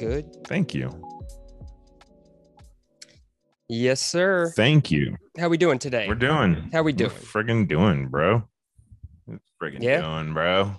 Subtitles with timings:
[0.00, 0.46] good.
[0.46, 0.90] Thank you.
[3.68, 4.52] Yes, sir.
[4.56, 5.16] Thank you.
[5.38, 6.08] How we doing today?
[6.08, 6.70] We're doing.
[6.72, 7.10] How we We're doing?
[7.10, 8.42] friggin' doing, bro.
[9.62, 10.00] Friggin' Yeah?
[10.00, 10.74] doing, bro.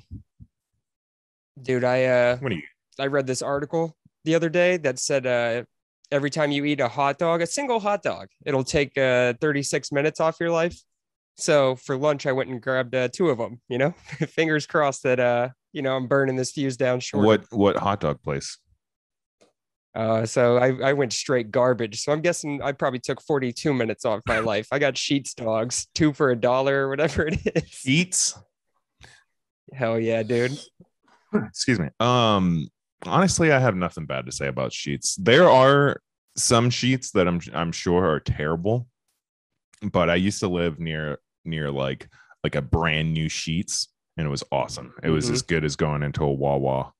[1.62, 2.64] Dude, I uh What are you?
[3.00, 5.64] I read this article the other day that said uh
[6.12, 9.92] every time you eat a hot dog, a single hot dog, it'll take uh 36
[9.92, 10.78] minutes off your life.
[11.38, 13.62] So for lunch, I went and grabbed uh, two of them.
[13.70, 13.92] You know,
[14.28, 17.26] fingers crossed that uh you know I'm burning this fuse down short.
[17.26, 18.58] What what hot dog place?
[19.94, 22.02] Uh, so I, I went straight garbage.
[22.02, 24.68] So I'm guessing I probably took 42 minutes off my life.
[24.72, 27.64] I got Sheetz dogs, two for a dollar or whatever it is.
[27.64, 28.38] Sheetz.
[29.74, 30.58] Hell yeah, dude.
[31.34, 31.88] Excuse me.
[32.00, 32.70] Um,
[33.06, 35.16] honestly, I have nothing bad to say about Sheetz.
[35.18, 36.02] There are
[36.38, 38.88] some Sheetz that I'm I'm sure are terrible,
[39.82, 42.08] but I used to live near near like
[42.44, 44.94] like a brand new Sheetz, and it was awesome.
[45.04, 45.34] It was Mhm.
[45.34, 46.92] as good as going into a Wawa.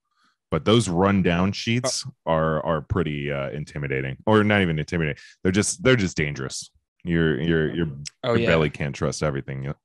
[0.52, 5.20] But those rundown Sheetz are are pretty uh, intimidating, or not even intimidating.
[5.42, 6.70] They're just they're just dangerous.
[7.04, 7.88] Your your your,
[8.24, 8.48] Oh your yeah.
[8.48, 9.78] belly can't trust everything it-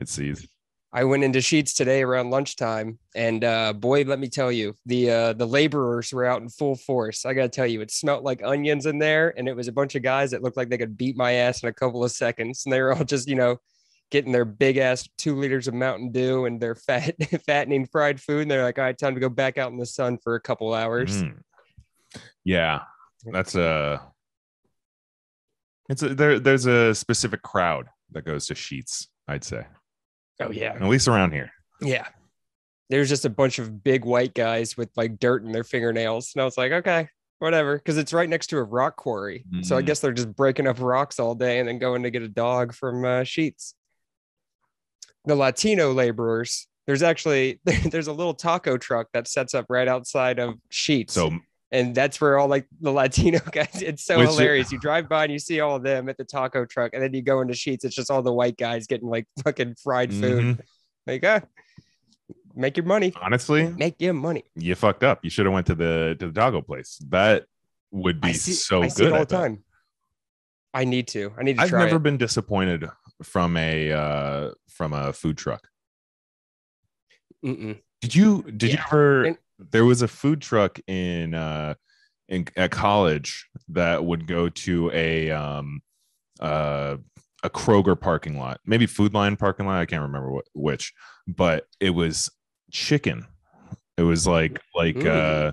[0.00, 0.48] it sees.
[0.92, 5.10] I went into Sheetz today around lunchtime, and uh, boy, let me tell you, the
[5.10, 7.24] uh, the laborers were out in full force.
[7.24, 9.94] I gotta tell you, it smelled like onions in there, and it was a bunch
[9.94, 12.64] of guys that looked like they could beat my ass in a couple of seconds,
[12.66, 13.58] and they were all just you know
[14.10, 17.14] getting their big ass two liters of Mountain Dew and their fat
[17.46, 19.86] fattening fried food, and they're like, all right, time to go back out in the
[19.86, 21.22] sun for a couple hours.
[21.22, 21.38] Mm.
[22.44, 22.80] Yeah,
[23.24, 24.00] that's a.
[25.88, 26.38] It's a there.
[26.38, 29.06] There's a specific crowd that goes to Sheetz.
[29.28, 29.66] I'd say,
[30.40, 31.50] Oh yeah, at least around here.
[31.80, 32.06] yeah.
[32.88, 36.42] There's just a bunch of big white guys with like dirt in their fingernails, and
[36.42, 39.44] I was like, okay, whatever, because it's right next to a rock quarry.
[39.62, 39.86] So I Mhm.
[39.86, 42.74] guess they're just breaking up rocks all day and then going to get a dog
[42.74, 43.74] from uh, Sheetz.
[45.24, 46.66] The Latino laborers.
[46.86, 51.10] There's actually there's a little taco truck that sets up right outside of Sheetz.
[51.10, 51.30] So
[51.72, 53.80] and that's where all like the Latino guys.
[53.82, 54.72] It's so hilarious.
[54.72, 57.14] You drive by and you see all of them at the taco truck, and then
[57.14, 57.84] you go into Sheetz.
[57.84, 60.56] It's just all the white guys getting like fucking fried food.
[60.56, 60.60] mhm.
[61.06, 61.40] Like, ah,
[62.54, 63.12] make your money.
[63.22, 64.44] honestly, Make your money.
[64.56, 65.20] you fucked up.
[65.22, 66.98] You should have went to the to the taco place.
[67.10, 67.44] That
[67.92, 69.62] would be I see, so I good see it all the time.
[70.74, 71.32] I need to.
[71.38, 72.02] I need to I've never it.
[72.02, 72.84] been disappointed
[73.22, 75.68] from a uh from a food truck.
[77.44, 77.80] Mm-mm.
[78.00, 81.74] Did you did you ever And- there was a food truck in uh
[82.28, 85.82] in at college that would go to a um
[86.40, 86.96] uh
[87.42, 90.92] a Kroger parking lot, maybe Food Lion parking lot, I can't remember what which,
[91.26, 92.30] but it was
[92.70, 93.26] chicken.
[93.96, 95.06] It was like like Mm.
[95.06, 95.52] uh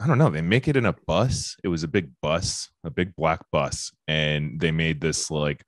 [0.00, 1.56] I don't know, they make it in a bus.
[1.62, 5.64] It was a big bus, a big black bus and they made this like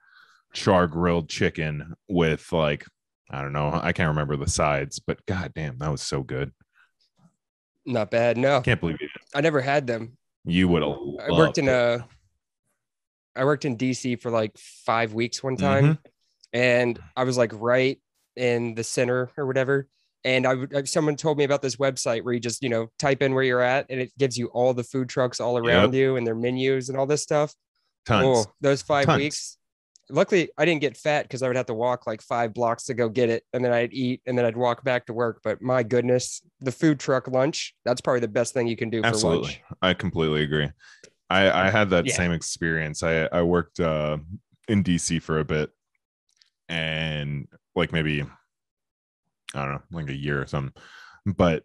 [0.56, 2.87] char grilled chicken with like
[3.31, 3.71] I don't know.
[3.83, 6.53] I can't remember the sides, but god damn, that was so good.
[7.84, 8.37] Not bad.
[8.37, 9.09] No, Can't believe you.
[9.34, 10.17] I never had them.
[10.44, 10.97] You would have.
[11.28, 12.06] I worked in a.
[13.37, 15.93] I worked in DC for like five weeks one time, Mm-hmm.
[16.59, 18.00] and I was like right
[18.34, 19.88] in the center or whatever.
[20.25, 22.88] And I would uh, someone told me about this website where you just you know
[22.99, 25.94] type in where you're at, and it gives you all the food trucks all around
[25.94, 27.55] you and their menus and all this stuff.
[28.06, 28.25] tons.
[28.47, 29.19] Oh, those five Tons.
[29.21, 29.59] weeks.
[30.09, 32.94] Luckily, I didn't get fat because I would have to walk like five blocks to
[32.94, 35.41] go get it, and then I'd eat, and then I'd walk back to work.
[35.43, 39.09] But my goodness, the food truck lunch—that's probably the best thing you can do for
[39.09, 39.61] Absolutely, lunch.
[39.83, 40.71] I completely agree.
[41.28, 42.15] I I had that Yeah.
[42.15, 43.03] same experience.
[43.03, 44.19] I I worked uh,
[44.69, 45.71] in DC for a bit,
[46.69, 48.23] and like maybe
[49.55, 50.81] I don't know, like a year or something.
[51.25, 51.65] But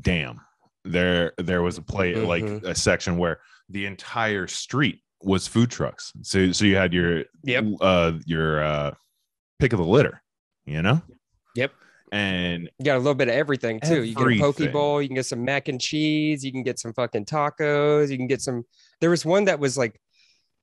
[0.00, 0.40] damn,
[0.84, 2.64] there there was a play like Mhm.
[2.64, 6.12] a section where the entire street was food trucks.
[6.22, 7.64] So so you had your Yep.
[7.80, 8.94] uh your uh
[9.58, 10.22] pick of the litter,
[10.64, 11.02] you know?
[11.54, 11.72] Yep.
[12.12, 14.04] And You got a little bit of everything too.
[14.04, 16.78] You get a poke bowl, you can get some mac and cheese, you can get
[16.78, 18.64] some fucking tacos, you can get some.
[19.00, 20.00] There was one that was like,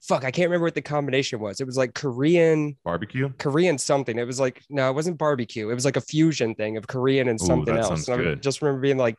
[0.02, 1.60] fuck, I can't remember what the combination was.
[1.60, 3.30] It was like Korean, barbecue.
[3.40, 4.18] Korean something.
[4.18, 5.70] It was like no, it wasn't barbecue.
[5.70, 8.08] It was like a fusion thing of Korean and Ooh, something that else.
[8.08, 8.44] And I good.
[8.44, 9.18] just remember being like,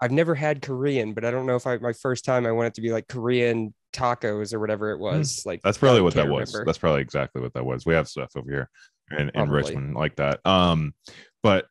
[0.00, 2.74] I've never had Korean, but I don't know if I my first time I wanted
[2.74, 5.42] to be like Korean tacos or whatever it was.
[5.44, 5.68] Like Hmm.
[5.68, 6.52] That's probably what that can't was.
[6.64, 7.84] That's probably exactly what that was.
[7.86, 8.70] We have stuff over here
[9.18, 10.40] in, in Richmond like that.
[10.46, 10.94] Um,
[11.42, 11.66] but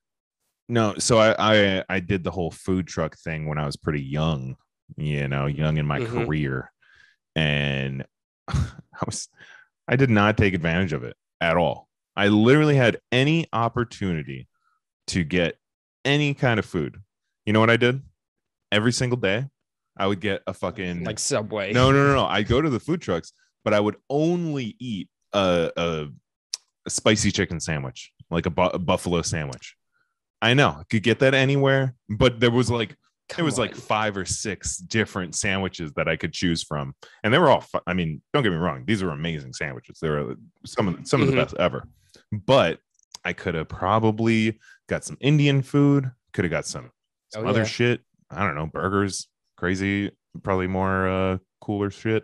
[0.69, 4.01] no, so I, I I did the whole food truck thing when I was pretty
[4.01, 4.57] young,
[4.97, 6.25] you know, young in my Mhm.
[6.25, 6.71] career.
[7.35, 8.05] And
[8.49, 8.65] I
[9.05, 9.29] was
[9.87, 11.87] I did not take advantage of it at all.
[12.17, 14.47] I literally had any opportunity
[15.07, 15.57] to get
[16.03, 16.97] any kind of food.
[17.45, 18.01] You know what I did?
[18.71, 19.45] Every single day,
[19.97, 21.71] I would get a fucking like Subway.
[21.73, 22.25] no, no, no, no.
[22.25, 23.31] I go to the food trucks,
[23.63, 26.07] but I would only eat a, a,
[26.85, 29.75] a spicy chicken sandwich, like a, bu- a buffalo sandwich.
[30.41, 32.95] I know I could get that anywhere, but there was like
[33.37, 36.93] it was like five or six different sandwiches that I could choose from,
[37.23, 37.61] and they were all.
[37.61, 39.97] fu- I mean, don't get me wrong; these are amazing sandwiches.
[40.01, 40.35] They were
[40.65, 41.31] some of some of Mhm.
[41.31, 41.87] the best ever.
[42.31, 42.79] But
[43.25, 46.11] I could have probably got some Indian food.
[46.33, 46.91] Could have got some,
[47.33, 47.65] some Oh, other yeah.
[47.65, 48.01] shit.
[48.29, 50.11] I don't know, burgers, crazy,
[50.43, 52.23] probably more uh cooler shit.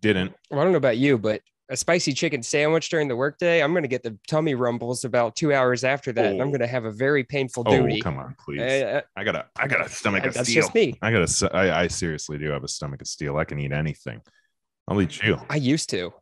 [0.00, 0.32] Didn't.
[0.50, 3.72] Well, I don't know about you, but a spicy chicken sandwich during the workday, I'm
[3.72, 6.32] going to get the tummy rumbles about two hours after that.
[6.32, 6.50] And I'm Oh.
[6.50, 8.00] going to have a very painful Oh, duty.
[8.00, 8.60] come on, please.
[8.60, 10.62] Uh, I got a, I got a stomach of that's steel.
[10.62, 10.98] just me.
[11.00, 13.36] I got a, I, I seriously do have a stomach of steel.
[13.36, 14.20] I can eat anything.
[14.88, 15.38] I'll eat you.
[15.48, 16.12] I used to.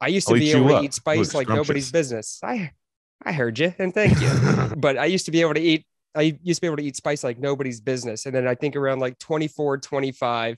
[0.00, 0.84] I used to I'll be able to up.
[0.84, 2.38] eat spice like nobody's business.
[2.44, 2.72] I
[3.24, 4.30] I heard you and thank you.
[4.76, 6.96] but I used to be able to eat I used to be able to eat
[6.96, 8.26] spice like nobody's business.
[8.26, 10.56] And then I think around like 24, 25,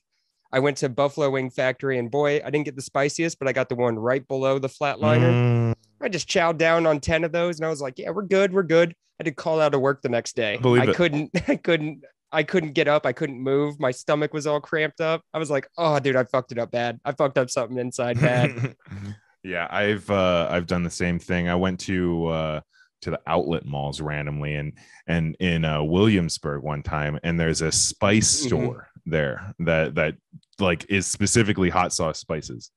[0.50, 3.52] I went to Buffalo Wing Factory and boy, I didn't get the spiciest, but I
[3.52, 5.32] got the one right below the flatliner.
[5.32, 8.22] Mm, I just chowed down on 10 of those and I was like, yeah, we're
[8.22, 8.52] good.
[8.52, 8.94] We're good.
[9.20, 10.56] I did call out of work the next day.
[10.56, 10.96] believe I it.
[10.96, 13.06] couldn't, I couldn't, I couldn't get up.
[13.06, 13.80] I couldn't move.
[13.80, 15.22] My stomach was all cramped up.
[15.32, 17.00] I was like, oh, dude, I fucked it up bad.
[17.04, 18.76] I fucked up something inside bad.
[19.42, 21.48] yeah, I've uh I've done the same thing.
[21.48, 22.60] I went to uh
[23.02, 24.72] to the outlet malls randomly and
[25.06, 28.46] and in uh Williamsburg one time and there's a spice Mhm.
[28.48, 30.16] store there that that
[30.58, 32.70] like is specifically hot sauce spices.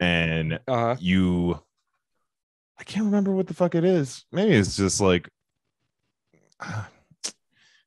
[0.00, 0.96] And Uh-huh.
[1.00, 1.60] you
[2.78, 4.24] I can't remember what the fuck it is.
[4.32, 5.28] Maybe it's just like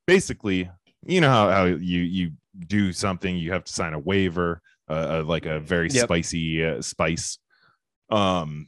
[0.07, 0.69] basically,
[1.05, 2.31] you know how, how you you
[2.67, 6.05] do something, you have to sign a waiver, uh, uh, like a very Yep.
[6.05, 7.37] spicy uh, spice.
[8.09, 8.67] Um,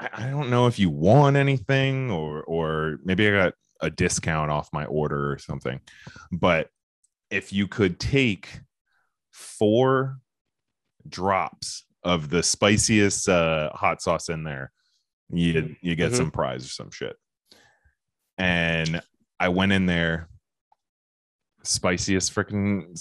[0.00, 4.50] I, I don't know if you want anything or or maybe I got a discount
[4.50, 5.80] off my order or something,
[6.32, 6.68] but
[7.30, 8.60] if you could take
[9.30, 10.18] four
[11.08, 14.72] drops of the spiciest uh, hot sauce in there,
[15.30, 16.16] you you get Mhm.
[16.16, 17.16] some prize or some shit.
[18.38, 19.00] And
[19.38, 20.28] I went in there,
[21.62, 22.98] spiciest freaking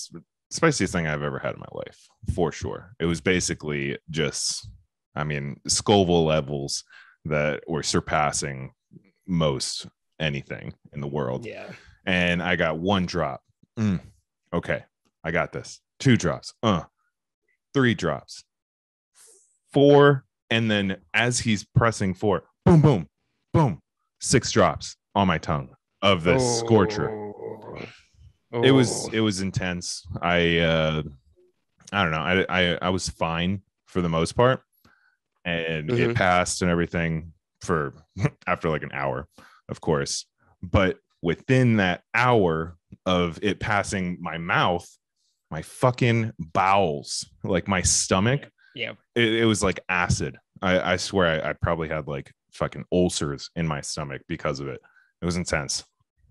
[0.51, 2.95] spiciest thing I've ever had in my life, for sure.
[2.99, 4.67] It was basically just,
[5.19, 6.83] I mean, Scoville levels
[7.25, 8.71] that were surpassing
[9.27, 9.87] most
[10.19, 11.69] anything in the world Yeah.
[12.05, 13.41] and I got one drop.
[13.77, 13.99] Mm,
[14.53, 14.83] okay,
[15.23, 15.81] I got this.
[15.99, 16.53] Two drops.
[16.63, 16.83] Uh,
[17.73, 18.43] three drops.
[19.71, 23.07] Four, and then as he's pressing four, boom, boom,
[23.53, 23.81] boom,
[24.19, 25.69] six drops on my tongue
[26.01, 27.09] of the scorcher.
[28.51, 28.63] Oh.
[28.63, 29.11] It was Oh.
[29.13, 30.03] it was intense.
[30.21, 31.03] I uh,
[31.91, 32.17] I don't know.
[32.17, 34.63] I I I was fine for the most part,
[35.49, 36.15] and it Mhm.
[36.15, 37.93] passed and everything for
[38.47, 39.27] after like an hour,
[39.69, 40.25] of course.
[40.61, 44.87] But within that hour of it passing my mouth,
[45.51, 48.93] my fucking bowels, like my stomach, Yeah.
[49.15, 50.37] it, it was like acid.
[50.61, 54.67] I, I swear I, I probably had like fucking ulcers in my stomach because of
[54.67, 54.79] it.
[55.21, 55.83] It was intense.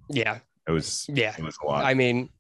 [0.08, 0.40] Yeah.
[0.66, 1.34] It was Yeah.
[1.36, 1.84] it was a lot.
[1.84, 2.30] I mean,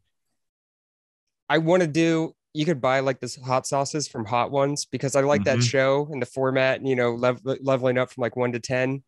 [1.48, 2.34] I want to do.
[2.58, 5.70] You could buy like this hot sauces from Hot Ones because I like that Mhm.
[5.70, 6.80] show and the format.
[6.80, 9.04] And, you know, lev- leveling up from like one to ten.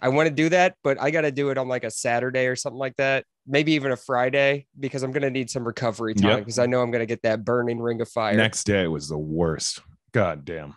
[0.00, 2.46] I want to do that, but I got to do it on like a Saturday
[2.46, 3.24] or something like that.
[3.44, 6.38] Maybe even a Friday because I'm gonna need some recovery time Yep.
[6.40, 8.36] because I know I'm gonna get that burning ring of fire.
[8.36, 9.80] Next day was the worst.
[10.12, 10.76] God damn.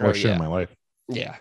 [0.00, 0.32] Oh, Worst shit yeah.
[0.34, 0.74] in my life.
[1.08, 1.36] Yeah.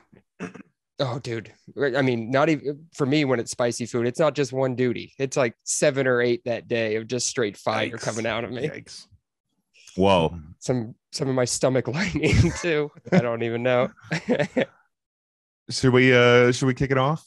[0.99, 1.53] Oh, dude.
[1.95, 5.13] I mean, not even for me when it's spicy food, it's not just one duty.
[5.17, 8.01] It's like seven or eight that day of just straight fire Yikes.
[8.01, 8.67] coming out of me.
[8.67, 9.07] Yikes.
[9.97, 12.91] Well, Some some of my stomach lining too.
[13.11, 13.89] I don't even know.
[15.69, 17.25] should we uh should we kick it off?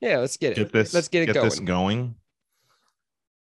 [0.00, 0.72] yeah, let's get it.
[0.72, 1.66] This let's get it this going.
[1.66, 2.14] going.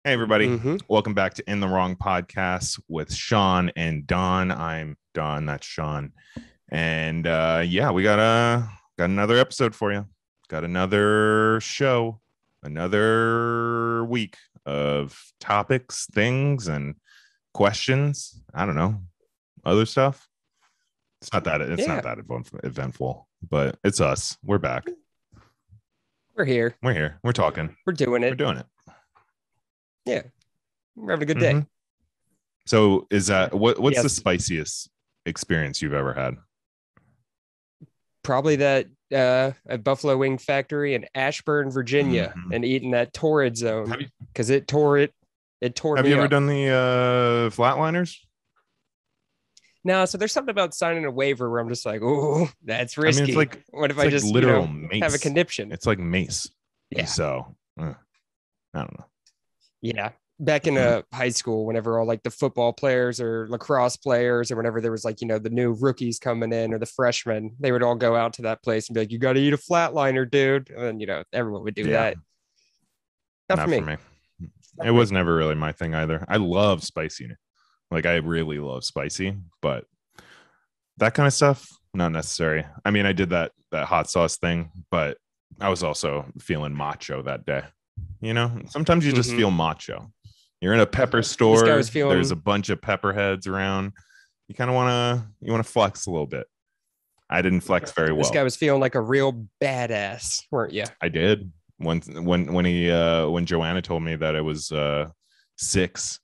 [0.03, 0.47] Hey everybody.
[0.47, 0.81] Mhm.
[0.89, 4.51] Welcome back to In the Wrong Podcast with Sean and Don.
[4.51, 6.11] I'm Don, that's Sean.
[6.69, 10.05] And uh yeah, we got a got another episode for you.
[10.49, 12.19] Got another show,
[12.63, 16.95] another week of topics, things, and
[17.59, 18.41] questions.
[18.53, 19.01] I don't know,
[19.63, 20.27] other stuff.
[21.21, 21.95] It's not that it's Yeah.
[21.95, 22.17] not that
[22.63, 24.37] eventful, but it's us.
[24.43, 24.85] We're back.
[26.35, 26.75] We're here.
[26.83, 27.17] We're here.
[27.23, 27.75] We're talking.
[27.85, 28.31] We're doing it.
[28.31, 28.65] We're doing it.
[30.05, 30.23] Yeah.
[30.97, 31.53] We're having a good day.
[31.53, 31.67] Mhm.
[32.65, 34.89] So is that what what's the spiciest
[35.25, 36.35] experience you've ever had?
[38.21, 42.55] Probably that uh at Buffalo Wing Factory in Ashburn, Virginia, Mhm.
[42.55, 45.13] and eating that torrid zone you, because it tore it.
[45.65, 46.31] It tore have me you ever up.
[46.31, 48.17] done the uh flatliners?
[49.83, 53.23] No, so there's something about signing a waiver where I'm just like, oh, that's risky.
[53.23, 55.03] it's like- what if I like just literal you know, mace.
[55.03, 55.71] have a conniption?
[55.71, 56.49] It's like mace.
[56.89, 57.05] Yeah.
[57.05, 57.93] So uh,
[58.73, 59.05] I don't know.
[59.81, 60.09] Yeah.
[60.39, 64.57] Back in uh, high school, whenever all like the football players or lacrosse players, or
[64.57, 67.71] whenever there was like, you know, the new rookies coming in or the freshmen, they
[67.71, 69.57] would all go out to that place and be like, you got to eat a
[69.57, 70.71] flatliner, dude.
[70.71, 71.89] And, you know, everyone would do Yeah.
[71.89, 72.17] that.
[73.49, 73.97] Not, for me.
[74.83, 76.25] It was never really my thing either.
[76.27, 77.31] I love spicy.
[77.91, 79.85] Like I really love spicy, but
[80.97, 82.65] that kind of stuff not necessary.
[82.83, 85.17] I mean, I did that that hot sauce thing, but
[85.61, 87.63] I was also feeling macho that day.
[88.21, 89.37] You know, sometimes you just Mhm.
[89.37, 90.11] feel macho.
[90.61, 91.81] You're in a pepper store.
[91.83, 93.93] feeling- There's a bunch of pepper heads around.
[94.47, 94.89] You kind of want
[95.21, 96.47] to you want to flex a little bit.
[97.29, 98.19] I didn't flex very well.
[98.23, 100.83] This guy was feeling like a real badass, weren't you?
[101.01, 105.09] I did when when when he uh when Joanna told me that it was uh
[105.57, 106.19] six,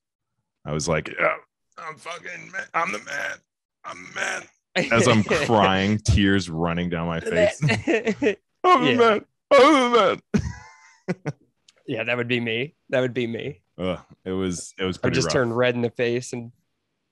[0.66, 1.36] I was like, yeah,
[1.78, 2.64] I'm fucking man.
[2.74, 3.38] I'm the man.
[3.86, 4.44] I'm the man.
[4.94, 7.60] As I'm crying, tears running down my face.
[8.64, 9.26] I'm the man.
[9.52, 10.22] I'm the
[11.08, 11.18] man.
[11.86, 12.76] yeah, that would be me.
[12.90, 13.62] That would be me.
[13.78, 15.34] Ugh, it was it was I'd just rough.
[15.34, 16.52] turn red in the face and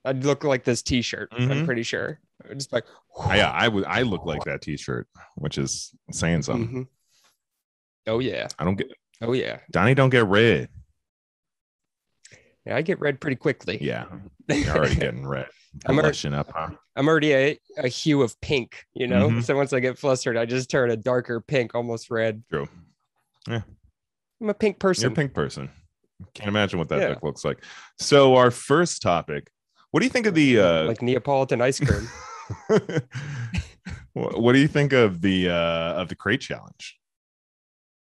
[0.06, 1.30] I'd look like this t-shirt.
[1.34, 1.66] I'm Mhm.
[1.66, 2.20] pretty sure.
[2.54, 2.86] Just like
[3.30, 6.86] yeah, I would I look like that t-shirt, which is saying something.
[6.86, 6.88] Mhm.
[8.10, 8.48] Oh yeah.
[8.58, 9.60] I don't get Oh yeah.
[9.72, 10.70] Donnie don't get red.
[12.66, 13.78] Yeah, I get red pretty quickly.
[13.82, 14.06] Yeah,
[14.50, 15.48] you're already getting red.
[15.86, 16.70] I'm already- up, huh?
[16.96, 19.30] I'm already a, a hue of pink, you know.
[19.30, 19.44] Mhm.
[19.44, 22.44] So once I get flustered, I just turn a darker pink, almost red.
[22.52, 22.68] True.
[23.48, 23.62] Yeah.
[24.42, 25.04] I'm a pink person.
[25.04, 25.70] You're a pink person.
[26.34, 27.16] Can't imagine what that Yeah.
[27.22, 27.64] looks like.
[27.98, 29.50] So our first topic.
[29.92, 32.08] What do you think of the uh like Neapolitan ice cream.
[34.14, 35.54] what what do you think of the uh
[36.02, 36.99] of the crate challenge?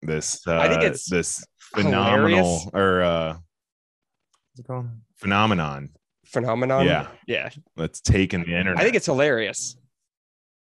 [0.05, 1.45] This uh I think it's this
[1.75, 2.71] phenomenal hilarious.
[2.75, 4.89] or uh what's it called?
[5.17, 5.91] Phenomenon
[6.27, 6.87] Phenomenon.
[6.87, 7.09] Yeah.
[7.27, 7.51] Yeah.
[7.77, 8.81] that's taken the internet.
[8.81, 9.77] I think it's hilarious.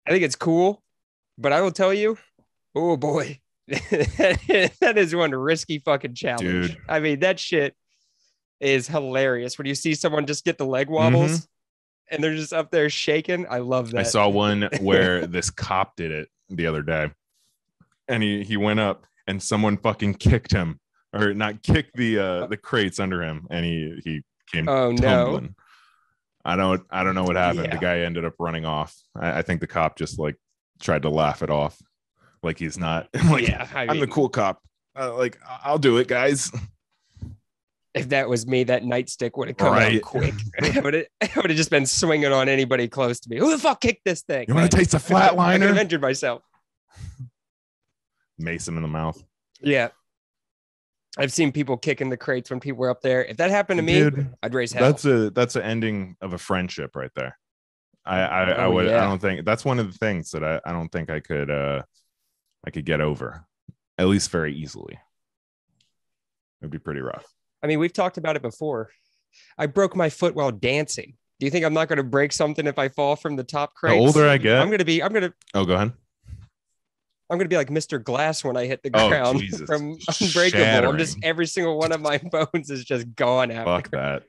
[0.08, 0.82] I think it's cool,
[1.38, 2.18] but I will tell you,
[2.76, 6.70] oh boy, that is one risky fucking challenge.
[6.70, 6.78] Dude.
[6.88, 7.76] I mean, that shit
[8.60, 11.48] is hilarious when you see someone just get the leg wobbles
[12.10, 13.46] and they're just up there shaking.
[13.50, 13.98] I love that.
[13.98, 14.00] Mm-hmm.
[14.00, 17.12] I saw one where this cop did it the other day.
[18.08, 20.80] And he he went up and someone fucking kicked him
[21.14, 24.22] or not kicked the uh the crates under him and he he
[24.52, 24.98] came Oh no.
[25.02, 25.56] tumbling.
[26.44, 27.72] I don't I don't know what happened.
[27.72, 28.96] The guy ended up running off.
[29.16, 30.36] I, I think the cop just like
[30.82, 31.78] tried to laugh it off.
[32.42, 34.62] Like he's not like yeah, I I'm the cool cop.
[34.98, 36.52] Uh, like I- I'll do it, guys.
[37.94, 39.96] if that was me, that nightstick would have come Right.
[39.98, 40.34] out quick.
[40.62, 43.38] I would have, I just been swinging on anybody close to me.
[43.38, 44.46] Who the fuck kicked this thing?
[44.48, 45.78] You want to taste a I flatliner?
[45.78, 46.42] injured myself.
[48.40, 49.22] Mace him in the mouth.
[49.62, 49.90] Yeah.
[51.18, 53.26] I've seen people kicking the crates when people were up there.
[53.26, 54.84] If that happened to me, Dude, I'd raise hell.
[54.90, 57.38] that's a that's an ending of a friendship right there.
[58.06, 60.62] I I, I Oh, would I don't think that's one of the things that I,
[60.66, 61.82] I don't think I could uh
[62.66, 63.46] I could get over
[63.98, 64.98] at least very easily.
[66.62, 67.26] It'd be pretty rough.
[67.64, 68.90] I mean, we've talked about it before.
[69.58, 71.16] I broke my foot while dancing.
[71.40, 73.74] Do you think I'm not going to break something if I fall from the top
[73.82, 75.94] The older I get, I'm going to be, I'm going to, oh go ahead.
[77.30, 78.04] I'm going to be like Mr.
[78.04, 79.62] Glass when I hit the Oh, ground Jesus.
[79.68, 80.90] from Unbreakable.
[80.90, 83.66] I'm just every single one of my bones is just gone out.
[83.66, 84.24] Fuck that.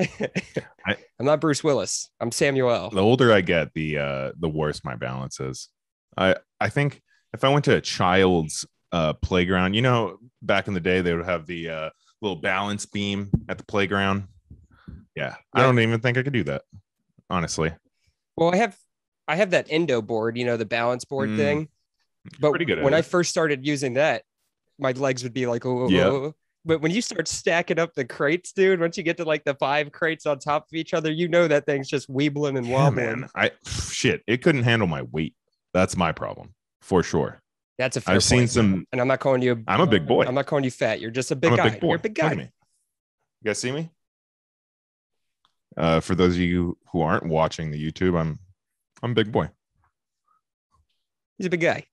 [0.00, 2.10] I- I'm not Bruce Willis.
[2.20, 2.90] I'm Samuel.
[2.90, 5.68] The older I get, the uh the worse my balance is.
[6.16, 7.00] I I think
[7.32, 11.14] if I went to a child's uh playground, you know, back in the day they
[11.14, 14.24] would have the uh little balance beam at the playground.
[15.14, 16.62] Yeah, I don't even think I could do that.
[17.30, 17.72] Honestly.
[18.36, 18.76] Well, I have,
[19.28, 21.36] I have that Indo Board, you know, the balance board Mm.
[21.36, 21.68] thing.
[22.40, 24.22] But Pretty good at when I first started using that,
[24.78, 26.06] my legs would be like, oh, Yeah.
[26.06, 26.34] oh, oh.
[26.64, 29.54] but when you start stacking up the crates, dude, once you get to like the
[29.54, 32.74] five crates on top of each other, you know that thing's just weebling and Yeah,
[32.74, 33.20] wobbling.
[33.20, 33.28] man.
[33.34, 33.50] I
[33.90, 35.34] shit, it couldn't handle my weight.
[35.74, 37.40] That's my problem for sure.
[37.76, 38.50] That's a fair I've seen point.
[38.50, 39.62] some and I'm not calling you.
[39.68, 40.24] I'm a big boy.
[40.24, 41.00] I'm not calling you fat.
[41.00, 41.70] You're just a big I'm a guy.
[41.70, 41.88] big boy.
[41.88, 42.32] You're a big guy.
[42.32, 42.48] You
[43.44, 43.90] guys see me?
[45.76, 48.38] Uh, for those of you who aren't watching the YouTube, I'm
[49.02, 49.50] I'm a big boy.
[51.36, 51.84] He's a big guy.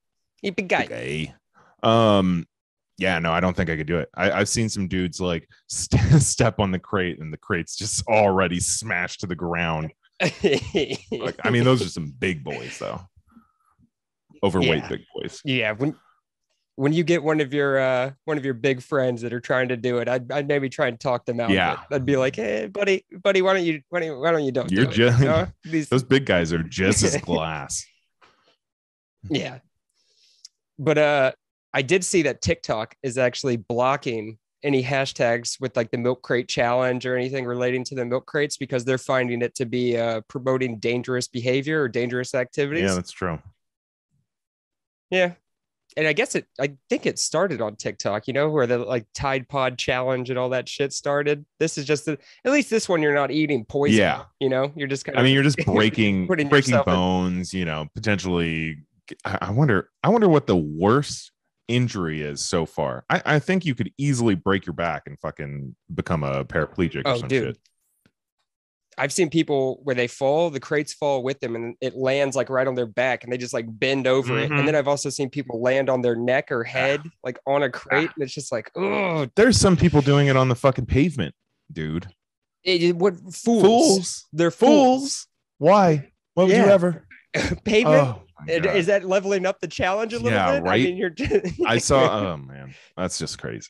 [0.41, 0.83] Big guy.
[0.83, 1.33] Okay.
[1.83, 2.47] Um,
[2.97, 4.09] yeah, no, I don't think I could do it.
[4.15, 8.05] I, I've seen some dudes like st- step on the crate and the crate's just
[8.07, 9.91] already smashed to the ground.
[10.21, 13.01] Like, I mean, those are some big boys, though.
[14.43, 14.87] Overweight Yeah.
[14.89, 15.41] big boys.
[15.45, 15.95] yeah, when
[16.75, 19.67] when you get one of your uh one of your big friends that are trying
[19.69, 21.49] to do it, I'd, I'd maybe try and talk them out.
[21.51, 21.81] Yeah.
[21.91, 24.51] I'd be like, hey, buddy, buddy, why don't you why don't you, why don't you
[24.51, 24.93] don't You're do it?
[24.93, 25.47] just- You know?
[25.63, 27.85] These- Those big guys are just as glass.
[29.29, 29.59] yeah.
[30.81, 31.31] But uh
[31.73, 36.49] I did see that TikTok is actually blocking any hashtags with like the milk crate
[36.49, 40.21] challenge or anything relating to the milk crates because they're finding it to be uh
[40.27, 42.83] promoting dangerous behavior or dangerous activities.
[42.83, 43.39] Yeah, that's true.
[45.11, 45.33] Yeah.
[45.97, 49.05] And I guess it, I think it started on TikTok, you know, where the like
[49.13, 51.45] Tide Pod challenge and all that shit started.
[51.59, 53.97] This is just, the, at least this one, you're not eating poison.
[53.97, 54.23] Yeah.
[54.39, 57.53] You know, you're just kind I mean, you're just breaking breaking yourself in- bones.
[57.53, 58.77] You know, potentially.
[59.25, 59.89] I I wonder.
[60.03, 61.31] I wonder what the worst
[61.67, 63.05] injury is so far.
[63.09, 67.09] I, I think you could easily break your back and fucking become a paraplegic or
[67.09, 67.55] Oh, some dude.
[67.55, 67.57] shit.
[68.97, 72.49] I've seen people where they fall, the crates fall with them, and it lands like
[72.49, 74.51] right on their back, and they just like bend over it.
[74.51, 74.59] Mhm.
[74.59, 77.69] And then I've also seen people land on their neck or head, like on a
[77.69, 78.13] crate, Ah.
[78.15, 81.33] and it's just like, oh, There's some people doing it on the fucking pavement,
[81.71, 82.07] dude.
[82.63, 83.61] it, it- what fools?
[83.63, 84.27] Fools.
[84.33, 85.25] They're fools.
[85.57, 86.11] Why?
[86.33, 87.07] What would you ever?
[87.63, 88.07] Pavement.
[88.07, 90.67] Oh, my Is- that leveling up the challenge a little Yeah, bit?
[90.67, 90.83] I right?
[90.83, 91.13] mean, you're
[91.67, 92.33] I saw.
[92.33, 93.67] Oh man, that's just crazy.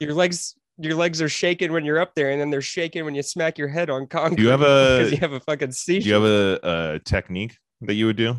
[0.00, 0.54] your legs.
[0.76, 3.58] Your legs are shaking when you're up there, and then they're shaking when you smack
[3.58, 4.38] your head on concrete.
[4.38, 6.02] Do you have because you have a fucking seizure?
[6.02, 8.34] Do you have a, a technique that you would do?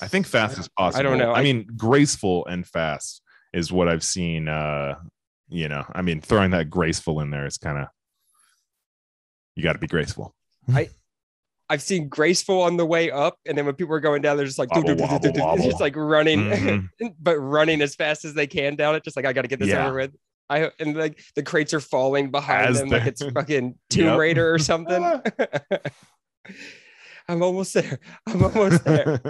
[0.00, 0.98] I think fast as possible.
[1.00, 1.32] I don't know.
[1.32, 3.20] I I- mean, graceful and fast
[3.52, 4.48] is what I've seen.
[4.48, 4.94] Uh,
[5.50, 7.88] you know, I mean, throwing that graceful in there is kind of
[9.54, 10.34] you got to be graceful.
[11.70, 14.46] I've seen graceful on the way up, and then when people are going down, they're
[14.46, 15.64] just like, Wobble, "Doo, doo, doo, wobble, doo, doo, doo," wobble.
[15.64, 16.88] just like running, Mhm.
[17.20, 19.04] but running as fast as they can down it.
[19.04, 19.86] Just like I got to get this Yeah.
[19.86, 20.14] over with.
[20.50, 24.18] I and like the crates are falling behind As them, like it's fucking Tomb Yep.
[24.18, 25.04] Raider or something.
[27.28, 27.98] I'm almost there.
[28.26, 29.20] I'm almost there.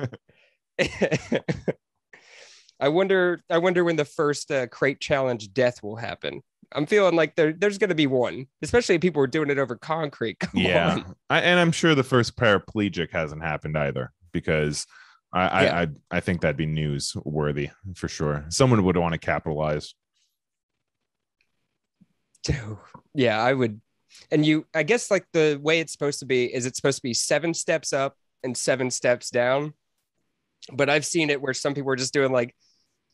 [2.80, 3.40] I wonder.
[3.50, 6.42] I wonder when the first uh, crate challenge death will happen.
[6.73, 9.59] I'm feeling like there, there's going to be one, especially if people are doing it
[9.59, 10.39] over concrete.
[10.41, 11.03] Come yeah.
[11.31, 14.87] I, and I'm sure the first paraplegic hasn't happened either because
[15.33, 15.79] I Yeah.
[15.79, 18.45] I, I I think that'd be news worthy for sure.
[18.49, 19.95] Someone would want to capitalize.
[23.15, 23.81] Yeah, I would.
[24.31, 27.03] And you, I guess, like the way it's supposed to be is it's supposed to
[27.03, 29.75] be seven steps up and seven steps down.
[30.73, 32.55] But I've seen it where some people are just doing like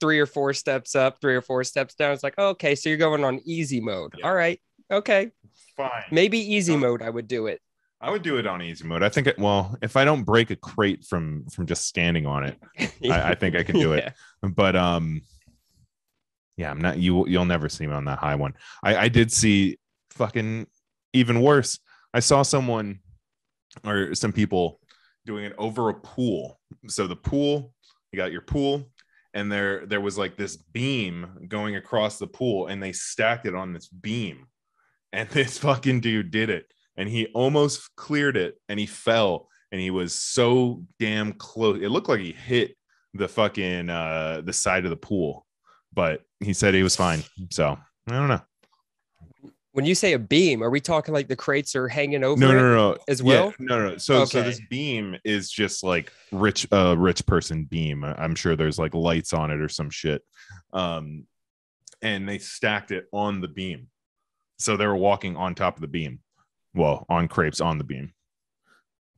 [0.05, 2.13] three or four steps up, three or four steps down.
[2.13, 4.13] It's like, oh, okay, so you're going on easy mode.
[4.19, 4.27] Yeah.
[4.27, 5.31] All right, okay,
[5.79, 6.05] Fine.
[6.11, 7.01] maybe easy mode.
[7.01, 7.63] I would do it.
[8.03, 9.03] I would do it on easy mode.
[9.03, 12.45] I think it, well, if I don't break a crate from from just standing on
[12.45, 12.59] it,
[13.11, 14.13] I, I think I can do it.
[14.43, 15.23] But um,
[16.59, 16.99] yeah, I'm not.
[16.99, 18.53] You you'll never see me on that high one.
[18.83, 19.79] I I did see
[20.11, 20.67] fucking
[21.15, 21.79] even worse.
[22.13, 23.01] I saw someone
[23.87, 24.81] or some people
[25.25, 26.61] doing it over a pool.
[26.89, 27.73] So the pool,
[28.13, 28.85] you got your pool,
[29.35, 33.55] and there there was like this beam going across the pool, and they stacked it
[33.55, 34.47] on this beam,
[35.13, 36.67] and this fucking dude did it,
[36.97, 41.83] and he almost cleared it, and he fell, and he was so damn close.
[41.83, 42.77] It looked like he hit
[43.13, 45.45] the fucking uh the side of the pool,
[45.93, 47.25] but he said he was fine.
[47.51, 47.77] So
[48.09, 48.41] I don't know.
[49.75, 52.41] When you say a beam, are we talking like the crates are hanging over?
[52.41, 52.97] No, no, no, no.
[53.09, 53.55] as Yeah, well?
[53.59, 53.97] no, no.
[53.97, 58.05] So, so this beam is just like rich, uh, rich person beam.
[58.05, 60.23] I'm sure there's like lights on it or some shit.
[60.73, 61.25] Um,
[62.03, 63.89] and they stacked it on the beam,
[64.61, 66.21] so they were walking on top of the beam.
[66.73, 68.13] Well, on crepes on the beam.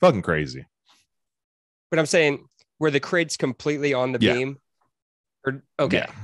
[0.01, 0.64] Fucking crazy.
[1.90, 4.33] But I'm saying were the crates completely on the Yeah.
[4.33, 4.57] beam?
[5.47, 5.99] Or okay.
[5.99, 6.14] Yeah.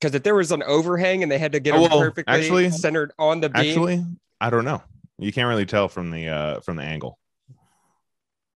[0.00, 2.70] Because if there was an overhang and they had to get Oh, well, perfectly actually-
[2.70, 4.04] centered on the beam, Actually,
[4.40, 4.82] I don't know.
[5.18, 7.18] You can't really tell from the uh from the angle.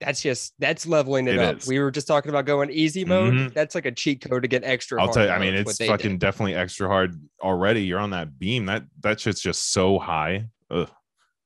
[0.00, 1.56] that's just that's leveling it, It up.
[1.58, 1.66] is.
[1.66, 3.34] We were just talking about going easy mode.
[3.34, 3.54] Mhm.
[3.54, 4.98] That's like a cheat code to get extra.
[5.00, 5.32] I'll hard tell you.
[5.32, 6.20] I mean, it's fucking did.
[6.20, 7.84] definitely extra hard already.
[7.84, 8.66] You're on that beam.
[8.66, 10.48] That that shit's just so high.
[10.70, 10.90] Ugh,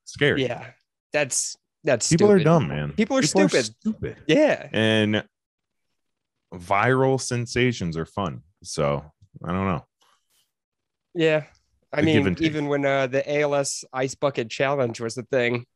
[0.05, 0.43] scary.
[0.45, 0.71] Yeah,
[1.13, 2.93] that's that's People are dumb, man.
[2.93, 3.65] People are stupid.
[3.65, 4.17] stupid.
[4.29, 5.25] Yeah, And
[6.55, 8.43] viral sensations are fun.
[8.63, 9.05] So
[9.45, 9.85] I don't know.
[11.15, 11.45] yeah.
[11.93, 15.67] I The mean, even when uh, the ALS ice bucket challenge was the thing,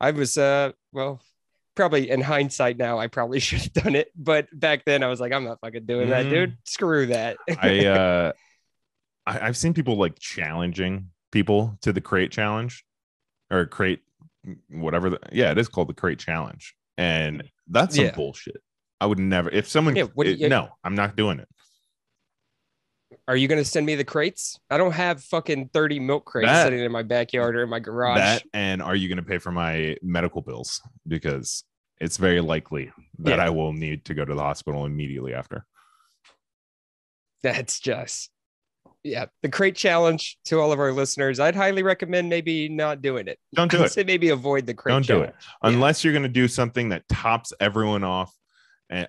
[0.00, 1.20] I was uh well,
[1.76, 5.20] probably in hindsight now, I probably should have done it, but back then I was
[5.20, 6.30] like, I'm not fucking doing that, Mhm.
[6.30, 6.56] dude.
[6.64, 7.36] Screw that.
[7.60, 8.32] I uh
[9.26, 12.84] I, I've seen people like challenging people to the crate challenge
[13.50, 14.00] or crate
[14.70, 16.74] whatever the, yeah, it is called the crate challenge.
[16.98, 18.12] And that's some Yeah.
[18.12, 18.62] bullshit.
[19.00, 21.48] I would never if someone Yeah, it- no, I'm not doing it.
[23.28, 24.58] Are you gonna send me the crates?
[24.70, 27.80] I don't have fucking 30 milk crates That- sitting in my backyard or in my
[27.80, 28.18] garage.
[28.18, 30.80] That and are you going to pay for my medical bills?
[31.08, 31.64] Because
[32.00, 33.46] it's very likely that Yeah.
[33.46, 35.66] I will need to go to the hospital immediately after.
[37.42, 38.30] That's just
[39.02, 41.38] yeah, the crate challenge to all of our listeners.
[41.38, 43.38] I'd highly recommend maybe not doing it.
[43.54, 43.92] Don't do I'd it.
[43.92, 47.08] say maybe avoid the crate Don't do it unless you're going to do something that
[47.08, 48.32] tops everyone off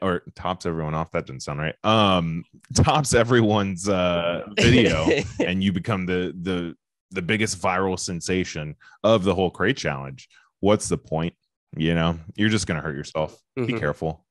[0.01, 2.43] or tops everyone off that didn't sound right um
[2.75, 5.07] tops everyone's uh video
[5.39, 6.75] and you become the the
[7.11, 10.27] the biggest viral sensation of the whole crate challenge
[10.61, 11.33] what's the point
[11.75, 13.79] you know you're just going to hurt yourself be Mhm.
[13.79, 14.25] careful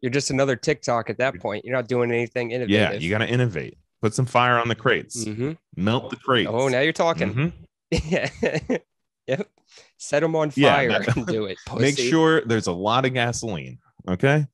[0.00, 1.64] You're just another TikTok at that point.
[1.64, 4.74] You're not doing anything innovative yeah you got to innovate put some fire on the
[4.74, 5.52] crates mm-hmm.
[5.76, 7.34] melt the crates Oh, now you're talking.
[7.34, 7.48] mm-hmm.
[8.10, 8.78] Yeah.
[9.26, 9.48] yep.
[10.04, 11.56] Set them on Yeah, fire that- and do it.
[11.76, 14.46] make sure there's a lot of gasoline okay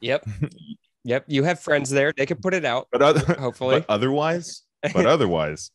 [0.00, 0.26] Yep.
[1.04, 2.12] Yep, you have friends there.
[2.14, 2.86] They could put it out.
[2.92, 3.78] But other, Hopefully.
[3.80, 5.70] but otherwise, but otherwise,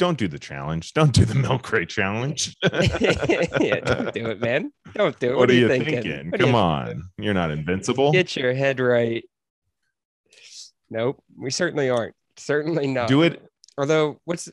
[0.00, 0.94] don't do the challenge.
[0.94, 2.56] Don't do the milk crate challenge.
[2.64, 4.72] yeah, don't do it, man.
[4.94, 5.36] Don't do it.
[5.36, 6.02] what, are you thinking?
[6.02, 6.30] thinking?
[6.32, 8.10] What Come you- on, you're not invincible.
[8.10, 9.22] Get your head right.
[10.90, 12.14] Nope, we certainly aren't.
[12.36, 13.06] Certainly not.
[13.08, 13.42] Do it.
[13.78, 14.50] Although, what's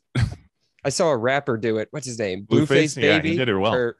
[0.83, 1.87] I saw a rapper do it.
[1.91, 2.45] What's his name?
[2.49, 2.67] Blueface?
[2.95, 3.31] Blueface Yeah, Baby.
[3.31, 3.73] he did it well.
[3.73, 3.97] Or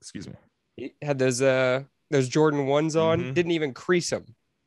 [0.00, 0.34] Excuse me.
[0.76, 3.20] he had those uh those Jordan ones on.
[3.20, 3.34] Mhm.
[3.34, 4.24] Didn't even crease them.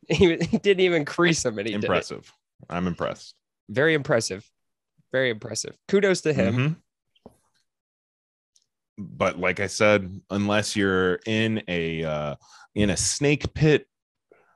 [0.07, 1.73] He, he didn't even crease them, and he.
[1.73, 2.31] Impressive.
[2.69, 3.35] I'm impressed.
[3.69, 4.49] Very impressive.
[5.11, 5.75] Very impressive.
[5.87, 6.55] Kudos to him.
[6.55, 6.75] Mhm.
[8.97, 12.35] But like I said, unless you're in a uh,
[12.75, 13.87] in a snake pit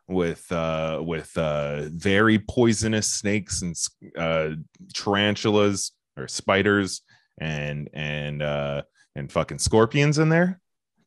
[0.08, 3.76] with uh, with uh, very poisonous snakes and
[4.18, 4.52] uh,
[4.94, 7.02] tarantulas or spiders
[7.40, 8.84] and and uh,
[9.16, 10.60] and fucking scorpions in there,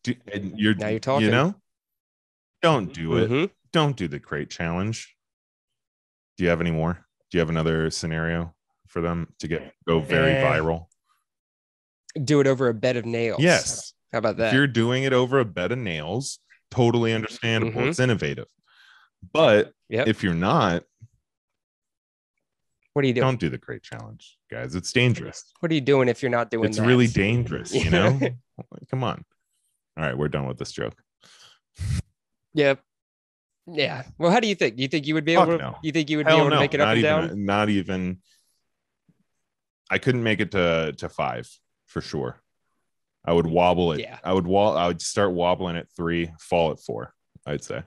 [0.02, 1.26] do, and you're Now you're talking.
[1.26, 1.54] You know,
[2.62, 3.30] don't do it.
[3.30, 3.50] Mhm.
[3.72, 5.14] Don't do the crate challenge.
[6.36, 7.06] Do you have any more?
[7.30, 8.54] Do you have another scenario
[8.88, 10.42] for them to get go very Eh.
[10.44, 10.86] viral?
[12.22, 13.40] Do it over a bed of nails.
[13.40, 13.94] Yes.
[14.12, 14.48] How about that?
[14.48, 16.38] If you're doing it over a bed of nails,
[16.70, 17.80] totally understandable.
[17.82, 17.88] Mhm.
[17.88, 18.48] It's innovative.
[19.32, 20.08] But Yep.
[20.08, 20.84] if you're not,
[22.94, 23.24] What are you doing?
[23.26, 24.74] don't do the crate challenge, guys.
[24.74, 25.44] It's dangerous.
[25.60, 26.86] What are you doing if you're not doing It's that?
[26.86, 28.18] really dangerous, you know?
[28.90, 29.24] Come on.
[29.96, 31.02] All right, we're done with this joke.
[32.54, 32.80] Yep.
[33.66, 34.02] Yeah.
[34.18, 34.78] Well, how do you think?
[34.78, 35.64] You think you would be able Fuck to?
[35.64, 35.76] no.
[35.82, 37.44] You think you would be able no, to make it up and even down?
[37.44, 38.18] not even
[39.90, 41.48] I couldn't make it to to five
[41.86, 42.40] for sure.
[43.24, 44.00] I would wobble it.
[44.00, 44.18] Yeah.
[44.24, 47.14] I would wall I would start wobbling at three, fall at four,
[47.46, 47.82] I'd say.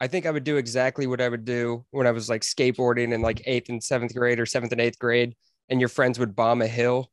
[0.00, 3.12] I think I would do exactly what I would do when I was like skateboarding
[3.12, 5.34] in like eighth and seventh grade or seventh and eighth grade,
[5.68, 7.10] and your friends would bomb a hill,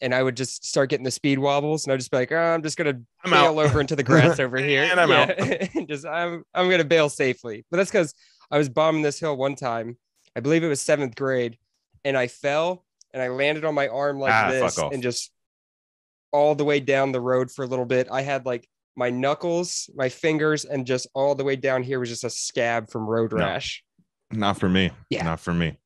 [0.00, 2.36] and I would just start getting the speed wobbles, and I'd just be like, oh,
[2.36, 3.66] I'm just gonna I'm bail out.
[3.66, 5.40] over into the grass over here, And I'm out.
[5.40, 5.68] out.
[5.88, 8.14] just I'm I'm gonna bail safely, but that's because
[8.50, 9.96] I was bombing this hill one time.
[10.36, 11.56] I believe it was seventh grade,
[12.04, 15.30] and I fell and I landed on my arm like Ah, this, and just
[16.32, 18.08] all the way down the road for a little bit.
[18.10, 22.08] I had like my knuckles, my fingers, and just all the way down here was
[22.08, 23.38] just a scab from road No.
[23.38, 23.82] rash.
[24.30, 24.90] Not for me.
[25.10, 25.24] Yeah.
[25.24, 25.78] Not for me.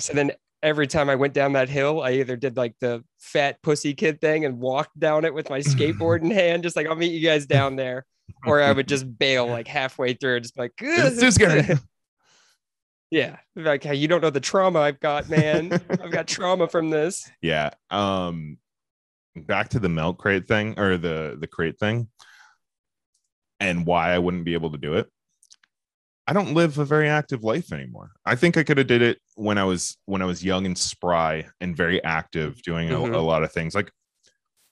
[0.00, 3.60] So then every time I went down that hill, I either did like the fat
[3.62, 6.96] pussy kid thing and walked down it with my skateboard in hand, just like I'll
[6.96, 8.04] meet you guys down there,
[8.46, 11.78] or I would just bail like halfway through, and just be like, It's too scary.
[13.10, 15.72] yeah, like hey, you don't know the trauma I've got, man.
[15.90, 17.30] I've got trauma from this.
[17.42, 17.70] yeah.
[17.90, 18.58] Um
[19.36, 22.08] back to the milk crate thing or the the crate thing
[23.60, 25.08] and why I wouldn't be able to do it.
[26.28, 28.10] I don't live a very active life anymore.
[28.24, 30.76] I think I could have did it when I was when I was young and
[30.76, 33.14] spry and very active, doing a, Mhm.
[33.14, 33.74] a lot of things.
[33.76, 33.92] Like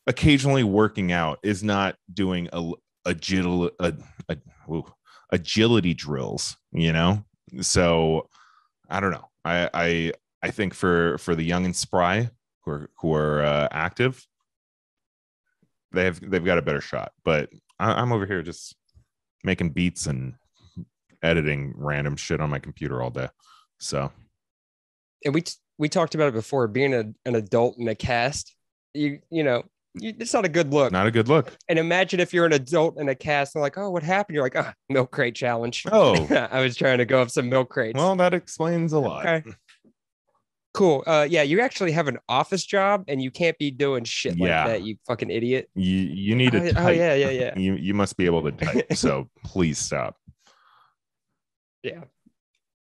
[0.07, 2.73] occasionally working out is not doing a
[3.07, 3.95] agil a,
[4.29, 4.37] a,
[4.69, 4.85] ooh,
[5.31, 7.25] agility drills, you know.
[7.61, 8.29] So
[8.91, 9.29] I don't know.
[9.45, 12.31] I I I think for for the young and spry
[12.65, 14.27] who are who are uh, active,
[15.93, 17.13] they have they've got a better shot.
[17.25, 18.77] But I, I'm over here just
[19.43, 20.35] making beats and
[21.23, 23.29] editing random shit on my computer all day.
[23.79, 24.13] So
[25.25, 25.45] And we
[25.79, 26.69] we talked about it before.
[26.69, 28.55] Being a, an adult in a cast,
[28.93, 30.93] you you know, you, it's not a good look.
[30.93, 31.53] not a good look.
[31.69, 34.35] And imagine if you're an adult in a cast and like, oh, what happened?
[34.35, 35.85] You're like, ah, milk crate challenge.
[35.91, 36.27] Oh.
[36.51, 37.97] I was trying to go up some milk crates.
[37.97, 39.27] Well, that explains a lot.
[39.27, 39.51] Okay.
[40.75, 41.03] Cool.
[41.07, 44.49] Uh, yeah, you actually have an office job and you can't be doing shit like
[44.49, 44.67] Yeah.
[44.69, 45.71] that, you fucking idiot.
[45.75, 46.97] You you need Oh, to oh, type.
[46.97, 47.55] yeah, yeah, yeah.
[47.59, 48.93] You you must be able to type.
[48.95, 50.17] so please stop.
[51.83, 52.05] Yeah.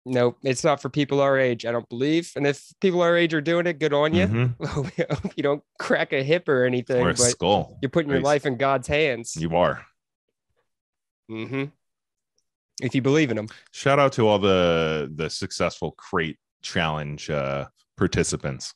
[0.09, 2.31] Nope, it's not for people our age, I don't believe.
[2.37, 4.25] And if people our age are doing it, good on you.
[4.27, 4.55] Mhm.
[4.97, 7.77] We hope you don't crack a hip or anything, Or a but skull.
[7.81, 9.35] you're putting your life in God's hands.
[9.35, 9.85] You are.
[11.29, 11.65] Mm-hmm
[12.81, 13.49] If you believe in them.
[13.73, 16.37] Shout out to all the the successful crate
[16.71, 17.65] challenge uh
[17.97, 18.73] participants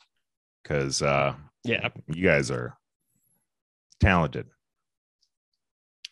[0.64, 1.90] because uh Yeah.
[2.08, 2.78] you guys are
[4.00, 4.48] talented.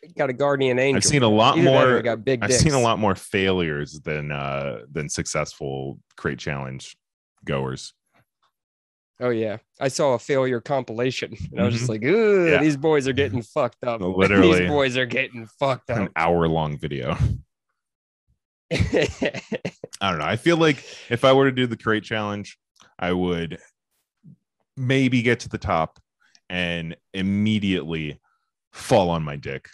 [0.03, 0.97] You Got a guardian angel.
[0.97, 2.61] I've seen a lot Either that or more got big I've dicks.
[2.61, 6.95] seen a lot more failures than uh than successful crate challenge
[7.45, 7.93] goers.
[9.21, 11.89] Oh yeah, I saw a failure compilation, and I was just Mhm.
[11.89, 12.61] like, "Ugh, Yeah.
[12.61, 13.99] these boys are getting fucked up.
[13.99, 14.59] Literally.
[14.59, 15.97] these boys are getting fucked up.
[15.97, 17.17] An hour long video.
[18.71, 20.25] I don't know.
[20.25, 22.57] I feel like if I were to do the crate challenge,
[22.97, 23.59] I would
[24.77, 25.99] maybe get to the top
[26.49, 28.19] and immediately
[28.71, 29.67] fall on my dick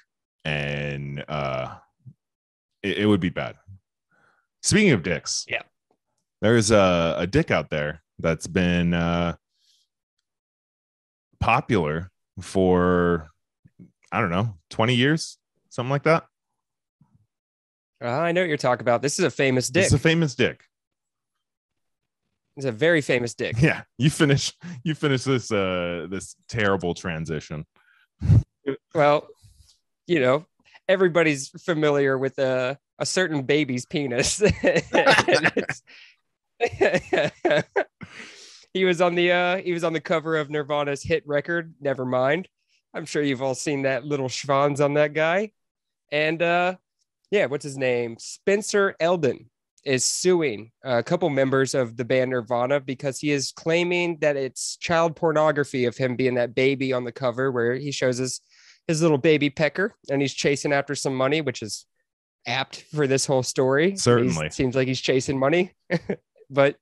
[0.44, 1.76] and uh
[2.82, 3.56] it, it would be bad.
[4.62, 5.62] Speaking of dicks, Yeah.
[6.42, 9.36] There's a, a dick out there that's been uh
[11.40, 13.28] popular for
[14.12, 15.38] I don't know, 20 years,
[15.70, 16.26] something like that.
[18.06, 19.02] Uh, I know what you're talking about.
[19.02, 19.86] This is a famous dick.
[19.86, 20.62] It's a famous dick.
[22.56, 23.56] It's a very famous dick.
[23.60, 27.66] Yeah, you finish you finish this uh this terrible transition.
[28.94, 29.28] Well,
[30.08, 30.46] you know,
[30.88, 34.38] everybody's familiar with a a certain baby's penis.
[38.74, 42.46] he was on the uh he was on the cover of Nirvana's hit record Nevermind.
[42.94, 45.52] I'm sure you've all seen that little schwanz on that guy.
[46.12, 46.76] And uh
[47.32, 48.18] yeah, what's his name?
[48.20, 49.50] Spencer Elden
[49.84, 54.78] is suing a couple members of the band Nirvana because he is claiming that it's
[54.78, 58.42] child pornography of him being that baby on the cover where he shows his
[58.88, 61.86] his little baby pecker and he's chasing after some money, which is
[62.48, 63.96] apt for this whole story.
[63.96, 64.46] Certainly.
[64.46, 65.74] He seems like he's chasing money.
[66.50, 66.78] but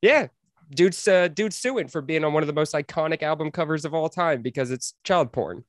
[0.00, 0.28] yeah,
[0.70, 3.94] dude's uh, dude's suing for being on one of the most iconic album covers of
[3.94, 5.64] all time because it's child porn.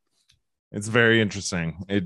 [0.72, 1.86] It's very interesting.
[1.88, 2.06] It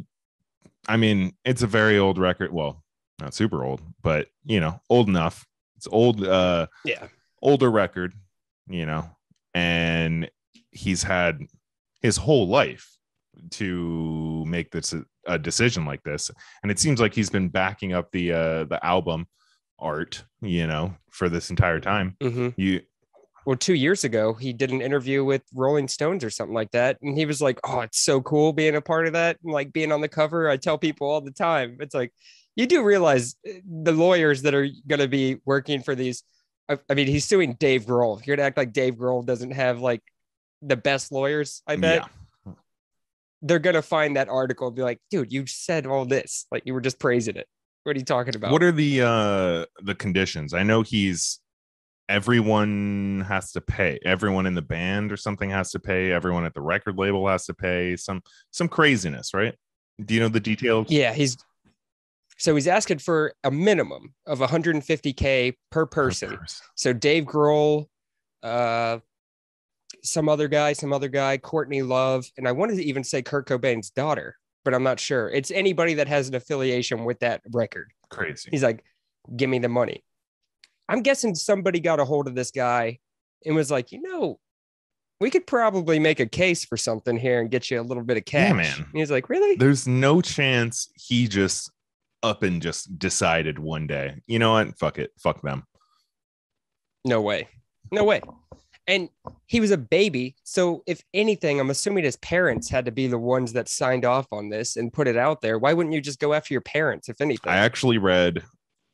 [0.87, 2.51] I mean, it's a very old record.
[2.53, 2.83] Well,
[3.19, 5.45] not super old, but you know, old enough.
[5.75, 7.07] It's old uh Yeah.
[7.41, 8.13] older record,
[8.67, 9.09] you know,
[9.53, 10.29] and
[10.71, 11.41] he's had
[12.01, 12.97] his whole life
[13.51, 16.31] to make this a, a decision like this.
[16.63, 19.27] And it seems like he's been backing up the uh the album
[19.79, 22.15] art, you know, for this entire time.
[22.21, 22.81] hmm You
[23.47, 26.97] Well, two years ago, he did an interview with Rolling Stones or something like that.
[27.01, 29.37] And he was like, Oh, it's so cool being a part of that.
[29.41, 30.49] And like being on the cover.
[30.49, 31.77] I tell people all the time.
[31.79, 32.11] It's like,
[32.57, 36.23] you do realize uh, the lawyers that are going to be working for these.
[36.67, 38.17] I, I mean, he's suing Dave Grohl.
[38.25, 40.01] You're going to act like Dave Grohl doesn't have like
[40.61, 42.05] the best lawyers, I bet.
[42.45, 42.53] yeah.
[43.43, 46.47] They're going to find that article and be like, dude, you said all this.
[46.51, 47.47] Like you were just praising it.
[47.85, 48.51] What are you talking about?
[48.51, 50.53] What are the uh the conditions?
[50.53, 51.39] I know he's
[52.09, 53.99] everyone has to pay.
[54.05, 56.11] Everyone in the band or something has to pay.
[56.11, 57.95] Everyone at the record label has to pay.
[57.95, 59.55] Some some craziness, right?
[60.03, 60.89] Do you know the details?
[60.89, 61.37] Yeah, he's
[62.37, 66.37] so he's asking for a minimum of 150k per Per person.
[66.75, 67.87] So Dave Grohl,
[68.43, 68.99] uh,
[70.03, 73.47] some other guy, some other guy, Courtney Love, and I wanted to even say Kurt
[73.47, 75.29] Cobain's daughter, but I'm not sure.
[75.29, 77.91] It's anybody that has an affiliation with that record.
[78.09, 78.49] Crazy.
[78.51, 78.83] He's like,
[79.35, 80.03] "Give me the money."
[80.89, 82.99] I'm guessing somebody got a hold of this guy
[83.45, 84.39] and was like, "You know,
[85.19, 88.17] we could probably make a case for something here and get you a little bit
[88.17, 88.77] of cash." Yeah, man.
[88.77, 91.71] And he's like, "Really?" There's no chance he just
[92.23, 94.77] up and just decided one day, you know what?
[94.77, 95.11] Fuck it.
[95.19, 95.63] Fuck them.
[97.05, 97.47] No way.
[97.91, 98.21] No way.
[98.87, 99.09] And
[99.47, 100.35] he was a baby.
[100.43, 104.27] So, if anything, I'm assuming his parents had to be the ones that signed off
[104.31, 105.59] on this and put it out there.
[105.59, 107.51] Why wouldn't you just go after your parents, if anything?
[107.51, 108.43] I actually read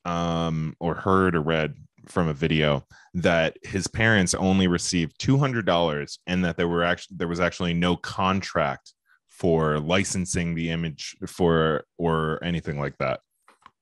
[0.05, 1.75] um or heard or read
[2.07, 7.27] from a video that his parents only received $200 and that there were actually there
[7.27, 8.93] was actually no contract
[9.29, 13.19] for licensing the image for or anything like that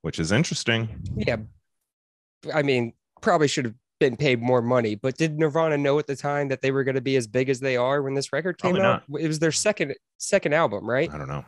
[0.02, 1.38] which is interesting yeah.
[2.54, 6.16] I mean, probably should have been paid more money, but did Nirvana know at the
[6.16, 8.58] time that they were going to be as big as they are when this record
[8.58, 9.04] came Probably out?
[9.24, 11.10] It was their second second album, right?
[11.12, 11.46] i don't know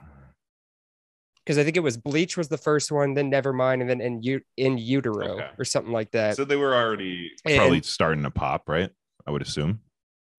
[1.45, 4.23] Because I think it was Bleach was the first one, then Nevermind, and then in,
[4.23, 5.49] U- in Utero Okay.
[5.57, 6.35] or something like that.
[6.37, 8.89] so they were already And- probably starting to pop right
[9.27, 9.79] i would assume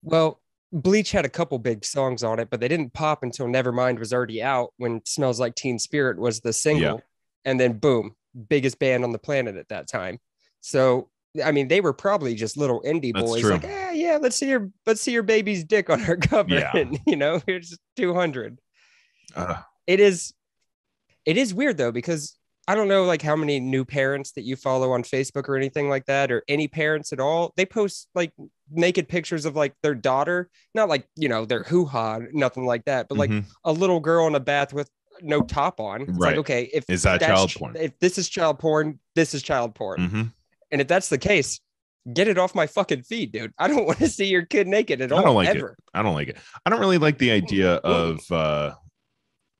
[0.03, 0.40] Well,
[0.73, 4.12] Bleach had a couple big songs on it, but they didn't pop until Nevermind was
[4.12, 7.01] already out when Smells Like Teen Spirit was the single.
[7.45, 8.17] And then boom,
[8.49, 10.19] biggest band on the planet at that time.
[10.62, 11.11] So
[11.45, 13.51] I mean, they were probably just little indie That's boys, true.
[13.53, 16.55] like, yeah, yeah, let's see your let's see your baby's dick on our cover.
[16.55, 16.71] Yeah.
[16.75, 18.59] And you know, here's 200.
[19.37, 20.33] uh, It is
[21.27, 24.57] it is weird though, because I don't know like how many new parents that you
[24.57, 27.53] follow on Facebook or anything like that, or any parents at all.
[27.57, 28.33] They post like
[28.71, 32.85] naked pictures of like their daughter, not like you know their hoo ha, nothing like
[32.87, 33.45] that, but like mhm.
[33.65, 34.89] a little girl in a bath with
[35.21, 36.03] no top on.
[36.03, 36.31] It's Right.
[36.31, 39.75] like okay, if is that child porn If this is child porn, this is child
[39.75, 40.33] porn, Mhm.
[40.71, 41.61] and if that's the case,
[42.13, 43.53] get it off my fucking feed, dude.
[43.59, 45.63] I don't want to see your kid naked at I don't like it.
[45.93, 46.39] I don't like it.
[46.65, 48.75] I don't really like the idea of uh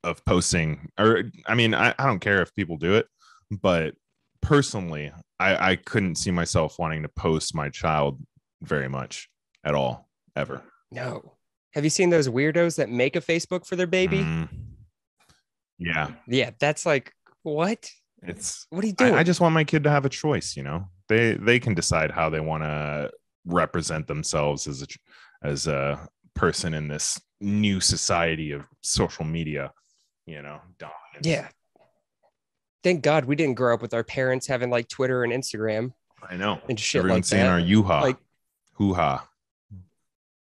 [0.05, 3.07] of posting or I mean I, I don't care if people do it,
[3.51, 3.95] but
[4.41, 8.21] personally I, I couldn't see myself wanting to post my child
[8.61, 9.29] very much
[9.63, 10.61] at all ever.
[10.91, 11.33] No.
[11.73, 14.19] Have you seen those weirdos that make a Facebook for their baby?
[14.19, 14.47] Mm.
[15.77, 16.11] yeah.
[16.27, 17.11] Yeah, that's like
[17.43, 17.89] what?
[18.23, 19.13] It's What are you doing?
[19.13, 20.87] I, I just want my kid to have a choice, you know.
[21.09, 23.11] They they can decide how they want to
[23.45, 24.87] represent themselves as a
[25.43, 29.71] as a person in this new society of social media,
[30.25, 31.21] you know, dominance.
[31.27, 31.47] yeah.
[32.83, 35.93] Thank God we didn't grow up with our parents having like Twitter and Instagram
[36.27, 36.59] I know.
[36.69, 37.51] and shit Everyone's like saying that.
[37.51, 38.17] our yoo-ha, Like-
[38.73, 39.27] hoo-ha.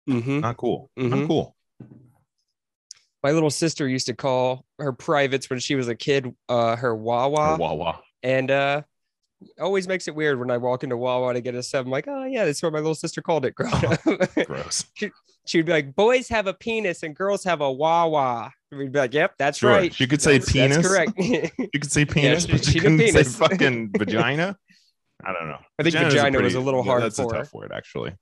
[0.09, 0.41] Mhm.
[0.41, 0.91] Not cool.
[0.99, 1.11] Mhm.
[1.11, 1.57] Not cool.
[3.23, 6.95] My little sister used to call her privates when she was a kid, uh, her
[6.95, 8.03] Wawa, Or Wawa.
[8.23, 8.83] and uh,
[9.61, 11.87] always makes it weird when I walk into Wawa to get a sub.
[11.87, 14.01] I'm like, oh yeah, that's what my little sister called it growing up.
[14.47, 14.85] Gross.
[15.47, 18.53] she would be like, boys have a penis and girls have a Wawa.
[18.71, 19.71] And we'd be like, yep, that's Sure.
[19.71, 19.99] right.
[20.01, 20.77] You could say That's- penis.
[20.77, 21.13] That's correct.
[21.59, 24.57] You could say penis, she- but you couldn't say fucking vagina.
[25.25, 25.59] I don't know.
[25.79, 27.29] I think Vagina's vagina was pretty- a little yeah, hard That's a her.
[27.29, 28.13] tough word, actually.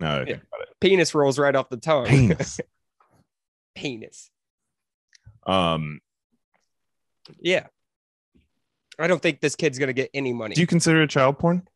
[0.00, 0.24] No, I Yeah.
[0.24, 0.68] think about it.
[0.80, 2.06] penis rolls right off the tongue.
[2.06, 2.60] Penis.
[3.74, 4.30] penis.
[5.46, 6.00] um,
[7.38, 7.66] Yeah.
[9.00, 10.54] I don't think this kid's gonna get any money.
[10.54, 11.66] do you consider it child porn?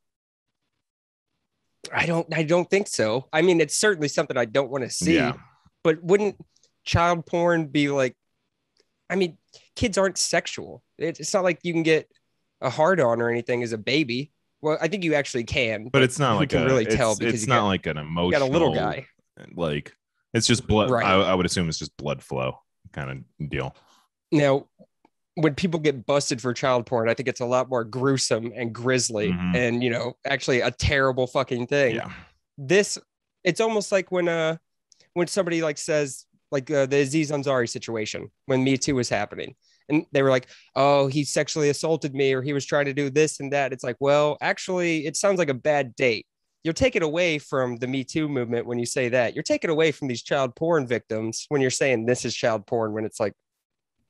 [1.93, 3.29] I don't I don't think so.
[3.33, 5.35] I mean, it's certainly something I don't want to see, Yeah.
[5.83, 6.37] but wouldn't
[6.85, 8.17] child porn be like
[9.11, 9.37] I mean,
[9.77, 10.83] kids aren't sexual.
[10.99, 12.09] It's not like you can get
[12.63, 14.33] a hard on or anything as a baby.
[14.63, 17.35] Well, I think you actually can, But it's not like can a, really tell because
[17.35, 18.31] it's not got- like an you emotional.
[18.31, 19.07] got a little guy.
[19.55, 19.95] Like
[20.33, 20.91] it's just blood.
[20.91, 21.05] Right.
[21.05, 22.59] I, I would assume it's just blood flow
[22.93, 23.11] kind
[23.41, 23.77] of deal.
[24.33, 24.67] Now,
[25.37, 28.73] when people get busted for child porn, I think it's a lot more gruesome and
[28.73, 29.57] grisly Mhm.
[29.57, 31.97] and, you know, actually a terrible fucking thing.
[31.97, 32.13] Yeah.
[32.57, 32.99] This,
[33.43, 34.59] it's almost like when, uh,
[35.15, 39.57] when somebody like says, like uh, the Aziz Ansari situation when Me Too was happening.
[39.89, 43.11] And they were like, oh, he sexually assaulted me or he was trying to do
[43.11, 43.73] this and that.
[43.73, 46.27] It's like, well, actually, it sounds like a bad date.
[46.63, 49.35] You're taking away from the Me Too movement when you say that.
[49.35, 52.93] You're taking away from these child porn victims when you're saying this is child porn
[52.93, 53.35] when it's like,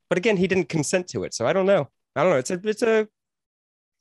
[0.08, 1.34] but again, he didn't consent to it.
[1.34, 1.88] So I don't know.
[2.16, 2.38] I don't know.
[2.38, 3.08] It's a, it's a,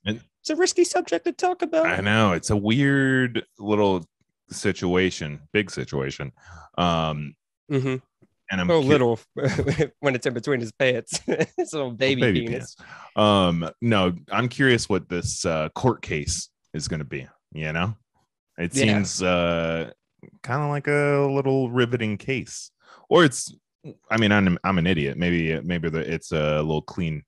[0.05, 1.85] it's a risky subject to talk about.
[1.85, 4.05] I know it's a weird little
[4.49, 6.31] situation, big situation.
[6.77, 7.35] Um,
[7.71, 7.95] mm-hmm.
[8.51, 9.19] and I'm Oh, little
[9.99, 11.21] when it's in between his pants.
[11.27, 12.75] it's a little baby, penis.
[13.15, 17.27] Um, no, I'm curious what this uh, court case is going to be.
[17.53, 17.95] You know,
[18.57, 18.83] it Yeah.
[18.83, 19.91] seems uh,
[20.41, 22.69] kind of like a little riveting case,
[23.09, 23.53] or it's.
[24.09, 25.17] I mean, I'm I'm an idiot.
[25.17, 27.23] Maybe maybe the, it's a little clean,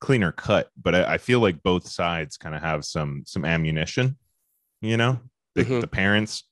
[0.00, 4.16] cleaner cut, but I, I feel like both sides kind of have some some ammunition.
[4.80, 5.20] You know,
[5.54, 5.80] the, Mhm.
[5.80, 6.44] the parents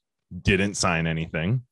[0.43, 1.63] didn't sign anything,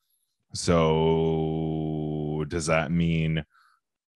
[1.21, 3.45] so does that mean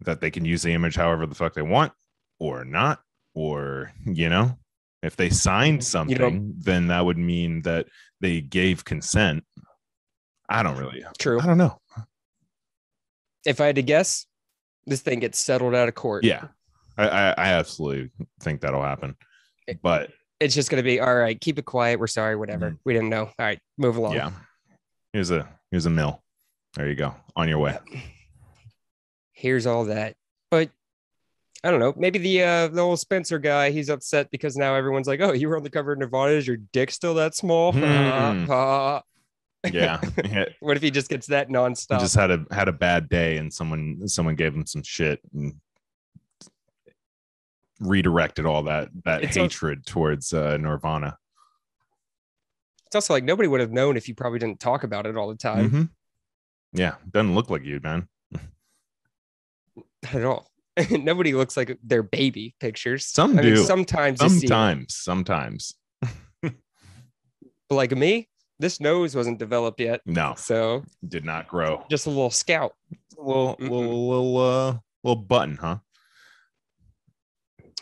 [0.02, 1.91] that they can use the image however the fuck they want
[2.39, 3.02] or not
[3.34, 4.58] or you know
[5.02, 7.88] if they signed something You know- then that would mean that
[8.21, 9.43] they gave consent
[10.49, 11.39] i don't really True.
[11.39, 11.78] i don't know
[13.45, 14.25] If I had to guess,
[14.86, 16.23] this thing gets settled out of court.
[16.23, 16.47] yeah
[16.97, 19.15] i i, I absolutely think that'll happen
[19.82, 21.39] but It's just going to be all right.
[21.39, 21.99] Keep it quiet.
[21.99, 22.36] We're sorry.
[22.36, 22.77] Whatever.
[22.84, 23.25] We didn't know.
[23.27, 23.60] All right.
[23.77, 24.15] Move along.
[24.15, 24.32] yeah
[25.13, 26.21] here's a here's a mill
[26.75, 27.77] there you go on your way
[29.32, 30.15] Here's all that.
[30.51, 30.69] But
[31.63, 31.93] I don't know.
[31.97, 33.71] Maybe the uh, the old Spencer guy.
[33.71, 36.34] He's upset because now everyone's like, "Oh, you were on the cover of Nirvana.
[36.34, 38.45] Is your dick still that small?" Hmm.
[39.71, 40.02] Yeah,
[40.60, 41.99] what if he just gets that he nonstop?
[41.99, 45.54] just had a had a bad day and someone someone gave him some shit and
[47.80, 51.17] redirected all that that It's hatred towards uh nirvana
[52.86, 55.28] it's also like nobody would have known if you probably didn't talk about it all
[55.28, 55.89] the time Mhm.
[56.73, 58.08] yeah doesn't look like you man
[60.04, 60.49] Not at all.
[60.89, 63.06] nobody looks like their baby pictures.
[63.06, 63.63] Some I mean, do.
[63.63, 65.76] sometimes, see sometimes sometimes
[66.41, 66.52] But
[67.69, 68.28] like me,
[68.59, 72.73] this nose wasn't developed yet, no so did not grow just a little scout.
[73.17, 73.69] a little Mm-mm.
[73.69, 75.77] little little uh little button huh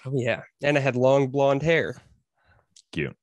[0.04, 1.96] Oh yeah, and I had long blonde hair.
[2.92, 3.16] Cute.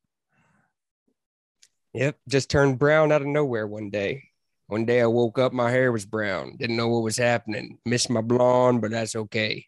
[1.95, 4.23] Yep, just turned brown out of nowhere one day.
[4.69, 6.57] One day I woke up, my hair was brown.
[6.57, 7.79] Didn't know what was happening.
[7.85, 9.67] Missed my blonde, but that's okay.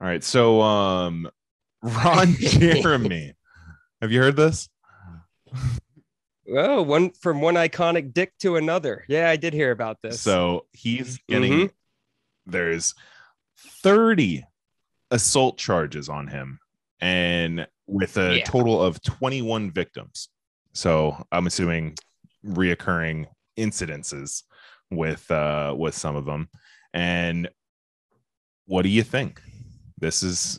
[0.00, 1.28] all right so um
[1.82, 3.34] ron jeremy
[4.00, 4.68] have you heard this
[6.48, 9.04] Oh, one from one iconic dick to another.
[9.08, 10.20] Yeah, I did hear about this.
[10.20, 11.72] So he's getting Mhm.
[12.46, 12.94] there's
[13.82, 14.44] 30
[15.10, 16.58] assault charges on him
[17.00, 18.44] and with a Yeah.
[18.44, 20.28] total of 21 victims.
[20.72, 21.94] So I'm assuming
[22.44, 23.26] reoccurring
[23.56, 24.42] incidences
[24.90, 26.48] with uh with some of them.
[26.92, 27.48] And
[28.66, 29.40] what do you think?
[29.98, 30.58] This is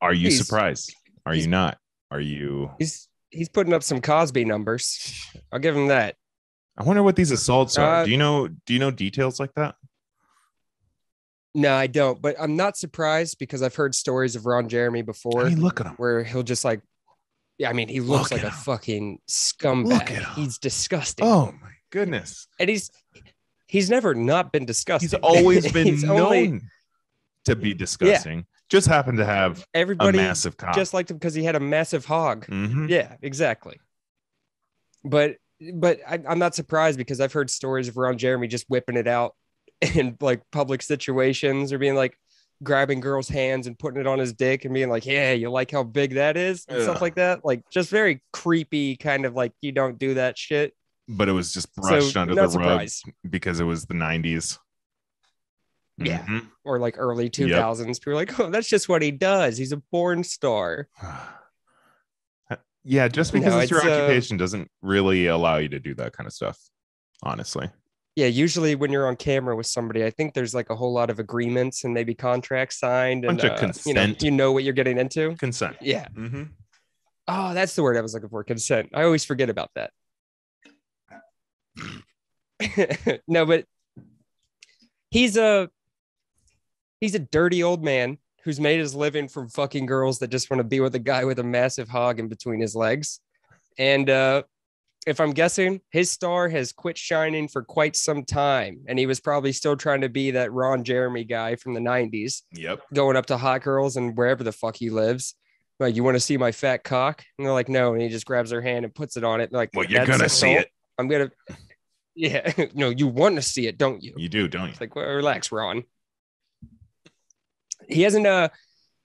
[0.00, 0.94] are you He's- surprised?
[1.24, 1.78] Are you not?
[2.10, 5.26] Are you he's he's putting up some Cosby numbers.
[5.52, 6.16] I'll give him that.
[6.78, 8.02] I wonder what these assaults are.
[8.02, 9.76] Uh, do you know do you know details like that?
[11.54, 15.46] No, I don't, but I'm not surprised because I've heard stories of Ron Jeremy before
[15.46, 15.94] I mean, look at him.
[15.96, 16.80] where he'll just like
[17.58, 18.62] yeah, I mean, he looks Look like a him.
[18.64, 20.34] fucking scumbag.
[20.34, 21.26] He's disgusting.
[21.26, 22.46] Oh my goodness.
[22.60, 22.90] And he's
[23.66, 25.06] he's never not been disgusting.
[25.08, 26.60] He's always been He's known only-
[27.46, 28.44] to be disgusting.
[28.68, 30.74] Just happened to have a everybody massive cock.
[30.74, 32.46] just liked him because he had a massive hog.
[32.46, 32.88] Mhm.
[32.88, 33.78] Yeah, exactly.
[35.04, 35.36] But
[35.74, 39.06] but I, I'm not surprised because I've heard stories of Ron Jeremy just whipping it
[39.06, 39.34] out
[39.94, 42.18] in like public situations or being like
[42.62, 45.70] grabbing girls' hands and putting it on his dick and being like, "Yeah, you like
[45.70, 47.44] how big that is?" and stuff like that.
[47.44, 50.74] Like just very creepy, kind of like you don't do that shit.
[51.08, 52.88] But it was just brushed so under the rug
[53.30, 54.58] because it was the 90s.
[55.98, 56.24] Yeah.
[56.26, 56.48] Mhm.
[56.64, 59.56] Or like early two thousands, people are like, "Oh, that's just what he does.
[59.56, 60.88] He's a porn star."
[62.84, 66.12] yeah, just No, because it's your uh, occupation doesn't really allow you to do that
[66.12, 66.58] kind of stuff,
[67.22, 67.70] honestly.
[68.14, 71.10] Yeah, usually when you're on camera with somebody, I think there's like a whole lot
[71.10, 74.72] of agreements and maybe contracts signed and of uh, you know you know what you're
[74.72, 75.34] getting into.
[75.36, 75.76] Consent.
[75.82, 76.08] Yeah.
[76.16, 76.44] Mm-hmm.
[77.28, 78.42] Oh, that's the word I was looking for.
[78.44, 78.90] Consent.
[78.94, 79.90] I always forget about that.
[83.28, 83.66] no, but
[85.10, 85.68] he's a
[87.00, 90.60] he's a dirty old man who's made his living from fucking girls that just want
[90.60, 93.20] to be with a guy with a massive hog in between his legs.
[93.78, 94.42] And uh
[95.06, 98.80] if I'm guessing, his star has quit shining for quite some time.
[98.88, 102.42] And he was probably still trying to be that Ron Jeremy guy from the 90s
[102.54, 102.80] Yep.
[102.92, 105.36] going up to hot girls and wherever the fuck he lives.
[105.78, 107.22] Like, you want to see my fat cock?
[107.38, 107.92] And they're like, no.
[107.92, 109.52] And he just grabs their hand and puts it on it.
[109.52, 110.70] They're like, Well, you're gonna see it.
[110.98, 111.30] I'm gonna.
[112.18, 114.14] Yeah, no, you want to see it, don't you?
[114.16, 114.68] You do, don't you?
[114.70, 115.84] It's like, well, relax, Ron.
[117.88, 118.48] He hasn't uh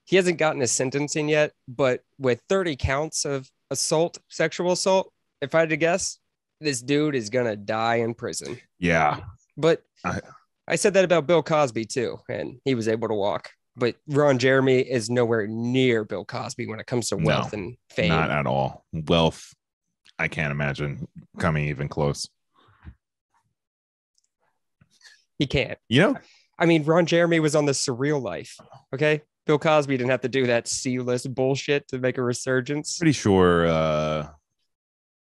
[0.04, 5.54] he hasn't gotten a sentencing yet, but with 30 counts of assault, sexual assault, if
[5.54, 6.18] I had to guess,
[6.60, 8.58] this dude is gonna die in prison.
[8.78, 9.20] Yeah.
[9.56, 10.20] But I-
[10.68, 13.50] I said that about Bill Cosby too, and he was able to walk.
[13.76, 17.76] But Ron Jeremy is nowhere near Bill Cosby when it comes to No, wealth and
[17.90, 18.10] fame.
[18.10, 18.84] Not at all.
[18.92, 19.54] Wealth,
[20.18, 21.08] I can't imagine
[21.38, 22.28] coming even close.
[25.38, 25.78] he can't.
[25.88, 26.16] You know,
[26.58, 28.56] I mean, Ron Jeremy was on the surreal life.
[28.94, 29.22] Okay.
[29.46, 32.98] Bill Cosby didn't have to do that C list bullshit to make a resurgence.
[32.98, 34.28] pretty sure uh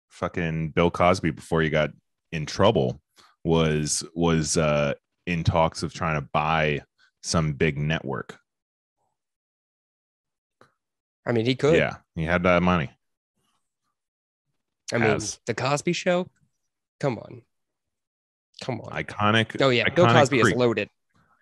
[0.09, 1.89] fucking Bill Cosby before he got
[2.31, 3.01] in trouble
[3.43, 4.93] was was uh
[5.25, 6.81] in talks of trying to buy
[7.23, 8.37] some big network.
[11.25, 11.75] I mean, he could.
[11.75, 12.91] Yeah, he had that money.
[14.93, 16.27] I mean, the Cosby show.
[16.99, 17.41] Come on.
[18.61, 18.91] Come on.
[18.91, 19.61] Iconic.
[19.61, 19.89] oh, yeah.
[19.89, 20.53] Bill Cosby creep.
[20.53, 20.89] is loaded.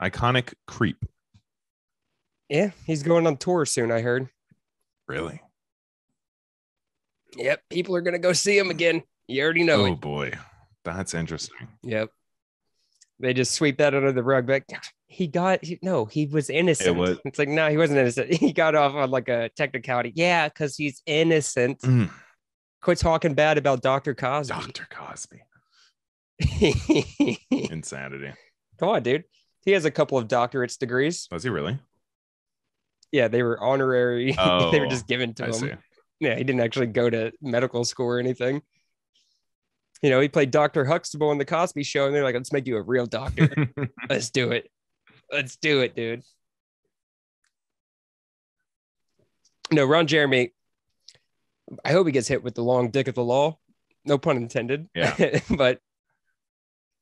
[0.02, 1.04] Iconic creep.
[2.50, 2.72] Yeah.
[2.86, 4.28] He's going on tour soon, I heard.
[5.08, 5.42] Really?
[7.38, 7.62] Yep.
[7.70, 9.04] People are going to go see him again.
[9.28, 10.02] You already know oh it.
[10.02, 10.32] boy.
[10.84, 11.68] That's interesting.
[11.84, 12.10] Yep.
[13.20, 14.48] They just sweep that under the rug.
[14.48, 14.64] But
[15.08, 16.88] he got, he- no, he was innocent.
[16.90, 18.34] It was- It's like, no, he wasn't innocent.
[18.40, 20.14] He got off on like a technicality.
[20.16, 20.48] Yeah.
[20.48, 21.82] Because he's innocent.
[21.82, 22.10] Mm,
[22.82, 24.16] Quit talking bad about Dr.
[24.16, 24.54] Cosby.
[24.56, 24.88] Dr.
[24.90, 25.42] Cosby.
[27.52, 28.32] Insanity.
[28.80, 29.26] Come on, dude.
[29.70, 31.28] He has a couple of doctorates degrees.
[31.32, 31.78] Was he really?
[33.12, 34.32] Yeah, they were honorary.
[34.32, 35.54] they Oh, were just given to I him.
[35.54, 35.72] see.
[36.20, 38.64] Yeah, he didn't actually go to medical school or anything.
[40.02, 40.86] You know, he played Dr.
[40.86, 43.48] Huxtable on the Cosby show, and they're like, let's make you a real doctor.
[44.10, 44.72] let's do it.
[45.32, 46.24] Let's do it, dude.
[49.72, 50.52] No, Ron Jeremy.
[51.86, 53.60] I hope he gets hit with the long dick of the law.
[54.04, 54.90] No pun intended.
[54.96, 55.42] Yeah.
[55.56, 55.80] but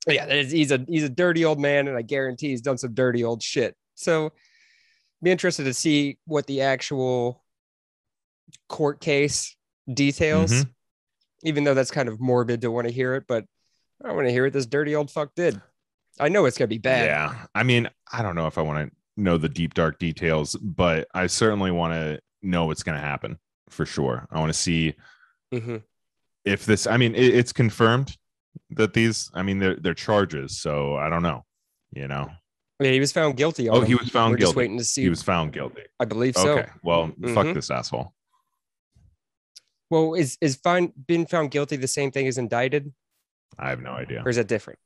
[0.08, 3.24] yeah, he's a he's a dirty old man, and I guarantee he's done some dirty
[3.24, 3.76] old shit.
[3.96, 4.32] So
[5.22, 7.44] be interested to see what the actual
[8.70, 9.56] court case
[9.92, 10.70] details, Mhm.
[11.44, 13.46] even though that's kind of morbid to want to hear it, but
[14.04, 15.60] I want to hear what this dirty old fuck did.
[16.20, 17.06] I know it's gonna be bad.
[17.06, 17.46] Yeah.
[17.56, 21.08] I mean, I don't know if I want to know the deep, dark details, but
[21.14, 23.40] I certainly want to know what's going to happen
[23.70, 24.28] for sure.
[24.32, 24.94] I want to see
[25.52, 25.84] Mhm.
[26.46, 28.16] if this, I mean, it, it's confirmed
[28.72, 30.60] that these, I mean, they're, they're charges.
[30.60, 31.46] So I don't know,
[31.92, 32.30] you know.
[32.80, 33.70] Yeah, he was found guilty.
[33.70, 35.02] Oh, he was found We're just waiting to see.
[35.02, 35.82] He was found guilty.
[36.00, 36.60] I believe so.
[36.60, 36.70] Okay.
[36.84, 37.54] Well, fuck Mhm.
[37.56, 38.14] this asshole.
[39.90, 42.94] Well, is is fine being found guilty the same thing as indicted,
[43.58, 44.22] I have no idea.
[44.24, 44.80] or is that different?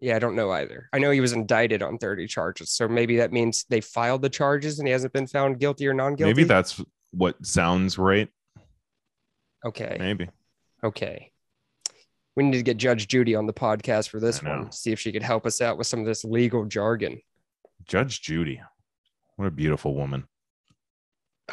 [0.00, 0.88] Yeah, I don't know either.
[0.92, 4.28] I know he was indicted on 30 charges, so maybe that means they filed the
[4.28, 6.30] charges and he hasn't been found guilty or non-guilty.
[6.34, 6.82] Maybe that's
[7.12, 8.28] what sounds right.
[9.64, 9.96] okay.
[9.98, 10.28] Maybe.
[10.82, 11.30] Okay.
[12.36, 14.72] We need to get Judge Judy on the podcast for this one.
[14.72, 17.20] See if she could help us out with some of this legal jargon.
[17.86, 18.60] Judge Judy.
[19.36, 20.24] What a beautiful woman.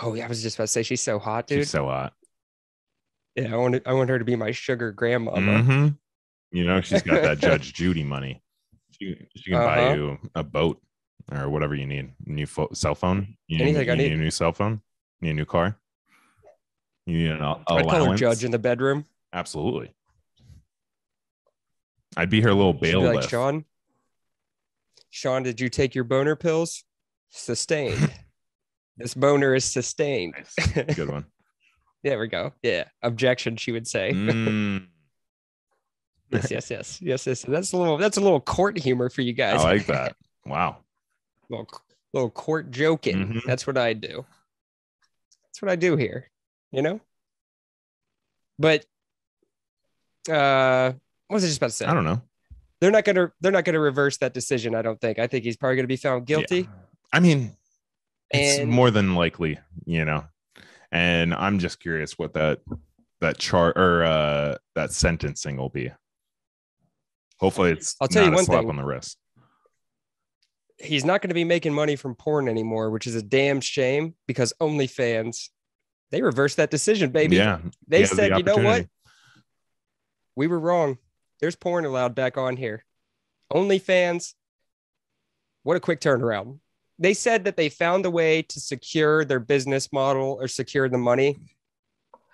[0.01, 1.59] Oh yeah, I was just about to say she's so hot, dude.
[1.59, 2.13] She's so hot.
[3.35, 5.39] yeah, I want I want her to be my sugar grandmama.
[5.63, 5.97] Mhm.
[6.51, 8.41] You know, she's got that Judge Judy money.
[8.99, 9.95] She, she can buy Uh-huh.
[9.95, 10.81] you a boat
[11.31, 12.11] or whatever you need.
[12.25, 13.35] New pho- cell phone.
[13.47, 14.13] You need, Anything I you need.
[14.13, 14.81] a new cell phone.
[15.21, 15.77] You need a new car.
[17.05, 19.05] You need an al- I'd call her judge in the bedroom.
[19.33, 19.93] Absolutely.
[22.17, 23.15] I'd be her little She'd be bailiff.
[23.15, 23.65] like, Sean,
[25.09, 26.83] Sean, did you take your boner pills?
[27.29, 28.11] Sustained.
[28.97, 30.33] this boner is sustained.
[30.75, 30.95] Nice.
[30.95, 31.25] Good one.
[32.03, 32.53] there we go.
[32.61, 32.85] Yeah.
[33.01, 34.11] Objection, she would say.
[36.31, 36.39] Mm.
[36.39, 37.41] Yes, yes, yes, yes, yes.
[37.41, 37.97] That's a little.
[37.97, 39.59] That's a little court humor for you guys.
[39.59, 40.15] I like that.
[40.45, 40.77] Wow.
[41.49, 41.67] little,
[42.13, 43.17] little court joking.
[43.33, 43.43] Mhm.
[43.45, 44.25] That's what I do.
[45.43, 46.31] That's what I do here.
[46.71, 47.01] You know.
[48.57, 48.85] But
[50.29, 50.93] uh,
[51.31, 51.85] what was I just about to say?
[51.85, 52.21] I don't know.
[52.81, 53.31] They're not gonna.
[53.39, 54.75] They're not gonna reverse that decision.
[54.75, 55.17] I don't think.
[55.17, 56.67] I think he's probably gonna be found guilty.
[57.13, 57.55] I mean,
[58.31, 60.25] it's And- more than likely, you know.
[60.91, 62.59] And I'm just curious what that
[63.21, 65.89] that chart or uh that sentencing will be.
[67.39, 68.69] Hopefully, it's I'll tell you one slap thing.
[68.69, 69.17] on the wrist.
[70.79, 74.15] He's not going to be making money from porn anymore, which is a damn shame
[74.27, 75.47] because OnlyFans
[76.09, 77.37] they reversed that decision, baby.
[77.37, 78.87] Yeah, they he has the said, you know what?
[80.35, 80.97] we were wrong.
[81.41, 82.85] There's porn allowed back on here.
[83.51, 84.35] OnlyFans,
[85.63, 86.59] what a quick turnaround.
[86.99, 90.99] They said that they found a way to secure their business model or secure the
[90.99, 91.37] money.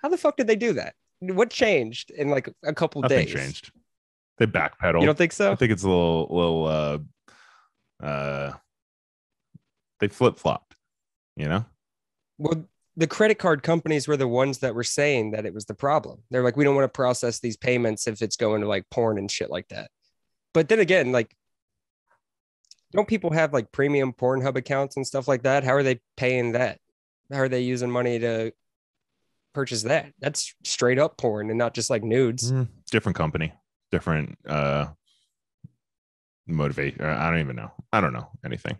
[0.02, 0.94] How the fuck did they do that?
[1.20, 3.34] What changed in like a couple Nothing days?
[3.34, 3.72] changed.
[4.36, 5.00] They backpedal.
[5.00, 5.50] You don't think so?
[5.50, 6.98] I think it's a little little uh
[8.06, 8.52] uh
[9.98, 10.76] they flip flopped,
[11.34, 11.64] you know?
[12.36, 12.64] Well,
[12.98, 16.18] the credit card companies were the ones that were saying that it was the problem.
[16.32, 19.18] They're like, we don't want to process these payments if it's going to like porn
[19.18, 19.92] and shit like that.
[20.52, 21.32] But then again, like,
[22.92, 25.62] don't people have like premium Pornhub accounts and stuff like that?
[25.62, 26.80] How are they paying that?
[27.30, 28.52] How are they using money to
[29.54, 30.12] purchase that?
[30.18, 32.50] That's straight up porn and not just like nudes.
[32.50, 33.52] Mm, different company,
[33.92, 34.86] different uh
[36.48, 37.00] motivate.
[37.00, 37.70] I don't even know.
[37.92, 38.76] I don't know anything.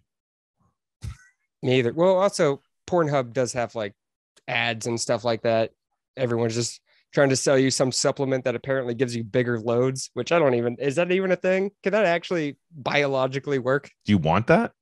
[1.63, 1.93] Neither.
[1.93, 3.95] Well, also Pornhub does have like
[4.49, 5.71] ads and stuff like that.
[6.17, 6.81] Everyone's just
[7.13, 10.55] trying to sell you some supplement that apparently gives you bigger loads, which I don't
[10.55, 11.71] even is that even a thing?
[11.83, 13.91] Can that actually biologically work?
[14.05, 14.73] Do you want that?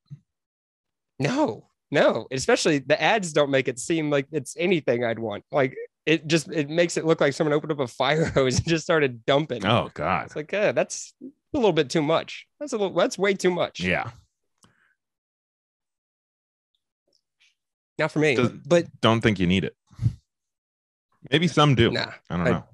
[1.19, 2.27] No, no.
[2.31, 5.45] Especially the ads don't make it seem like it's anything I'd want.
[5.53, 8.67] Like it just it makes it look like someone opened up a fire hose and
[8.67, 9.65] just started dumping.
[9.65, 10.27] Oh God.
[10.27, 12.47] It's like, yeah, that's a little bit too much.
[12.61, 13.81] That's a little that's way too much.
[13.81, 14.11] Yeah.
[17.99, 18.35] Not for me.
[18.37, 19.75] Does- but Don't think you need it.
[21.31, 21.91] Maybe some do.
[21.91, 22.65] nah, I don't I- know.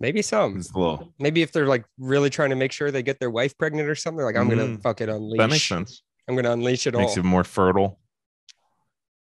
[0.00, 0.56] maybe some.
[0.58, 3.56] It's little Maybe if they're like really trying to make sure they get their wife
[3.56, 4.82] pregnant or something, like I'm gonna Mm.
[4.82, 5.38] fucking unleash.
[5.38, 6.02] that makes sense.
[6.28, 7.00] I'm gonna unleash it all.
[7.00, 7.16] Makes all.
[7.18, 7.98] you more fertile.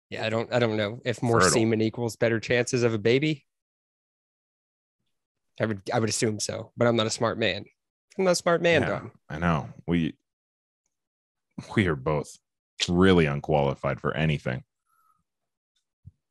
[0.09, 0.51] yeah, I don't.
[0.53, 1.53] I don't know if more Fertile.
[1.53, 3.45] semen equals better chances of a baby.
[5.59, 5.81] I would.
[5.93, 7.65] I would assume so, but I'm not a smart man.
[8.17, 8.89] I'm not a smart man, Yeah.
[8.89, 9.11] Don.
[9.29, 9.69] I know.
[9.87, 10.15] We
[11.75, 12.37] we are both
[12.89, 14.63] really unqualified for anything.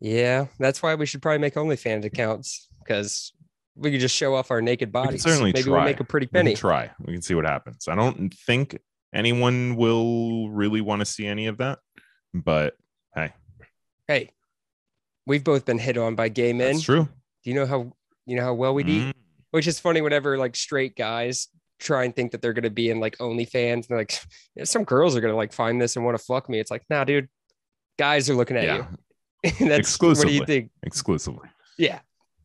[0.00, 3.32] Yeah, that's why we should probably make OnlyFans accounts because
[3.74, 5.22] we could just show off our naked bodies.
[5.22, 5.72] certainly Maybe try.
[5.72, 6.50] we'll make a pretty penny.
[6.50, 6.90] We try.
[7.00, 7.88] We can see what happens.
[7.88, 8.78] I don't think
[9.14, 11.78] anyone will really want to see any of that,
[12.34, 12.74] but
[13.14, 13.32] hey,
[14.06, 14.30] Hey,
[15.26, 16.72] we've both been hit on by gay men.
[16.74, 17.08] that's true.
[17.42, 17.92] Do you know how
[18.26, 19.02] you know how well we eat?
[19.06, 19.12] Mm,
[19.52, 21.48] which is funny whenever like straight guys
[21.84, 23.72] try and think that they're gonna be in like OnlyFans.
[23.72, 24.18] And they're like,
[24.64, 26.58] some girls are gonna like find this and want to fuck me.
[26.58, 27.28] It's like, nah, dude.
[27.96, 28.86] Guys are looking at yeah,
[29.44, 29.50] you.
[29.68, 30.70] That's what do you think?
[30.82, 31.48] exclusively.
[31.78, 32.00] Yeah.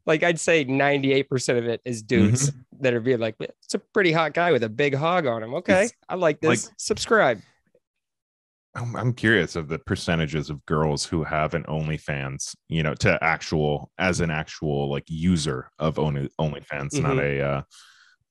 [0.06, 4.12] Like I'd say 98% of it is dudes that are being like, it's a pretty
[4.12, 5.56] hot guy with a big hog on him.
[5.56, 5.86] Okay.
[5.86, 6.72] It's I like like- this.
[6.78, 7.42] Subscribe.
[8.76, 13.18] I'm, I'm curious of the percentages of girls who have an OnlyFans, you know, to
[13.24, 17.62] actual as an actual like user of Only OnlyFans, not a uh,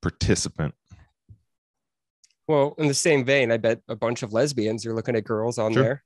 [0.00, 0.74] participant.
[2.48, 5.58] Well, in the same vein, I bet a bunch of lesbians are looking at girls
[5.58, 5.82] on Sure.
[5.82, 6.04] there.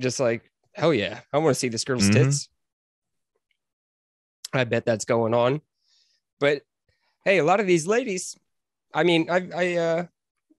[0.00, 2.12] Just like, hell yeah, I want to see this girl's Mhm.
[2.14, 2.48] tits.
[4.52, 5.60] I bet that's going on.
[6.40, 6.62] But
[7.24, 8.36] hey, a lot of these ladies,
[8.92, 10.06] I mean, I I uh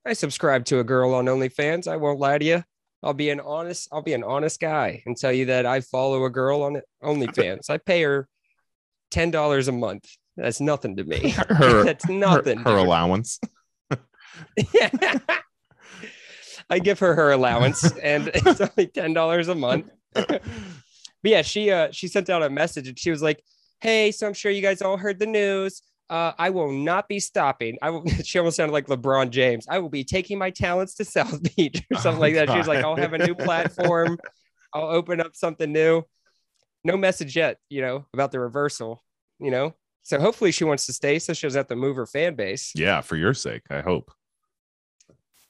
[0.05, 1.87] I subscribe to a girl on OnlyFans.
[1.87, 2.63] I won't lie to you.
[3.01, 6.25] I'll be an honest, I'll be an honest guy and tell you that I follow
[6.25, 7.69] a girl on OnlyFans.
[7.69, 8.27] I pay her
[9.11, 10.05] ten dollars a month.
[10.37, 11.29] That's nothing to me.
[11.49, 12.59] Her- That's Her, nothing.
[12.59, 13.39] her allowance.
[16.69, 19.89] I give her her allowance and it's only $10 a month.
[20.13, 20.41] but
[21.23, 23.43] yeah, she uh she sent out a message and she was like,
[23.81, 25.81] "Hey, so I'm sure you guys all heard the news.
[26.09, 27.77] Uh, I will not be stopping.
[27.81, 29.65] I will." She almost sounded like LeBron James.
[29.69, 32.49] I will be taking my talents to South Beach or something Oh, like that.
[32.49, 34.17] She was like, "I'll have a new platform.
[34.73, 36.03] I'll open up something new."
[36.83, 39.03] No message yet, you know, about the reversal.
[39.39, 42.05] You know, so hopefully she wants to stay, so she doesn't have to move her
[42.05, 42.71] fan base.
[42.75, 44.11] Yeah, for your sake, I hope.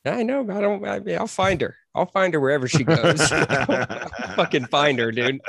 [0.06, 0.42] I know.
[0.42, 0.86] I don't.
[0.88, 1.76] I mean, I'll find her.
[1.96, 3.28] I'll find her wherever she goes.
[4.36, 5.40] Fucking find her, dude.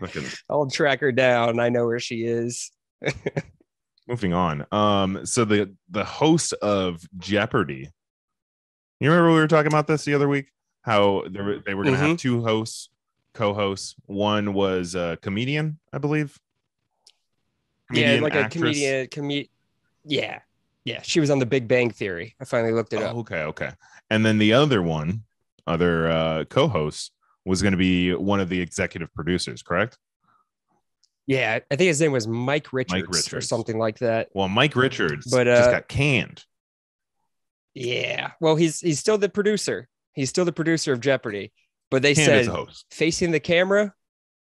[0.00, 1.60] Fucking I'll track her down.
[1.60, 2.70] I know where she is.
[4.08, 4.66] moving on.
[4.72, 7.88] Um, so the the host of Jeopardy.
[9.00, 10.46] You remember we were talking about this the other week?
[10.82, 12.10] How they were, they were going to Mm-hmm.
[12.10, 12.88] have two hosts,
[13.34, 13.94] co-hosts.
[14.06, 16.36] One was a comedian, I believe.
[17.92, 18.76] yeah, like actress.
[18.82, 19.46] a comedian.
[19.46, 19.54] Com-
[20.04, 20.40] Yeah.
[20.84, 21.00] Yeah.
[21.02, 22.34] She was on the Big Bang Theory.
[22.40, 23.16] I finally looked it Oh, up.
[23.18, 23.70] okay, okay.
[24.10, 25.22] And then the other one,
[25.66, 27.12] other uh, co-host,
[27.44, 29.96] was going to be one of the executive producers, correct?
[31.26, 31.60] Yeah.
[31.70, 33.48] I think his name was Mike Richards, or Richards.
[33.48, 34.28] something like that.
[34.34, 36.44] Well, Mike Richards But, just uh, got canned.
[37.74, 38.32] Yeah.
[38.40, 39.88] Well, he's he's still the producer.
[40.14, 41.52] He's still the producer of Jeopardy.
[41.90, 43.94] But they Canned said facing the camera,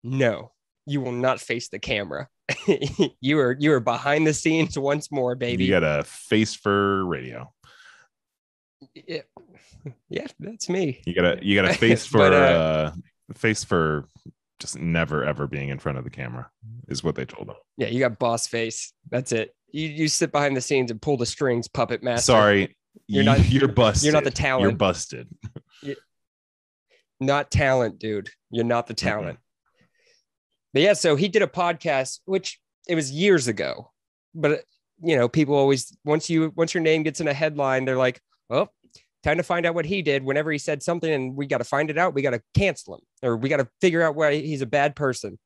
[0.04, 0.52] no,
[0.86, 2.28] you will not face the camera.
[3.22, 5.66] you are you are behind the scenes once more, baby.
[5.66, 7.52] You got a face for radio.
[8.94, 9.22] yeah.
[10.10, 11.02] yeah, that's me.
[11.06, 12.92] You got a you got a face for But, uh, uh,
[13.34, 14.06] face for
[14.60, 16.50] just never ever being in front of the camera
[16.88, 17.56] is what they told him.
[17.78, 18.94] Yeah, you got boss face.
[19.10, 19.54] That's it.
[19.72, 22.32] You you sit behind the scenes and pull the strings, puppet master.
[22.32, 22.76] Sorry,
[23.08, 24.04] You're not- You're busted.
[24.06, 24.64] you're not the talent.
[24.64, 25.28] You're busted.
[27.20, 28.30] not talent, dude.
[28.50, 29.40] You're not the talent.
[30.74, 33.92] But yeah, so he did a podcast, which it was years ago.
[34.36, 34.64] But
[35.02, 38.22] you know, people always once you once your name gets in a headline, they're like,
[38.50, 38.70] "Oh,
[39.24, 41.64] time to find out what he did." Whenever he said something, and we got to
[41.64, 44.36] find it out, we got to cancel him, or we got to figure out why
[44.36, 45.40] he's a bad person.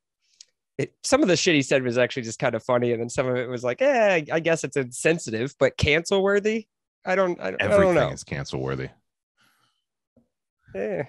[0.78, 3.10] It, some of the shit he said was actually just kind of funny, and then
[3.10, 6.68] some of it was like, "Eh, I guess it's insensitive, but cancel worthy."
[7.06, 8.10] I don't, I, I don't Everything know.
[8.10, 8.90] is cancel worthy.
[10.76, 11.04] Eh.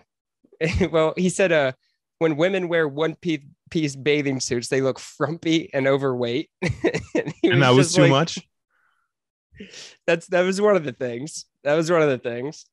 [0.90, 1.72] well, he said, uh,
[2.18, 3.40] when women wear one piece,
[3.70, 6.50] piece bathing suits, they look frumpy and overweight.
[6.62, 8.38] and And that was too like- much.
[10.06, 11.44] That's that was one of the things.
[11.62, 12.66] That was one of the things.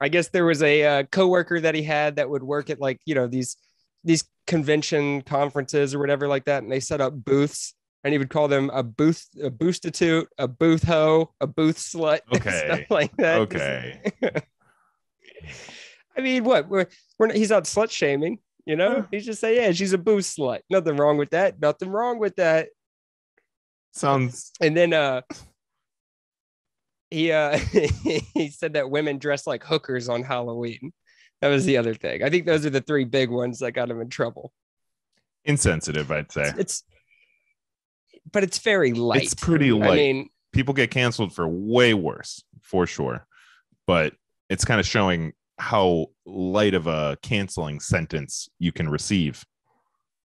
[0.00, 2.98] I guess there was a uh, coworker that he had that would work at like
[3.04, 3.56] you know these
[4.04, 8.30] these convention conferences or whatever like that, and they set up booths, and he would
[8.30, 12.62] call them a booth a boostitute, a booth hoe, a booth slut, Okay.
[12.64, 13.40] stuff like that.
[13.40, 14.00] Okay.
[16.16, 16.68] I mean, what?
[16.68, 16.86] We're,
[17.18, 18.38] we're not, he's not slut shaming,
[18.68, 18.96] you know?
[18.96, 19.04] Yeah.
[19.10, 20.60] He's just saying, yeah, she's a booth slut.
[20.68, 21.58] Nothing wrong with that.
[21.58, 22.68] Nothing wrong with that.
[23.94, 25.22] Sounds And then uh
[27.10, 27.56] he uh
[28.34, 30.92] he said that women dress like hookers on Halloween.
[31.40, 32.22] That was the other thing.
[32.22, 34.52] I think those are the three big ones that got him in trouble.
[35.44, 36.52] insensitive, I'd say.
[36.58, 36.84] It's
[38.30, 39.22] but it's very light.
[39.22, 39.90] It's pretty light.
[39.92, 43.26] I mean, People get canceled for way worse, for sure.
[43.86, 44.12] But
[44.50, 49.44] it's kind of showing how light of a canceling sentence you can receive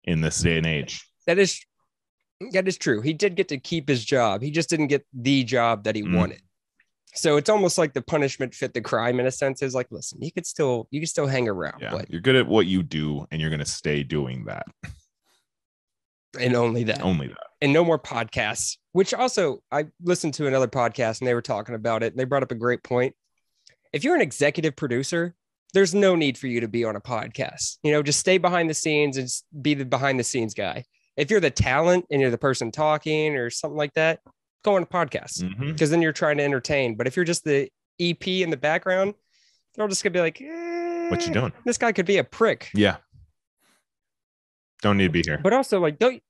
[0.05, 1.05] in this day and age.
[1.27, 1.59] that is
[2.53, 3.01] that is true.
[3.01, 4.41] He did get to keep his job.
[4.41, 6.15] He just didn't get the job that he Mm.
[6.15, 6.41] wanted.
[7.15, 9.61] So it's almost like the punishment fit the crime in a sense.
[9.61, 11.91] Is like, listen, you could still you could still hang around, Yeah.
[11.91, 14.65] but You're good at what you do and you're going to stay doing that.
[16.39, 17.01] and only that.
[17.01, 17.37] Only that.
[17.61, 18.77] and no more podcasts.
[18.93, 22.13] Which also, I listened to another podcast and they were talking about it.
[22.13, 23.15] And they brought up a great point.
[23.93, 25.35] If you're an executive producer,
[25.73, 27.77] there's no need for you to be on a podcast.
[27.83, 29.29] You know, just stay behind the scenes and
[29.61, 30.85] be the behind the scenes guy.
[31.17, 34.19] If you're the talent and you're the person talking or something like that,
[34.63, 36.95] go on a podcast because then you're trying to entertain.
[36.95, 37.69] But if you're just the
[37.99, 39.13] EP in the background,
[39.75, 41.53] they're all just gonna be like, What you "Eh, doing?
[41.65, 42.69] This guy could be a prick.
[42.73, 42.97] Yeah.
[44.81, 45.39] Don't need to be here.
[45.43, 46.21] But also, like, don't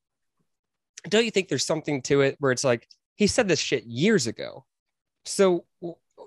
[1.07, 4.27] don't you think there's something to it where it's like he said this shit years
[4.27, 4.65] ago?
[5.25, 5.65] So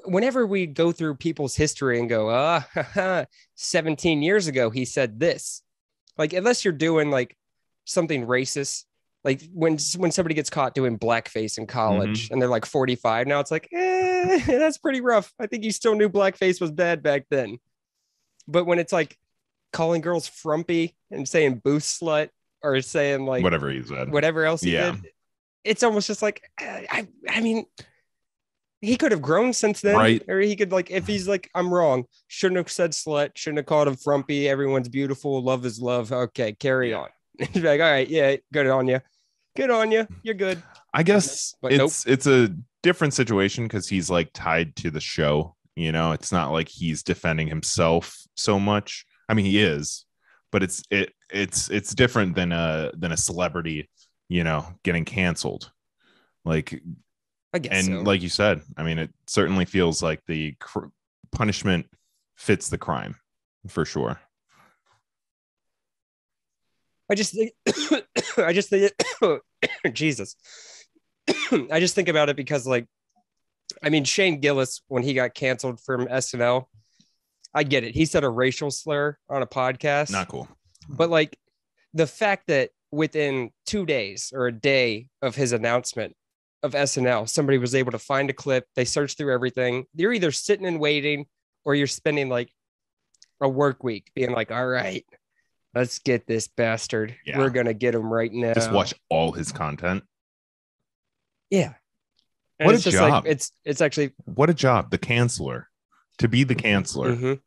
[0.05, 3.25] whenever we go through people's history and go, ah, haha,
[3.57, 5.63] 17 years ago he said this,
[6.19, 7.37] like unless you're doing like
[7.85, 8.85] something racist,
[9.25, 13.41] like when when somebody gets caught doing blackface in college and they're like 45 now,
[13.41, 15.33] it's like, eh, that's pretty rough.
[15.39, 17.59] I think you still knew blackface was bad back then.
[18.49, 19.17] But when it's like
[19.73, 22.29] calling girls frumpy and saying booth slut
[22.63, 24.11] or saying like Whatever he said.
[24.11, 24.93] whatever else he Yeah.
[24.93, 25.13] did,
[25.65, 27.65] it's almost just like eh, I I mean
[28.83, 30.23] he could have grown since then, Right.
[30.29, 33.67] or he could like if he's like I'm wrong, shouldn't have said slut, shouldn't have
[33.67, 34.49] called him frumpy.
[34.49, 36.13] Everyone's beautiful, love is love.
[36.13, 37.09] Okay, carry on.
[37.39, 39.01] He's like, all right, yeah, good on you,
[39.57, 40.63] good on you, you're good.
[40.93, 41.87] I guess But nope.
[41.89, 45.57] it's it's a different situation because he's like tied to the show.
[45.75, 49.07] You know, it's not like he's defending himself so much.
[49.29, 50.05] I mean, he is,
[50.51, 53.89] but it's it it's it's different than a than a celebrity.
[54.29, 55.71] You know, getting canceled.
[56.45, 56.83] Like
[57.55, 58.03] I guess and so.
[58.03, 60.87] like you said, I mean, it certainly feels like the cr-
[61.33, 61.87] punishment
[62.37, 63.17] fits the crime
[63.69, 64.21] for sure.
[67.11, 67.53] I just think,
[68.39, 68.93] I just think,
[69.93, 70.37] Jesus,
[71.71, 72.87] I just think about it because, like,
[73.83, 76.65] I mean, Shane Gillis, when he got canceled from SNL,
[77.55, 77.95] I get it.
[77.95, 80.49] He said a racial slur on a podcast, Not cool.
[80.89, 81.37] but like
[81.93, 86.15] the fact that within two days or a day of his announcement
[86.63, 89.85] of SNL, somebody was able to find a clip, they searched through everything.
[89.95, 91.27] You're either sitting and waiting
[91.65, 92.51] or you're spending like
[93.41, 95.05] a work week being like, all right,
[95.75, 97.17] let's get this bastard.
[97.27, 97.39] Yeah.
[97.39, 98.55] We're going to get him right now.
[98.55, 100.05] Just watch all his content.
[101.51, 101.75] Yeah.
[102.59, 103.25] And What it's a job.
[103.25, 105.69] like it's it's actually What a job, the chancellor,
[106.19, 107.17] to be the chancellor.
[107.17, 107.41] Mhm.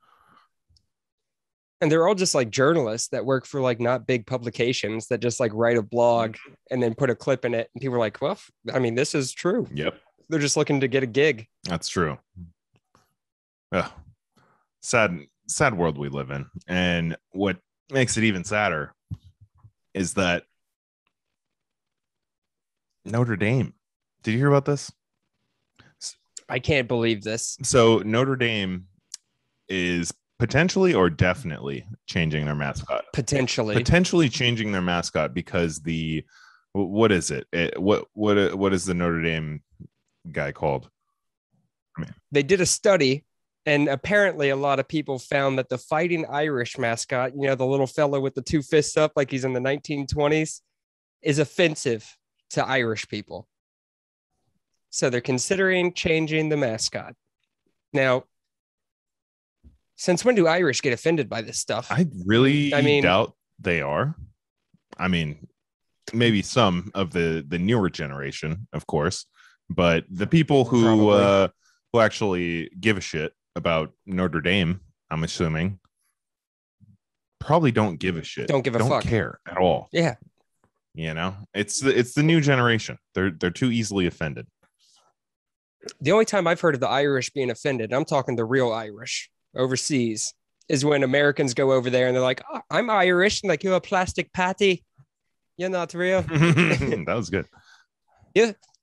[1.86, 5.40] And they're all just like journalists that work for like not big publications that just
[5.40, 6.54] like write a blog Mm-hmm.
[6.72, 7.70] and then put a clip in it.
[7.76, 8.40] And people are like, well,
[8.74, 9.68] I mean, this is true.
[9.72, 9.94] Yep,
[10.28, 11.46] They're just looking to get a gig.
[11.64, 12.18] that's true.
[13.72, 13.92] Ugh.
[14.82, 17.58] Sad, sad world we live in, and what
[17.92, 18.92] makes it even sadder
[19.94, 20.46] is that
[23.06, 23.76] Notre Dame.
[24.24, 24.92] Did you hear about this?
[26.50, 27.58] I can't believe this.
[27.62, 28.86] So Notre Dame
[29.70, 33.06] is potentially or definitely changing their mascot.
[33.14, 33.76] Potentially.
[33.76, 36.24] Potentially changing their mascot because the
[36.74, 37.48] what is it?
[37.54, 39.62] it what what eh, what is the Notre Dame
[40.32, 40.90] guy called?
[42.32, 43.24] they did a study
[43.66, 47.66] and apparently a lot of people found that the fighting irish mascot you know the
[47.66, 50.62] little fellow with the two fists up like he's in the 1920s
[51.22, 52.18] is offensive
[52.50, 53.48] to irish people
[54.90, 57.14] so they're considering changing the mascot
[57.94, 58.24] now
[59.96, 63.82] since when do irish get offended by this stuff I really I mean- doubt they
[63.82, 64.16] are.
[64.98, 65.48] I mean,
[66.14, 69.26] maybe some of the the newer generation, of course,
[69.70, 71.24] but the people who Probably.
[71.24, 71.48] uh
[71.94, 75.80] who actually give a shit about Notre Dame, I'm assuming,
[77.40, 78.48] probably don't give a shit.
[78.48, 79.04] Don't give a don't fuck.
[79.04, 79.88] care at all.
[79.94, 80.16] yeah
[80.94, 82.98] You know, it's the it's the new generation.
[83.14, 84.48] They're they're too easily offended.
[86.02, 89.30] the only time i've heard of the irish being offended i'm talking the real irish
[89.56, 90.34] overseas
[90.70, 93.76] is when americans go over there and they're like "Oh, i'm irish and like you're
[93.76, 94.84] a plastic patty
[95.58, 97.46] you're not real that was good.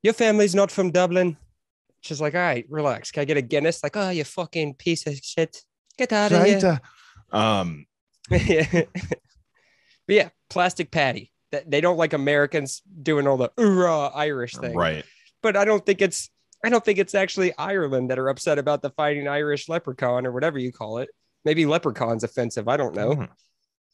[0.02, 1.36] your family's not from Dublin.
[2.00, 3.10] She's like, all right, relax.
[3.12, 3.82] Can I get a Guinness?
[3.82, 5.62] Like, oh, you fucking piece of shit.
[5.98, 6.80] Get out of here.
[7.30, 7.86] Um,
[8.30, 8.88] but
[10.08, 11.30] yeah, plastic patty.
[11.52, 14.74] That they don't like Americans doing all the hoorah Irish thing.
[14.74, 15.04] right.
[15.42, 16.30] But I don't think it's
[16.64, 20.32] I don't think it's actually Ireland that are upset about the fighting Irish leprechaun or
[20.32, 21.08] whatever you call it.
[21.44, 22.68] Maybe leprechaun's offensive.
[22.68, 23.14] I don't know.
[23.16, 23.28] Mhm.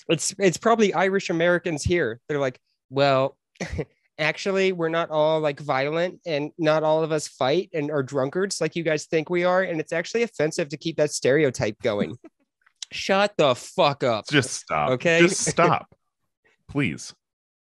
[0.09, 2.21] It's it's probably Irish Americans here.
[2.29, 2.59] They're like,
[2.91, 3.37] well,
[4.19, 8.61] actually, we're not all like violent and not all of us fight and are drunkards
[8.61, 9.63] like you guys think we are.
[9.63, 12.17] And it's actually offensive to keep that stereotype going.
[12.93, 14.27] Shut the fuck up.
[14.29, 14.91] Just stop.
[14.93, 15.21] Okay.
[15.21, 15.95] Just stop.
[16.71, 17.15] Please.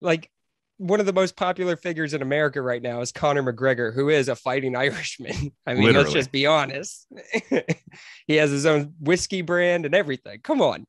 [0.00, 0.30] Like
[0.78, 4.28] one of the most popular figures in America right now is Conor McGregor, who is
[4.28, 5.52] a fighting Irishman.
[5.66, 7.06] I mean, let's just be honest.
[8.26, 10.40] he has his own whiskey brand and everything.
[10.42, 10.86] Come on.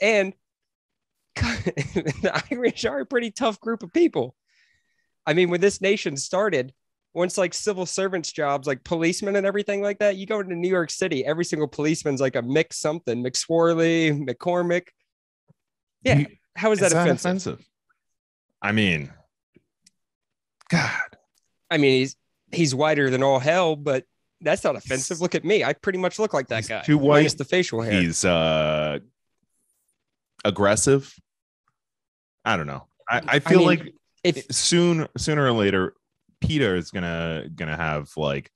[0.00, 0.32] And
[1.36, 4.34] the Irish are a pretty tough group of people.
[5.26, 6.72] I mean, when this nation started,
[7.14, 10.68] once like civil servants jobs, like policemen and everything like that, you go into New
[10.68, 14.88] York City, every single policeman's like a Mick something, McSwarley, McCormick.
[16.02, 16.18] Yeah.
[16.20, 17.24] You- How is that Is that offensive?
[17.52, 17.68] offensive?
[18.62, 19.10] I mean,
[20.70, 20.90] God.
[21.70, 22.16] I mean, he's
[22.52, 24.04] he's whiter than all hell, but
[24.40, 25.20] that's not offensive.
[25.20, 25.64] Look at me.
[25.64, 26.82] I pretty much look like that guy.
[26.82, 27.38] too minus white.
[27.38, 28.00] the facial hair.
[28.00, 29.00] He's uh
[30.44, 31.12] aggressive.
[32.44, 32.86] I don't know.
[33.08, 33.94] I, I feel mean, like
[34.24, 35.94] if soon sooner or later,
[36.40, 38.50] PETA is gonna gonna have like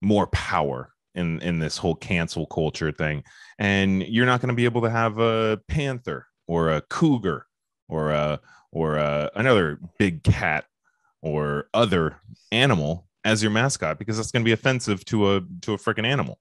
[0.00, 3.24] more power in in this whole cancel culture thing.
[3.58, 7.46] And you're not gonna be able to have a panther or a cougar
[7.88, 8.40] or a
[8.72, 10.64] or a, another big cat
[11.22, 12.16] or other
[12.52, 16.38] animal as your mascot because that's gonna be offensive to a to a freaking animal.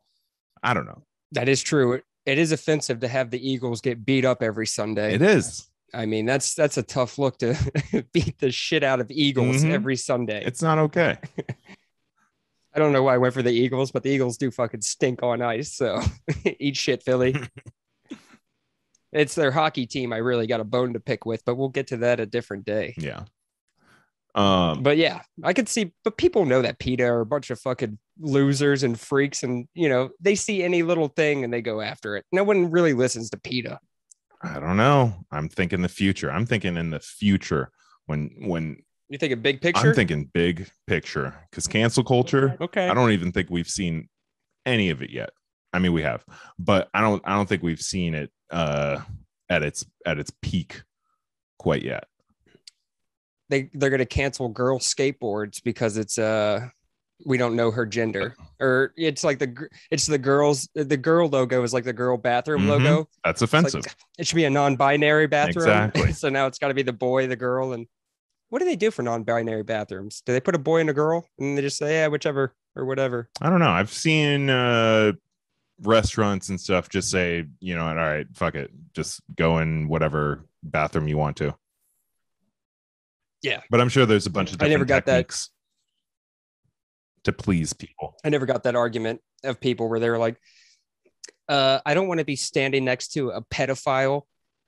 [0.62, 1.04] I don't know.
[1.34, 4.68] that is true, it, it is offensive to have the Eagles get beat up every
[4.68, 5.14] Sunday.
[5.14, 5.68] It is.
[5.94, 7.56] I mean, that's that's a tough look to
[8.14, 9.72] beat the shit out of Eagles Mhm.
[9.72, 10.44] every Sunday.
[10.46, 11.18] It's not okay.
[12.76, 15.22] I don't know why I went for the Eagles, but the Eagles do fucking stink
[15.22, 15.74] on ice.
[15.76, 16.02] So
[16.60, 17.36] eat shit, Philly.
[19.14, 20.12] It's their hockey team.
[20.14, 22.66] I really got a bone to pick with, but we'll get to that a different
[22.66, 22.94] day.
[22.98, 23.24] Yeah.
[24.36, 27.60] Um But yeah, I could see, but people know that PETA are a bunch of
[27.60, 31.82] fucking losers and freaks, and you know, they see any little thing and they go
[31.82, 32.26] after it.
[32.32, 33.80] No one really listens to PETA.
[34.42, 35.14] I don't know.
[35.32, 36.32] I'm thinking the future.
[36.32, 37.70] I'm thinking in the future
[38.08, 38.78] when when
[39.10, 39.88] You think a big picture?
[39.88, 42.58] I'm thinking big picture because cancel culture.
[42.60, 42.90] okay.
[42.90, 44.10] I don't even think we've seen
[44.66, 45.30] any of it yet.
[45.74, 46.26] I mean, we have,
[46.60, 47.22] but I don't.
[47.26, 49.02] I don't think we've seen it uh,
[49.50, 50.84] at its at its peak
[51.60, 52.06] quite yet.
[53.50, 56.68] they they're gonna cancel girl skateboards because it's uh
[57.26, 61.64] we don't know her gender or it's like the it's the girls the girl logo
[61.64, 62.68] is like the girl bathroom Mhm.
[62.68, 63.96] logo That's It's like, offensive.
[64.18, 66.12] it should be a non-binary bathroom Exactly.
[66.22, 67.88] so now it's got to be the boy the girl and
[68.50, 71.26] what do they do for non-binary bathrooms do they put a boy and a girl
[71.40, 73.70] and they just say yeah whichever or whatever I don't know.
[73.70, 75.14] I've seen uh,
[75.86, 80.46] restaurants and stuff just say, you know, all right, fuck it, just go in whatever
[80.64, 81.56] bathroom you want to.
[83.42, 83.62] Yeah.
[83.70, 85.36] but I'm sure there's a bunch of I never different got that.
[87.26, 88.16] to please people.
[88.24, 90.40] I never got that argument of people where they were like,
[91.50, 94.24] uh, I don't want to be standing next to a pedophile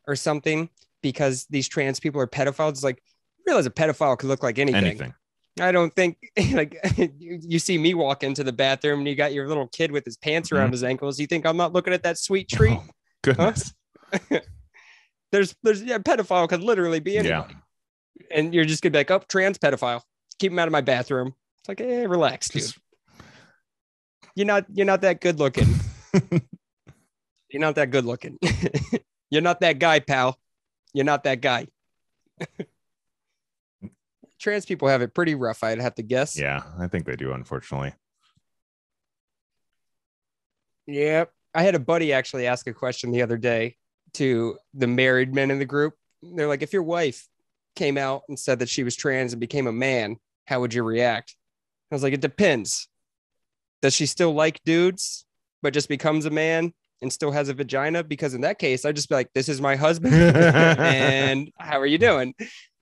[0.08, 0.70] or something
[1.02, 2.72] because these trans people are pedophiles.
[2.72, 3.02] It's like,
[3.46, 4.84] realize a pedophile could look like anything.
[4.84, 5.14] Anything.
[5.60, 6.18] I don't think
[6.54, 9.92] like you, you see me walk into the bathroom and you got your little kid
[9.92, 10.74] with his pants around Mhm.
[10.74, 11.20] his ankles.
[11.20, 12.78] You think I'm not looking at that sweet treat?
[12.78, 12.84] Oh,
[13.24, 13.74] goodness.
[15.32, 17.56] there's there's yeah, pedophile could literally be anybody.
[18.32, 20.02] And you're just gonna be like, oh, trans pedophile.
[20.40, 21.34] Keep him out of my bathroom.
[21.60, 22.62] It's like, eh, relax, dude.
[22.64, 22.78] Just-
[24.36, 25.68] You're not you're not that good looking.
[27.50, 28.38] You're not that good looking.
[29.30, 30.38] You're not that guy, pal.
[30.94, 31.68] You're not that guy.
[34.46, 36.38] Trans people have it pretty rough, I'd have to guess.
[36.38, 37.94] yeah, I think they do, unfortunately.
[40.86, 41.32] Yep.
[41.56, 43.76] I had a buddy actually ask a question the other day
[44.14, 45.96] to the married men in the group.
[46.22, 47.28] They're like, if your wife
[47.76, 50.84] came out and said that she was trans and became a man, how would you
[50.84, 51.36] react?
[51.92, 52.88] I was like, it depends.
[53.82, 55.26] Does she still like dudes,
[55.64, 56.72] but just becomes a man
[57.02, 58.04] and still has a vagina?
[58.04, 60.14] Because in that case, I'd just be like, this is my husband.
[60.14, 62.36] and how are you doing?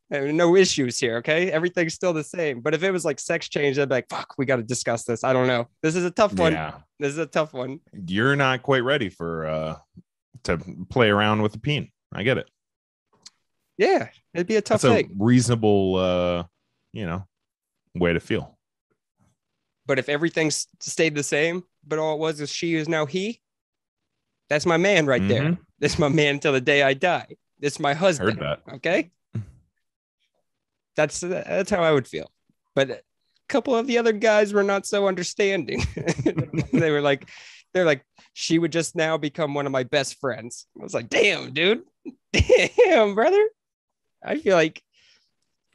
[0.09, 1.17] No issues here.
[1.17, 1.51] Okay.
[1.51, 2.59] Everything's still the same.
[2.61, 5.05] But if it was like sex change, I'd be like, fuck, we got to discuss
[5.05, 5.23] this.
[5.23, 5.67] I don't know.
[5.81, 6.53] This is a tough one.
[6.53, 7.79] Yeah, This is a tough one.
[8.07, 9.75] you're not quite ready for uh
[10.43, 10.57] to
[10.89, 11.89] play around with the peen.
[12.13, 12.49] I get it.
[13.77, 15.15] Yeah, it'd be a tough That's a thing.
[15.17, 16.43] reasonable, uh,
[16.91, 17.25] you know,
[17.95, 18.55] way to feel.
[19.87, 23.41] But if everything stayed the same, but all it was is she is now he,
[24.49, 25.41] that's my man right there.
[25.43, 25.57] Mhm.
[25.79, 27.27] That's my man until the day I die.
[27.59, 28.37] That's my husband.
[28.39, 28.73] Heard that.
[28.75, 29.11] Okay.
[30.95, 32.31] That's that's how I would feel.
[32.75, 33.01] But a
[33.49, 35.83] couple of the other guys were not so understanding.
[36.73, 37.29] they were like,
[37.73, 40.67] they're like, she would just now become one of my best friends.
[40.79, 41.83] I was like, damn, dude.
[42.33, 43.47] Damn, brother.
[44.23, 44.81] I feel like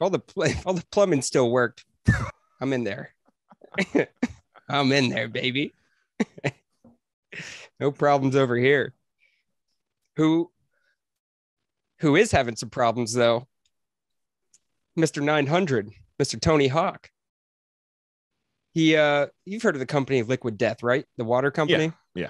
[0.01, 0.21] all the
[0.65, 1.85] all the plumbing still worked.
[2.61, 3.13] I'm in there.
[4.67, 5.73] I'm in there, baby.
[7.79, 8.93] no problems over here.
[10.17, 10.51] Who
[11.99, 13.47] who is having some problems though?
[14.99, 15.21] Mr.
[15.23, 15.91] 900,
[16.21, 16.39] Mr.
[16.39, 17.09] Tony Hawk.
[18.73, 21.05] He uh you've heard of the company Liquid Death, right?
[21.17, 21.91] The water company.
[22.15, 22.27] Yeah.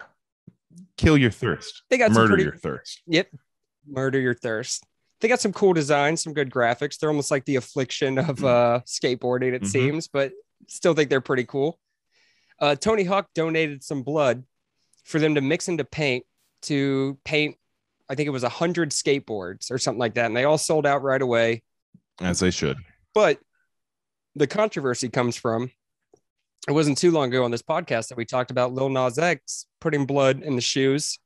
[0.97, 1.83] Kill your thirst.
[1.89, 3.01] They got some Murder pretty your thirst.
[3.07, 3.27] Yep.
[3.87, 4.83] Murder your thirst.
[5.21, 6.97] They got some cool designs, some good graphics.
[6.97, 9.67] They're almost like the affliction of uh, skateboarding, it Mhm.
[9.67, 10.31] seems, but
[10.67, 11.77] still think they're pretty cool.
[12.59, 14.43] Uh, Tony Hawk donated some blood
[15.03, 16.25] for them to mix into paint
[16.63, 17.57] to paint,
[18.09, 20.25] I think it was a 100 skateboards or something like that.
[20.27, 21.63] And they all sold out right away.
[22.21, 22.77] As they should.
[23.13, 23.39] But
[24.35, 25.71] the controversy comes from
[26.67, 29.65] it wasn't too long ago on this podcast that we talked about Lil Nas X
[29.81, 31.17] putting blood in the shoes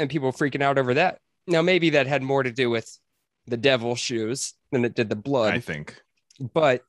[0.00, 1.20] and people freaking out over that.
[1.46, 2.98] Now, maybe that had more to do with
[3.46, 6.00] the devil shoes than it did the blood, I think.
[6.52, 6.82] but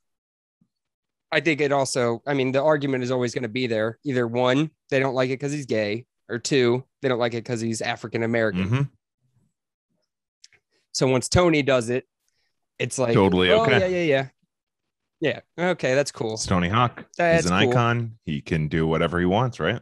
[1.32, 4.00] I think it also, I mean, the argument is always going to be there.
[4.04, 7.44] Either one, they don't like it because he's gay, or two, they don't like it
[7.44, 8.70] because he's African American.
[8.70, 8.90] Mhm.
[10.92, 12.06] So once Tony does it,
[12.80, 13.80] it's like Totally oh, okay.
[13.80, 14.28] Yeah, yeah, yeah.
[15.58, 15.72] Yeah.
[15.72, 16.36] Okay, that's cool.
[16.36, 17.06] It's Tony Hawk.
[17.18, 17.70] That's He's an cool.
[17.72, 18.18] icon.
[18.26, 19.82] He can do whatever he wants, right?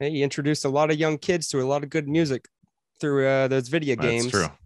[0.00, 2.48] He introduced a lot of young kids to a lot of good music
[3.00, 4.30] through uh, those video games.
[4.30, 4.56] That's true.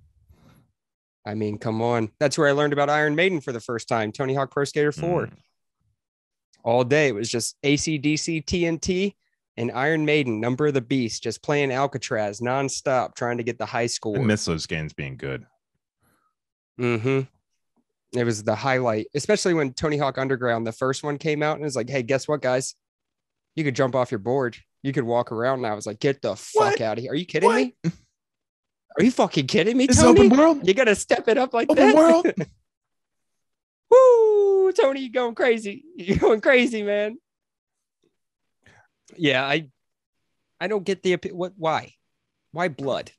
[1.27, 2.11] I mean, come on.
[2.19, 4.11] That's where I learned about Iron Maiden for the first time.
[4.11, 5.27] Tony Hawk Pro Skater 4.
[5.27, 5.33] Mm.
[6.65, 7.09] All day.
[7.09, 9.15] It was just ACDC, TNT,
[9.57, 13.67] and Iron Maiden, Number of the Beast, just playing Alcatraz nonstop, trying to get the
[13.67, 14.19] high score.
[14.19, 15.45] I miss those games being good.
[16.81, 17.21] Hmm
[18.15, 21.67] It was the highlight, especially when Tony Hawk Underground, the first one came out, and
[21.67, 22.75] it's like, hey, guess what, guys?
[23.55, 24.57] You could jump off your board.
[24.83, 25.59] You could walk around.
[25.59, 26.81] And I was like, get the fuck What?
[26.81, 27.13] out of here.
[27.13, 27.57] Are you kidding What?
[27.57, 27.75] me?
[28.99, 30.21] Are you fucking kidding me, This Tony?
[30.21, 30.67] open world.
[30.67, 31.95] You gotta step it up like Open that.
[31.95, 32.27] world.
[33.91, 35.85] Woo, Tony, you going crazy.
[35.97, 37.19] You're going crazy, man.
[39.17, 39.69] Yeah, I
[40.61, 41.95] I don't get the what why?
[42.53, 43.13] Why blood?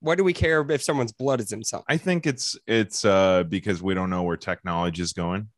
[0.00, 1.82] Why do we care if someone's blood is something?
[1.88, 5.48] I think it's it's uh because we don't know where technology is going.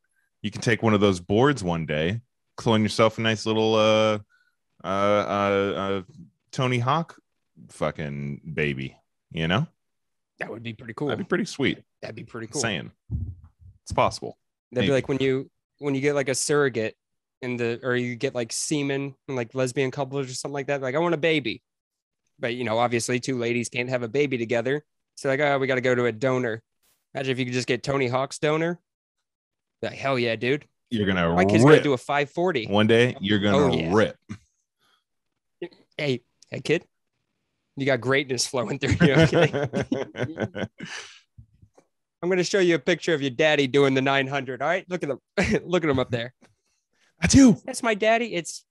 [0.43, 2.21] You can take one of those boards one day,
[2.57, 4.19] clone yourself a nice little uh
[4.83, 6.03] uh uh, uh
[6.53, 7.19] Tony Hawk
[7.69, 8.97] fucking baby,
[9.31, 9.67] you know?
[10.39, 11.09] That would be pretty cool.
[11.09, 11.83] That'd be pretty sweet.
[12.01, 12.63] That'd be pretty cool.
[12.63, 12.91] Saying
[13.85, 14.39] it's possible.
[14.73, 16.97] That'd be like when you when you get like a surrogate
[17.43, 20.81] in the or you get like semen and like lesbian couples or something like that.
[20.81, 21.63] Like I want a baby,
[22.41, 24.85] but you know obviously two ladies can't have a baby together.
[25.17, 26.63] So like oh we got to go to a donor.
[27.15, 28.79] Imagine if you could just get Tony Hawk's donor.
[29.83, 30.65] Like hell yeah, dude.
[30.91, 32.67] You're gonna My kid's gonna do a 540.
[32.67, 33.91] one day you're gonna Oh, yeah.
[33.93, 34.17] rip.
[35.97, 36.85] Hey, hey kid,
[37.77, 39.15] you got greatness flowing through you.
[39.15, 40.67] Okay?
[42.23, 44.61] I'm gonna show you a picture of your daddy doing the 900.
[44.61, 45.21] All right, look at them,
[45.65, 46.35] look at him up there.
[47.21, 47.57] That's you.
[47.65, 48.35] That's my daddy.
[48.35, 48.65] It's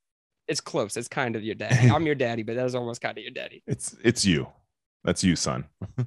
[0.50, 0.98] it's close.
[0.98, 1.90] It's kind of your daddy.
[1.90, 3.64] I'm your daddy, but that was almost kind of your daddy.
[3.68, 4.48] It's it's you.
[5.04, 5.66] That's you, son.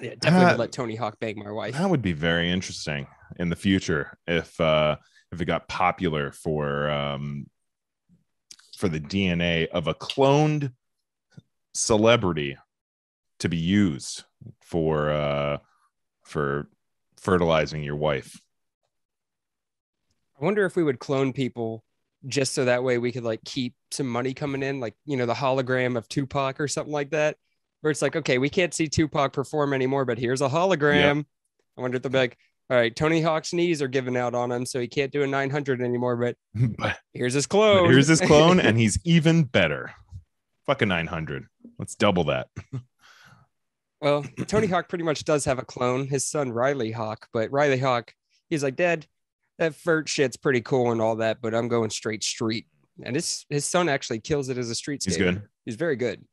[0.00, 1.74] Yeah, definitely Uh, let Tony Hawk bang my wife.
[1.74, 3.08] That would be very interesting
[3.40, 4.96] in the future if uh
[5.32, 7.46] if it got popular for um
[8.76, 10.72] for the DNA of a cloned
[11.74, 12.56] celebrity
[13.40, 14.22] to be used
[14.60, 15.58] for uh
[16.24, 16.68] for
[17.16, 18.40] fertilizing your wife.
[20.40, 21.84] I wonder if we would clone people
[22.26, 25.26] just so that way we could like keep some money coming in, like you know,
[25.26, 27.36] the hologram of Tupac or something like that.
[27.80, 31.24] Where it's like, okay, we can't see Tupac perform anymore, but here's a hologram.
[31.76, 32.36] I wonder if they'll be like,
[32.70, 35.26] all right, Tony Hawk's knees are giving out on him, so he can't do a
[35.26, 36.36] 900 anymore, but
[36.78, 37.90] but here's his clone.
[37.90, 39.94] here's his clone and he's even better.
[40.66, 41.46] Fuck a 900.
[41.78, 42.48] Let's double that.
[44.00, 47.78] Well, Tony Hawk pretty much does have a clone, his son Riley Hawk, but Riley
[47.78, 48.14] Hawk,
[48.48, 49.06] he's like, Dad,
[49.58, 52.66] that vert shit's pretty cool and all that, but I'm going straight street.
[53.02, 55.32] And his his son actually kills it as a street He's skater.
[55.32, 55.42] good.
[55.64, 56.24] He's very good.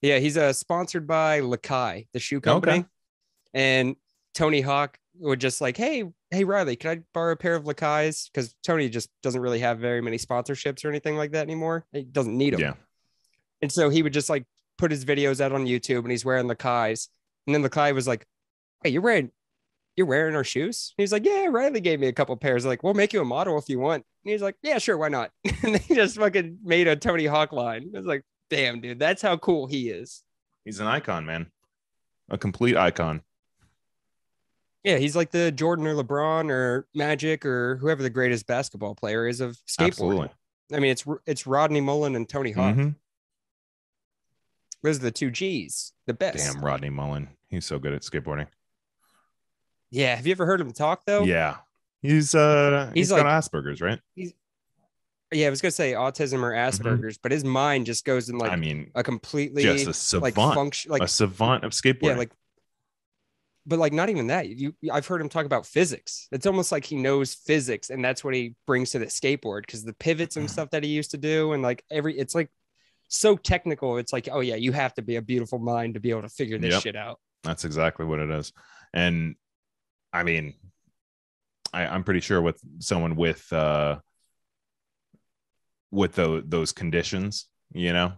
[0.00, 2.78] Yeah, he's uh, sponsored by Lakai, the shoe company.
[2.80, 2.86] Okay.
[3.54, 3.96] And
[4.34, 8.30] Tony Hawk would just like, hey, hey Riley, can I borrow a pair of Lakais?
[8.32, 11.84] Because Tony just doesn't really have very many sponsorships or anything like that anymore.
[11.92, 12.60] He doesn't need them.
[12.60, 12.74] Yeah.
[13.60, 14.44] And so he would just like
[14.78, 17.08] put his videos out on YouTube and he's wearing the Kais.
[17.46, 18.26] And then the Kai was like,
[18.82, 19.30] Hey, you're wearing
[19.96, 20.94] you're wearing our shoes?
[20.96, 22.64] He's like, Yeah, Riley gave me a couple pairs.
[22.64, 24.04] Like, we'll make you a model if you want.
[24.24, 25.30] And he's like, Yeah, sure, why not?
[25.62, 27.90] and they just fucking made a Tony Hawk line.
[27.92, 30.22] It was like, damn, dude, that's how cool he is.
[30.64, 31.50] He's an icon, man.
[32.28, 33.22] A complete icon.
[34.84, 39.28] Yeah, he's like the Jordan or LeBron or Magic or whoever the greatest basketball player
[39.28, 39.86] is of skateboarding.
[39.86, 40.28] Absolutely.
[40.72, 42.74] I mean, it's it's Rodney Mullen and Tony Hawk.
[42.74, 42.96] Mhm.
[44.82, 46.52] Those are the two G's, the best.
[46.52, 47.28] Damn, Rodney Mullen.
[47.48, 48.48] He's so good at skateboarding.
[49.92, 50.16] Yeah.
[50.16, 51.22] Have you ever heard him talk though?
[51.22, 51.58] Yeah.
[52.00, 54.00] He's uh He's he's got Asperger's, right?
[55.30, 58.50] Yeah, I was gonna say autism or Asperger's, but his mind just goes in like
[58.50, 58.54] Mm-hmm.
[58.54, 62.02] I mean, a completely just a savant, like function like a savant of skateboarding.
[62.02, 62.32] yeah, like
[63.64, 64.48] but like not even that.
[64.48, 66.26] You I've heard him talk about physics.
[66.32, 69.84] It's almost like he knows physics and that's what he brings to the skateboard because
[69.84, 72.50] the pivots and stuff that he used to do and like every it's like
[73.08, 73.98] so technical.
[73.98, 76.28] It's like, oh yeah, you have to be a beautiful mind to be able to
[76.28, 76.82] figure this Yep.
[76.82, 77.20] shit out.
[77.44, 78.52] That's exactly what it is.
[78.92, 79.36] And
[80.12, 80.54] I mean,
[81.72, 83.98] I, I'm pretty sure with someone with uh
[85.90, 88.12] with those those conditions, you know,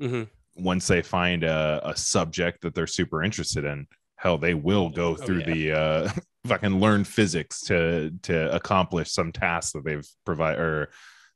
[0.00, 0.28] Mhm.
[0.56, 5.12] once they find a, a subject that they're super interested in, hell, they will go
[5.12, 5.44] Oh, through yeah.
[5.46, 6.10] the uh
[6.46, 10.90] fucking learn physics to to accomplish some task that they've provide or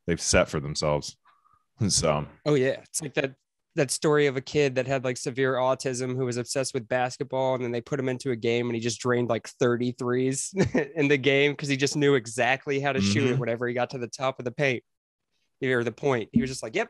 [0.05, 1.15] they've set for themselves.
[1.89, 3.35] So Oh yeah, it's like that
[3.77, 7.55] that story of a kid that had like severe autism who was obsessed with basketball
[7.55, 11.07] and then they put him into a game and he just drained like 33s in
[11.07, 13.97] the game because he just knew exactly how to shoot it whenever he got to
[13.97, 14.83] the top of the paint
[15.63, 16.29] or the point.
[16.33, 16.89] He was just like, "Yep."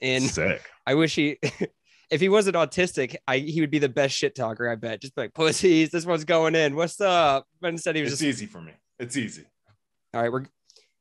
[0.00, 0.62] And sick.
[0.86, 1.38] I wish he
[2.10, 5.00] if he wasn't autistic, I he would be the best shit talker, I bet.
[5.00, 6.76] Just be like, "Pussies, this one's going in.
[6.76, 8.72] What's up?" But instead he was just easy for me.
[8.98, 9.44] It's easy.
[10.14, 10.44] all right, we're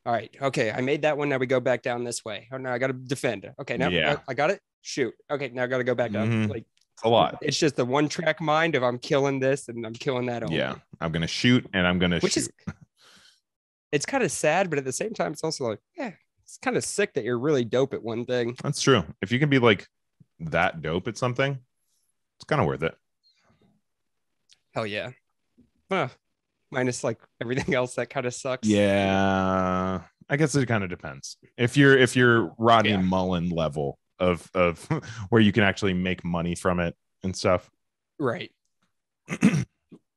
[0.05, 0.35] all right.
[0.41, 1.29] Okay, I made that one.
[1.29, 2.47] Now we go back down this way.
[2.51, 3.51] Oh, no, I got to defend.
[3.59, 4.17] Okay, now Yeah.
[4.27, 4.61] I got it.
[4.81, 5.13] Shoot.
[5.29, 6.29] Okay, now I got to go back down.
[6.29, 6.49] Mhm.
[6.49, 6.65] Like
[7.03, 7.37] a lot.
[7.41, 10.43] it's just the one track mind of I'm killing this and I'm killing that.
[10.43, 10.57] Only.
[10.57, 12.41] Yeah, I'm gonna shoot and I'm gonna which shoot.
[12.41, 12.49] is
[13.91, 16.11] it's kind of sad, but at the same time, it's also like, yeah,
[16.43, 18.55] it's kind of sick that you're really dope at one thing.
[18.63, 19.03] That's true.
[19.21, 19.87] If you can be like
[20.39, 21.59] that dope at something,
[22.37, 22.95] it's kind of worth it.
[24.73, 25.11] Hell yeah.
[25.91, 26.07] Huh.
[26.71, 28.67] Minus like everything else that kind of sucks.
[28.67, 31.37] Yeah, I guess it kind of depends.
[31.57, 33.01] If you're if you're Rodney Yeah.
[33.01, 34.83] Mullen level of of
[35.29, 37.69] where you can actually make money from it and stuff.
[38.19, 38.51] Right.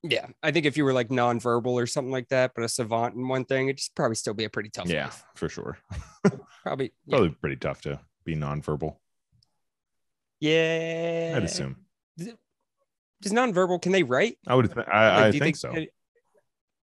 [0.03, 0.27] yeah.
[0.43, 3.27] I think if you were like nonverbal or something like that, but a savant in
[3.29, 5.25] one thing, it'd just probably still be a pretty tough Yeah, life.
[5.35, 5.79] for sure.
[6.63, 6.93] Probably.
[7.07, 7.17] Yeah.
[7.17, 8.97] Probably pretty tough to be nonverbal.
[10.41, 11.35] yeah.
[11.37, 11.77] I'd assume.
[12.19, 14.37] Does nonverbal, can they write?
[14.47, 14.67] I would.
[14.67, 15.75] Th- Like, I, I do you think, so.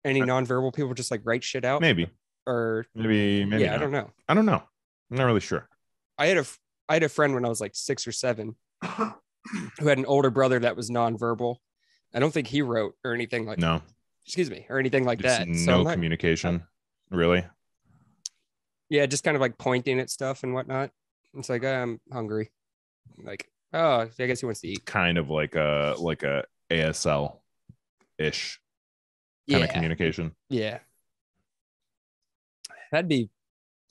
[0.06, 1.82] Any uh, nonverbal people just like write shit out?
[1.82, 2.08] Maybe.
[2.46, 3.44] Or Maybe.
[3.46, 3.64] Maybe.
[3.64, 4.10] yeah, I don't know.
[4.28, 4.64] I don't know.
[5.12, 5.68] I'm not really sure.
[6.18, 6.46] I had a
[6.90, 10.30] I had a friend when I was like six or seven who had an older
[10.30, 11.58] brother that was nonverbal.
[12.14, 13.82] I don't think he wrote or anything like No,
[14.26, 15.48] excuse me or anything like just that.
[15.48, 16.64] no so not- communication.
[17.12, 17.46] Really?
[18.90, 20.92] yeah, just kind of like pointing at stuff and whatnot.
[21.34, 22.52] It's like I'm hungry.
[23.22, 24.86] Like oh, I guess he wants to eat.
[24.86, 27.40] Kind of like a like a ASL
[28.18, 28.60] ish
[29.50, 30.36] kind Yeah, of communication.
[30.50, 30.80] yeah.
[32.92, 33.30] That'd be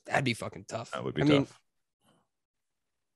[0.05, 0.91] that'd be fucking tough.
[0.91, 1.33] That would be I tough.
[1.33, 1.47] mean,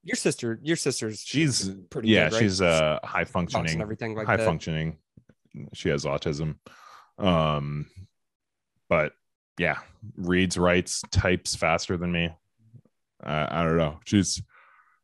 [0.04, 2.42] Your sister, your sister's She's pretty yeah, good, right?
[2.42, 4.46] she's uh high functioning, everything like high that.
[4.46, 4.98] functioning.
[5.74, 6.56] She has autism.
[7.18, 7.88] Um,
[8.90, 9.14] but
[9.58, 9.80] yeah,
[10.18, 12.30] reads, writes, types faster than me.
[13.24, 14.00] Uh, I don't know.
[14.06, 14.42] She's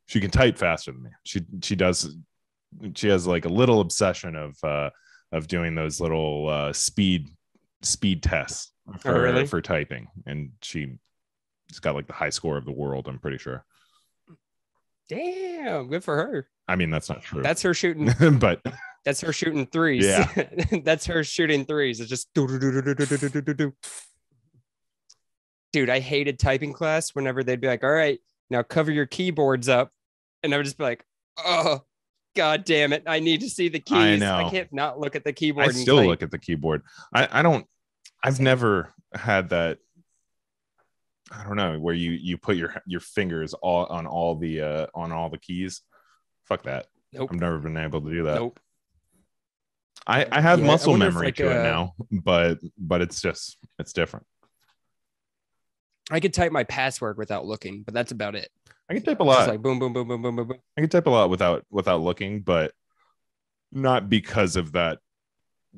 [0.06, 1.10] she can type faster than me.
[1.24, 2.16] She she does.
[2.96, 4.90] She has like a little obsession of uh
[5.32, 7.30] of doing those little uh, speed
[7.82, 9.48] speed tests for, oh, really?
[9.48, 10.90] for typing, and she's
[11.82, 13.08] got like the high score of the world.
[13.08, 13.66] I'm pretty sure.
[15.10, 16.50] Damn, good for her.
[16.68, 17.42] I mean, that's not true.
[17.42, 18.62] That's her shooting, but
[19.06, 20.06] that's her shooting threes.
[20.06, 20.28] Yeah,
[20.84, 22.02] that's her shooting threes.
[22.02, 23.74] It's just dude.
[25.90, 27.16] I hated typing class.
[27.16, 28.20] Whenever they'd be like, "All right,
[28.50, 29.92] now cover your keyboards up,"
[30.44, 31.06] and I would just be like,
[31.38, 31.86] "Oh,
[32.38, 33.04] god damn it!
[33.06, 33.98] I need to see the keys.
[33.98, 34.36] I know.
[34.38, 36.84] I can't not look at the keyboard." I still type." look at the keyboard.
[37.14, 37.66] I, I don't
[38.24, 39.80] I've never had that
[41.32, 44.88] I don't know where you you put your your fingers all on all the uh
[44.94, 45.82] on all the keys.
[46.46, 46.88] Fuck that.
[47.12, 47.32] Nope.
[47.34, 48.36] I've never been able to do that.
[48.36, 48.60] Nope.
[50.06, 53.22] I I have Yeah, muscle if, memory like, to it uh, now, but but it's
[53.22, 54.26] just it's different.
[56.10, 58.50] I could type my password without looking, but that's about it.
[58.90, 59.50] I can type a Just lot.
[59.50, 60.58] like boom, boom, boom, boom, boom, boom, boom.
[60.78, 62.72] I can type a lot without without looking, but
[63.72, 65.00] not because of that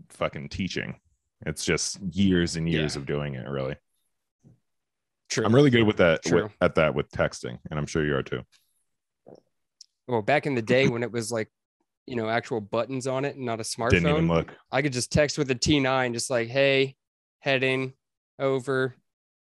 [0.10, 0.99] fucking teaching.
[1.45, 3.01] It's just years and years Yeah.
[3.01, 3.76] of doing it, really.
[5.30, 5.45] True.
[5.45, 8.24] I'm really good with that with, at that with texting, and I'm sure you are
[8.24, 8.41] too.
[10.07, 11.49] well, back in the day when it was like,
[12.07, 13.89] you know, actual buttons on it and not a smartphone.
[13.91, 14.55] Didn't even look.
[14.72, 16.95] I could just text with a T9, just like, hey,
[17.39, 17.93] heading
[18.39, 18.95] over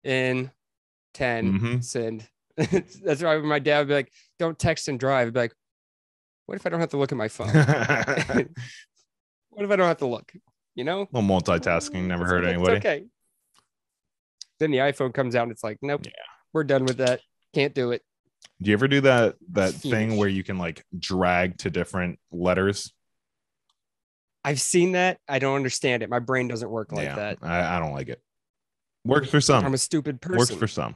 [0.04, 0.52] in
[1.14, 1.84] 10, Mhm.
[1.84, 2.28] send.
[3.04, 5.28] That's why my dad would be like, don't text and drive.
[5.28, 5.56] I'd be like,
[6.46, 7.48] what if I don't have to look at my phone?
[9.50, 10.32] what if I don't have to look?
[10.76, 11.08] You know?
[11.12, 12.78] Well, multitasking never It's hurt okay, anybody.
[12.78, 13.06] It's okay.
[14.60, 16.12] Then the iPhone comes out and it's like, nope, Yeah.
[16.54, 17.22] we're done with that.
[17.54, 18.02] Can't do it.
[18.62, 22.94] Do you ever do that that thing where you can like drag to different letters?
[24.46, 25.18] I've seen that.
[25.28, 26.10] I don't understand it.
[26.10, 27.38] My brain doesn't work like yeah, that.
[27.42, 28.22] I, I don't like it.
[29.04, 29.66] Works for some.
[29.66, 30.38] I'm a stupid person.
[30.38, 30.96] Works for some.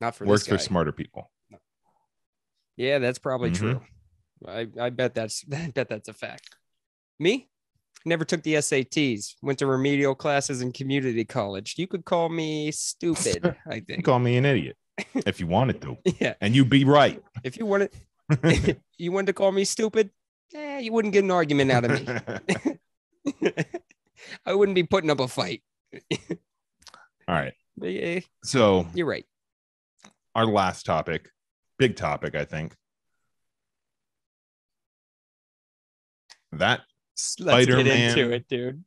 [0.00, 1.30] Not for Works for smarter people.
[2.76, 3.56] Yeah, that's probably Mhm.
[3.56, 3.80] true.
[4.46, 6.48] I, I bet that's I bet that's a fact.
[7.18, 7.48] Me?
[8.06, 9.34] Never took the SATs.
[9.42, 11.74] Went to remedial classes in community college.
[11.76, 14.04] You could call me stupid, I think.
[14.04, 14.76] call me an idiot
[15.26, 16.34] if you wanted to, Yeah.
[16.40, 17.22] and you'd be right.
[17.44, 17.90] If you wanted
[18.96, 20.10] you wanted to call me stupid,
[20.54, 23.52] eh, you wouldn't get an argument out of me.
[24.46, 25.62] I wouldn't be putting up a fight.
[25.92, 27.52] All right.
[27.82, 29.24] Yeah, So you're right.
[30.34, 31.30] Our last topic,
[31.78, 32.74] big topic, I think.
[36.52, 36.80] That
[37.14, 38.84] Spider-Man into it, dude.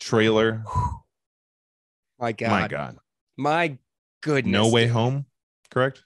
[0.00, 0.64] trailer,
[2.18, 2.50] My God.
[2.50, 2.96] my God,
[3.36, 3.78] My
[4.22, 4.52] goodness.
[4.52, 4.86] No Way.
[4.86, 5.26] Home,
[5.70, 6.02] correct?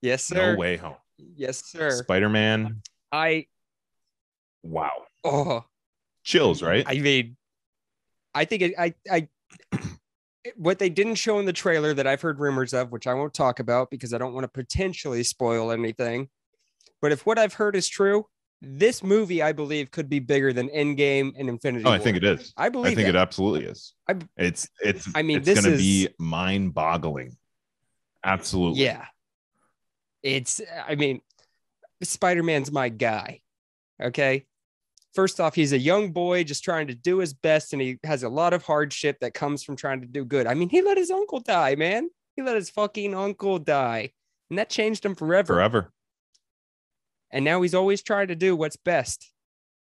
[0.00, 0.54] Yes, sir.
[0.54, 0.96] No Way Home.
[1.18, 1.90] Yes, sir.
[1.90, 2.80] Spider Man.
[3.12, 3.46] I
[4.62, 4.90] Wow.
[5.24, 5.64] oh
[6.24, 6.84] Chills, right?
[6.86, 7.36] I mean,
[8.34, 9.28] I think it, I I
[10.56, 13.34] what they didn't show in the trailer that I've heard rumors of, which I won't
[13.34, 16.28] talk about because I don't want to potentially spoil anything.
[17.02, 18.26] But if what I've heard is true,
[18.62, 21.84] this movie I believe could be bigger than Endgame and Infinity.
[21.86, 22.52] oh, I think it is.
[22.56, 23.14] I believe I think that.
[23.14, 23.94] it absolutely is.
[24.08, 27.36] I- it's it's I mean, it's this gonna is- be mind boggling.
[28.24, 28.82] Absolutely.
[28.82, 29.06] Yeah.
[30.22, 31.22] It's, I mean,
[32.02, 33.40] Spider Man's my guy.
[34.02, 34.44] Okay.
[35.14, 38.22] First off, he's a young boy just trying to do his best, and he has
[38.22, 40.46] a lot of hardship that comes from trying to do good.
[40.46, 42.08] I mean, he let his uncle die, man.
[42.36, 44.12] He let his fucking uncle die,
[44.50, 45.54] and that changed him forever.
[45.54, 45.92] Forever.
[47.32, 49.30] And now he's always trying to do what's best.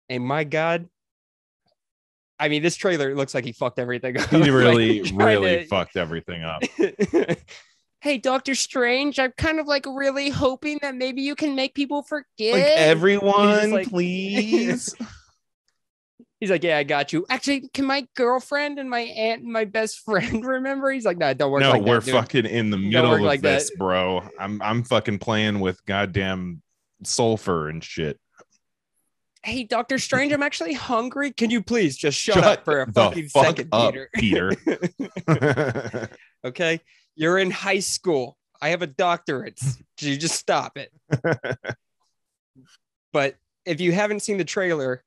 [0.07, 0.87] And my God,
[2.39, 4.29] I mean, this trailer looks like he fucked everything up.
[4.29, 6.61] He really, trying really to- fucked everything up.
[8.01, 12.03] hey, Doctor Strange, I'm kind of like really hoping that maybe you can make people
[12.03, 12.53] forget.
[12.53, 14.95] Like everyone, like- please.
[16.39, 17.25] He's like, yeah, I got you.
[17.29, 20.89] Actually, can my girlfriend and my aunt and my best friend remember?
[20.89, 22.13] He's like, nah, don't work no, like we're that, dude.
[22.13, 23.59] fucking in the middle of like that.
[23.59, 24.23] this, bro.
[24.39, 26.61] I'm I'm fucking playing with goddamn
[27.03, 28.17] sulfur and shit.
[29.43, 31.31] Hey, Doctor Strange, I'm actually hungry.
[31.33, 34.09] Can you please just shut, up for a fucking fuck second, up, Peter?
[34.15, 36.09] Peter.
[36.45, 36.79] okay,
[37.19, 38.37] you're in high school.
[38.61, 39.59] I have a doctorate.
[39.99, 40.91] you just stop it.
[43.13, 43.35] but
[43.65, 45.03] if you haven't seen the trailer,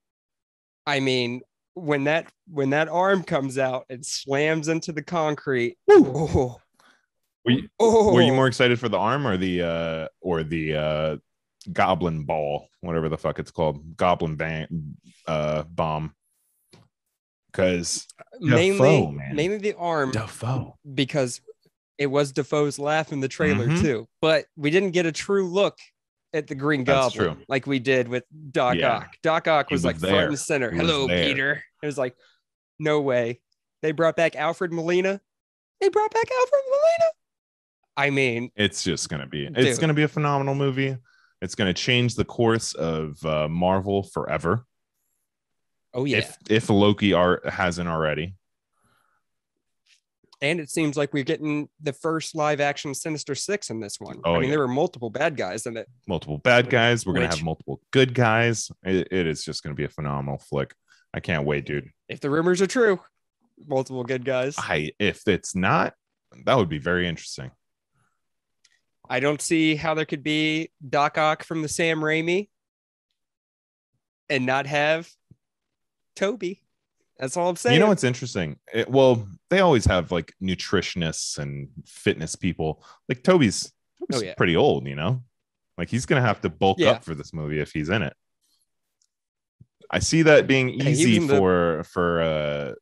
[0.87, 1.41] I mean,
[1.75, 6.61] when that when that arm comes out and slams into the concrete, oh,
[7.47, 10.75] were, you, oh, were you more excited for the arm or the uh or the
[10.75, 11.17] uh
[11.73, 16.15] goblin ball, whatever the fuck it's called, goblin bang uh bomb?
[17.51, 18.07] Because
[18.39, 19.35] mainly Dafoe, man.
[19.35, 20.77] mainly the arm Dafoe.
[20.95, 21.41] because
[21.99, 23.81] it was Dafoe's laugh in the trailer Mhm.
[23.81, 24.09] too.
[24.21, 25.79] But we didn't get a true look
[26.35, 27.45] at the Green That's Goblin, true.
[27.49, 28.97] like we did with Doc Yeah.
[28.99, 29.09] Ock.
[29.23, 30.11] Doc Ock was was like there.
[30.11, 30.71] front and center.
[30.71, 31.07] He Hello.
[31.07, 31.63] Peter.
[31.83, 32.17] It was like,
[32.79, 33.41] no way.
[33.83, 35.21] They brought back Alfred Molina.
[35.81, 37.13] They brought back Alfred Molina.
[37.97, 39.47] I mean, It's just gonna be.
[39.47, 39.81] It's Dude.
[39.81, 40.97] gonna be a phenomenal movie.
[41.43, 44.65] It's gonna change the course of uh, Marvel forever.
[45.93, 46.19] oh yeah.
[46.19, 48.35] If if Loki art hasn't already.
[50.43, 54.21] And it seems like we're getting the first live action Sinister Six in this one.
[54.25, 54.51] Oh, I mean, yeah.
[54.51, 55.89] there were multiple bad guys in it.
[56.09, 57.07] multiple bad guys.
[57.07, 58.71] We're gonna have multiple good guys.
[58.83, 60.75] It, it is just gonna be a phenomenal flick.
[61.15, 61.91] I can't wait, dude.
[62.09, 63.01] If the rumors are true,
[63.67, 64.57] multiple good guys.
[64.59, 65.95] I if it's not,
[66.45, 67.53] that would be very interesting.
[69.09, 72.49] I don't see how there could be Doc Ock from the Sam Raimi
[74.29, 75.09] and not have
[76.17, 76.65] Tobey.
[77.19, 77.75] That's all I'm saying.
[77.75, 78.57] You know what's interesting?
[78.73, 82.85] It- well, they always have like nutritionists and fitness people.
[83.09, 84.35] Like Tobey's, Tobey's Oh, yeah.
[84.35, 85.23] pretty old, you know.
[85.79, 86.91] Like he's gonna have to bulk Yeah.
[86.93, 88.15] up for this movie if he's in it.
[89.91, 92.75] I see that being Hey, he was easy the- for for uh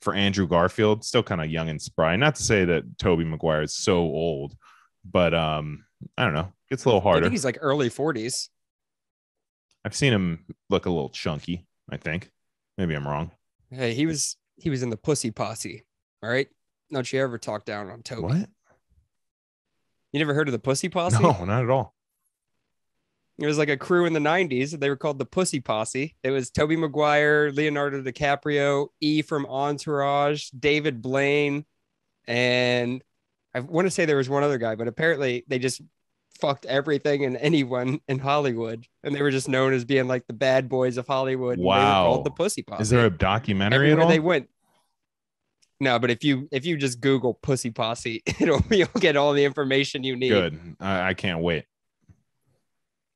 [0.00, 2.16] for Andrew Garfield, still kind of young and spry.
[2.16, 4.54] Not to say that Tobey Maguire is so old,
[5.04, 5.84] but um,
[6.16, 7.22] I don't know, It's a little I harder.
[7.22, 8.48] think he's like early 40s.
[9.84, 11.66] I've seen him look a little chunky.
[11.90, 12.30] I think
[12.76, 13.30] maybe I'm wrong.
[13.70, 15.84] Hey, he was he was in the Pussy Posse.
[16.22, 16.48] All right.
[16.92, 18.22] Don't you ever talk down on Tobey.
[18.22, 18.48] What?
[20.12, 21.22] You never heard of the Pussy Posse?
[21.22, 21.94] No, not at all.
[23.38, 24.78] It was like a crew in the 90s.
[24.78, 26.16] They were called the Pussy Posse.
[26.22, 31.66] It was Tobey Maguire, Leonardo DiCaprio, E from Entourage, David Blaine,
[32.26, 33.02] and
[33.54, 35.82] I want to say there was one other guy, but apparently they just
[36.40, 38.86] fucked everything and anyone in Hollywood.
[39.02, 41.54] And they were just known as being like the bad boys of Hollywood.
[41.58, 42.04] and They were Wow.
[42.06, 42.82] called the Pussy Posse.
[42.82, 44.08] Is there a documentary at Everywhere all?
[44.10, 44.48] they went.
[45.78, 49.44] No, but if you if you just Google Pussy Posse, it'll you'll get all the
[49.44, 50.30] information you need.
[50.30, 50.76] Good.
[50.80, 51.64] I, I can't wait.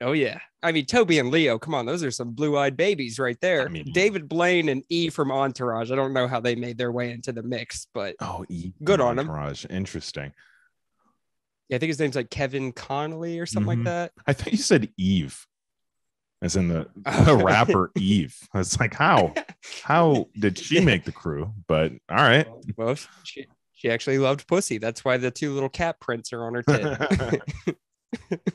[0.03, 0.39] Oh yeah.
[0.63, 3.65] I mean Tobey and Leo, come on, those are some blue-eyed babies right there.
[3.65, 5.91] I mean- David Blaine and E from Entourage.
[5.91, 9.01] I don't know how they made their way into the mix, but Oh, E- Good
[9.01, 9.19] on.
[9.19, 9.65] Entourage.
[9.71, 10.33] Interesting.
[11.71, 13.85] Yeah, I think his name's like Kevin Connolly or something Mhm.
[13.85, 14.13] like that.
[14.27, 15.47] I thought you said Eve,
[16.43, 16.89] as in the,
[17.25, 18.37] the rapper Eve.
[18.53, 19.33] I was like, how?
[19.83, 21.55] How did she make the crew?
[21.67, 22.47] But all right.
[22.77, 24.77] Well, she she actually loved pussy.
[24.77, 27.77] That's why the two little cat prints are on her tit.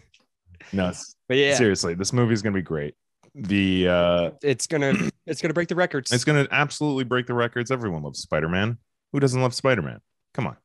[0.73, 0.91] no,
[1.27, 2.93] but yeah, seriously, this movie is gonna be great.
[3.33, 4.93] The uh it's gonna
[5.25, 6.11] it's gonna break the records.
[6.11, 7.69] it's gonna absolutely break the records.
[7.71, 8.77] Everyone loves Spider-Man.
[9.11, 9.99] Who doesn't love Spider-Man?
[10.33, 10.55] Come on.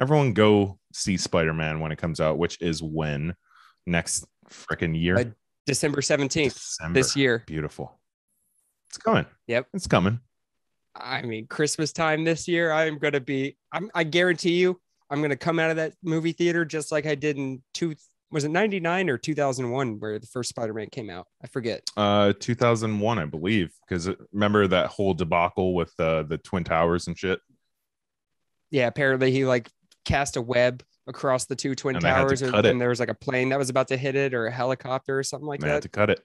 [0.00, 3.34] Everyone go see Spider-Man when it comes out, which is when
[3.86, 5.18] next freaking year.
[5.18, 5.24] Uh,
[5.66, 6.98] December 17th December.
[6.98, 7.44] this year.
[7.46, 7.98] Beautiful.
[8.88, 9.26] It's coming.
[9.46, 9.68] Yep.
[9.74, 10.20] It's coming.
[10.96, 13.56] I mean, Christmas time this year, I'm gonna be.
[13.72, 13.90] I'm.
[13.94, 17.36] I guarantee you, I'm gonna come out of that movie theater just like I did
[17.36, 17.94] in two.
[18.32, 21.26] Was it '99 or 2001 where the first Spider-Man came out?
[21.42, 21.82] I forget.
[21.96, 27.16] Uh 2001, I believe, because remember that whole debacle with uh, the Twin Towers and
[27.16, 27.40] shit.
[28.70, 29.68] Yeah, apparently he like
[30.04, 33.00] cast a web across the two twin And had to towers, or, and there was
[33.00, 35.62] like a plane that was about to hit it, or a helicopter, or something like
[35.62, 35.82] had that.
[35.82, 36.20] to cut it.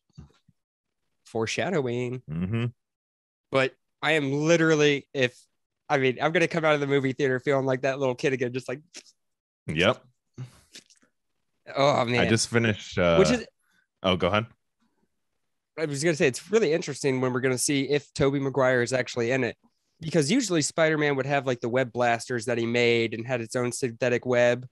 [1.26, 2.22] Foreshadowing.
[2.30, 2.65] hmm
[3.52, 5.38] But I am literally, if
[5.89, 8.34] I mean, I'm gonna come out of the movie theater feeling like that little kid
[8.34, 8.81] again, just like,
[9.68, 10.03] Yep.
[11.76, 12.19] oh man.
[12.22, 12.97] I just finished.
[12.97, 13.45] Uh, Which is
[14.03, 14.45] oh, go ahead.
[15.77, 18.93] I was gonna say it's really interesting when we're gonna see if Toby Maguire is
[18.93, 19.57] actually in it.
[20.06, 23.56] Because usually Spider-Man would have like the web blasters that he made and had its
[23.56, 24.65] own synthetic web.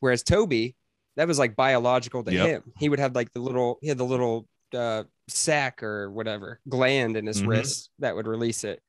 [0.00, 0.76] Whereas Toby,
[1.16, 2.46] that was like biological to Yep.
[2.46, 2.62] him.
[2.78, 7.16] He would have like the little he had the little uh sac or whatever gland
[7.16, 7.46] in his Mhm.
[7.48, 8.82] wrist that would release it.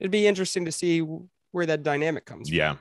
[0.00, 1.00] It'd be interesting to see
[1.52, 2.56] where that dynamic comes from.
[2.56, 2.76] Yeah.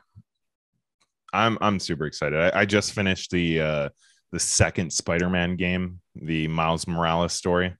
[1.34, 2.40] I'm I'm super excited.
[2.40, 3.90] I, I just finished the uh
[4.32, 7.76] the second Spider-Man game, the Miles Morales story.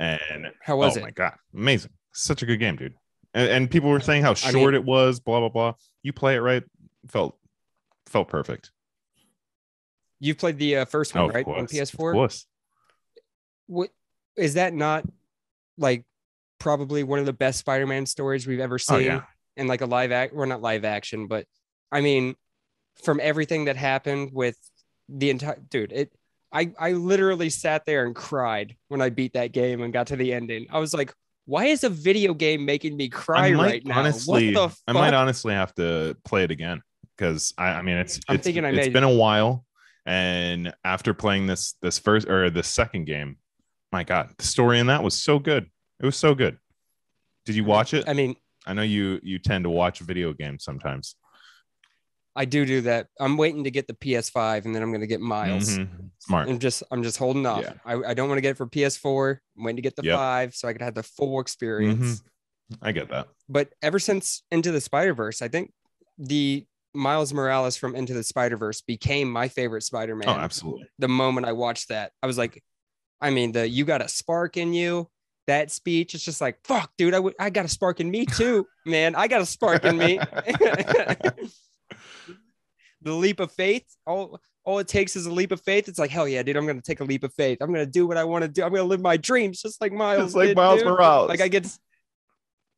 [0.00, 1.02] And How was oh it?
[1.02, 1.90] my god, amazing.
[2.12, 2.94] Such a good game, dude.
[3.34, 5.74] And, and people were saying how I short mean- it was, blah blah blah.
[6.02, 6.62] You play it right,
[7.08, 7.36] felt
[8.06, 8.70] felt perfect.
[10.20, 11.46] You've played the uh, first one, Oh, right?
[11.46, 12.12] On course, Of PS4.
[12.12, 12.46] course.
[13.66, 13.90] what
[14.36, 15.04] is that not
[15.78, 16.04] like
[16.58, 19.22] probably one of the best Spider-Man stories we've ever Oh, seen yeah.
[19.56, 21.46] in like a live act or not live action, but
[21.90, 22.36] I mean
[23.02, 24.56] from everything that happened with
[25.08, 26.12] the entire dude, it
[26.52, 30.16] I I literally sat there and cried when I beat that game and got to
[30.16, 30.66] the ending.
[30.70, 31.12] I was like,
[31.44, 33.98] why is a video game making me cry might right now?
[33.98, 36.82] honestly, what the I might honestly have to play it again
[37.16, 39.64] because I, I mean it's I'm it's, thinking I it's been a while,
[40.06, 43.36] and after playing this this first or the second game,
[43.90, 45.68] my god, the story in that was so good.
[46.00, 46.58] It was so good.
[47.44, 48.04] Did you watch it?
[48.08, 48.36] I mean,
[48.66, 51.16] I know you you tend to watch video games sometimes.
[52.34, 53.08] I do do that.
[53.20, 55.78] I'm waiting to get the PS5 and then I'm going to get Miles.
[55.78, 56.10] Mhm.
[56.20, 56.48] Smart.
[56.48, 57.62] I'm just I'm just holding off.
[57.62, 57.74] Yeah.
[57.84, 59.38] I, I don't want to get it for PS4.
[59.58, 60.16] I'm waiting to get the Yep.
[60.16, 62.22] five so I could have the full experience.
[62.80, 63.28] I get that.
[63.48, 65.72] But ever since Into the Spider Verse, I think
[66.18, 66.64] the
[66.94, 70.28] Miles Morales from Into the Spider Verse became my favorite Spider Man.
[70.28, 70.86] Oh, absolutely.
[70.98, 72.62] the moment I watched that, I was like,
[73.20, 75.08] I mean, the you got a spark in you.
[75.48, 78.26] That speech, it's just like, fuck, dude, I, w- I got a spark in me
[78.26, 79.16] too, man.
[79.16, 80.20] I got a spark in me.
[83.02, 85.88] the leap of faith, all all it takes is a leap of faith.
[85.88, 87.58] It's like, hell yeah, dude, I'm gonna take a leap of faith.
[87.60, 88.62] I'm gonna do what I want to do.
[88.62, 90.26] I'm gonna live my dreams, just like Miles.
[90.26, 90.88] It's like did, Miles dude.
[90.88, 91.28] Morales.
[91.28, 91.66] Like I get,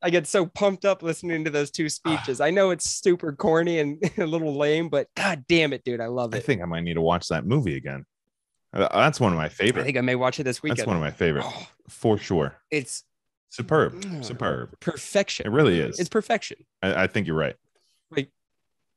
[0.01, 2.41] I get so pumped up listening to those two speeches.
[2.41, 6.07] I know it's super corny and a little lame, but god damn it, dude, I
[6.07, 6.37] love it.
[6.37, 8.05] I think I might need to watch that movie again.
[8.73, 9.81] Uh, That's one of my favorite.
[9.83, 10.79] I think I may watch it this weekend.
[10.79, 12.57] That's one of my favorite Oh, for sure.
[12.71, 13.03] it's
[13.49, 14.03] Superb.
[14.21, 15.45] superb, perfection.
[15.45, 15.97] It really is.
[15.97, 16.57] It's perfection.
[16.81, 17.55] I, I think you're right.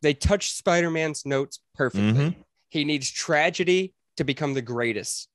[0.03, 2.13] They touch Spider-Man's notes perfectly.
[2.13, 2.37] Mhm.
[2.69, 5.29] He needs tragedy to become the greatest.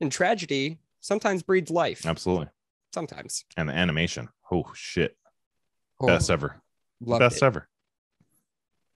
[0.00, 2.04] And tragedy sometimes breeds life.
[2.06, 2.48] Absolutely.
[2.92, 3.44] Sometimes.
[3.56, 4.28] And the animation.
[4.50, 5.16] Oh shit.
[6.00, 6.60] Oh, Best ever.
[7.00, 7.42] Best it.
[7.44, 7.68] ever.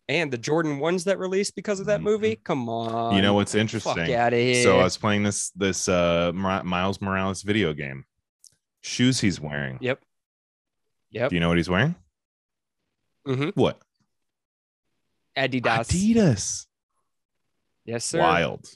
[0.09, 2.05] And the Jordan ones that released because of that Mhm.
[2.05, 2.37] movie.
[2.37, 3.15] Come on.
[3.17, 4.07] You know what's interesting?
[4.07, 8.05] So I was playing this this uh Miles Morales video game.
[8.83, 9.79] Shoes he's wearing.
[9.81, 10.03] Yep.
[11.11, 11.31] Yep.
[11.31, 11.95] Do you know what he's wearing?
[13.27, 13.59] Mm-hmm.
[13.61, 13.81] What?
[15.37, 15.89] Adidas.
[15.89, 16.67] Adidas.
[17.85, 18.21] Yes, sir.
[18.21, 18.67] Wild.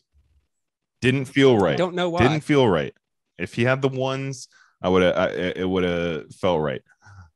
[1.00, 1.74] Didn't feel right.
[1.74, 2.22] I Don't know why.
[2.22, 2.92] Didn't feel right.
[3.38, 4.48] If he had the ones,
[4.82, 5.32] I would have.
[5.32, 6.82] It would have felt right.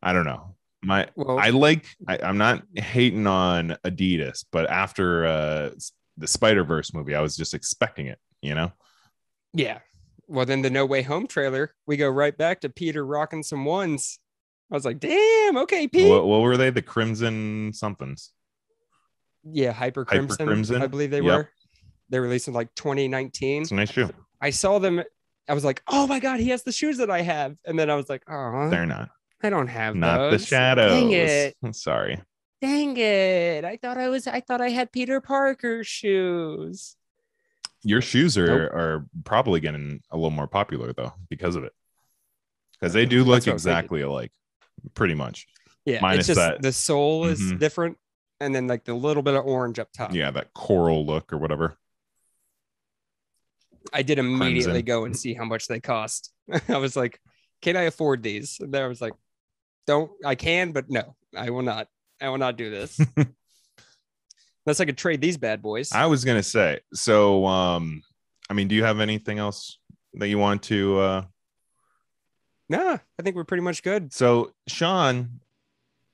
[0.03, 0.57] I don't know.
[0.83, 1.87] My well, I like.
[2.09, 5.71] I, I'm not hating on Adidas, but after uh
[6.17, 8.19] the Spider Verse movie, I was just expecting it.
[8.43, 8.73] You know.
[9.55, 9.79] yeah.
[10.29, 13.65] Well, then the No Way Home trailer, we go right back to Peter rocking some
[13.65, 14.19] ones.
[14.71, 16.09] I was like, damn, okay, Pete.
[16.09, 16.71] What, what were they?
[16.71, 18.31] The Crimson somethings.
[19.45, 20.83] Yeah, Hyper Hyper Crimson, Crimson?
[20.83, 21.25] I believe they Yep.
[21.25, 21.49] were.
[22.11, 23.63] They released in like 2019.
[23.63, 24.11] It's a nice shoe.
[24.41, 25.03] I saw them.
[25.49, 27.57] I was like, oh my God, he has the shoes that I have.
[27.65, 29.11] And then I was like, oh, They're not.
[29.43, 30.47] I don't have Not the those.
[30.47, 30.93] shadows.
[30.93, 31.57] Dang it.
[31.75, 32.21] Sorry.
[32.61, 33.65] Dang it.
[33.65, 36.97] I thought I was, I thought I had Peter Parker shoes.
[37.83, 38.73] Your shoes are Nope.
[38.73, 41.73] are probably getting a little more popular though because of it.
[42.79, 43.79] Because they do look That's what I was thinking.
[43.79, 44.33] exactly alike,
[44.95, 45.47] pretty much.
[45.85, 45.99] Yeah.
[46.01, 47.59] Minus it's just that- the sole is Mhm.
[47.59, 47.99] different.
[48.43, 50.13] And then like the little bit of orange up top.
[50.13, 51.77] Yeah, that coral look or whatever.
[53.93, 54.85] I did immediately Crimson.
[54.85, 56.33] go and see how much they cost.
[56.69, 57.21] I was like,
[57.61, 58.59] can I afford these?
[58.61, 59.13] And then I was like,
[59.87, 61.87] don't, I can, but no, I will not.
[62.21, 63.01] I will not do this.
[64.67, 65.93] Unless I could trade these bad boys.
[65.93, 66.81] I was gonna say.
[66.95, 68.03] So, um,
[68.51, 69.79] I mean, do you have anything else
[70.15, 70.99] that you want to?
[70.99, 71.23] uh
[72.69, 74.13] nah, I think we're pretty much good.
[74.13, 75.41] So, Sean,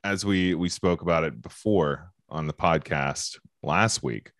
[0.04, 4.30] as we we spoke about it before on the podcast last week,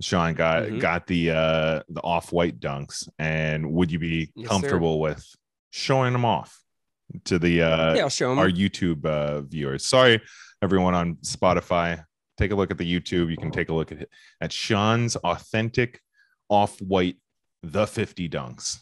[0.00, 0.80] Sean got Mhm.
[0.80, 4.48] got the uh the off white dunks, and would you be Yes, sir.
[4.48, 5.24] comfortable with
[5.70, 6.60] showing them off
[7.24, 8.38] to the uh yeah, I'll show them.
[8.38, 9.86] our YouTube uh, viewers.
[9.86, 10.20] Sorry,
[10.62, 12.04] everyone on Spotify.
[12.36, 13.30] Take a look at the YouTube.
[13.30, 14.08] You can take a look at
[14.40, 16.00] at Sean's authentic
[16.48, 17.16] off white
[17.62, 18.78] the 50 dunks.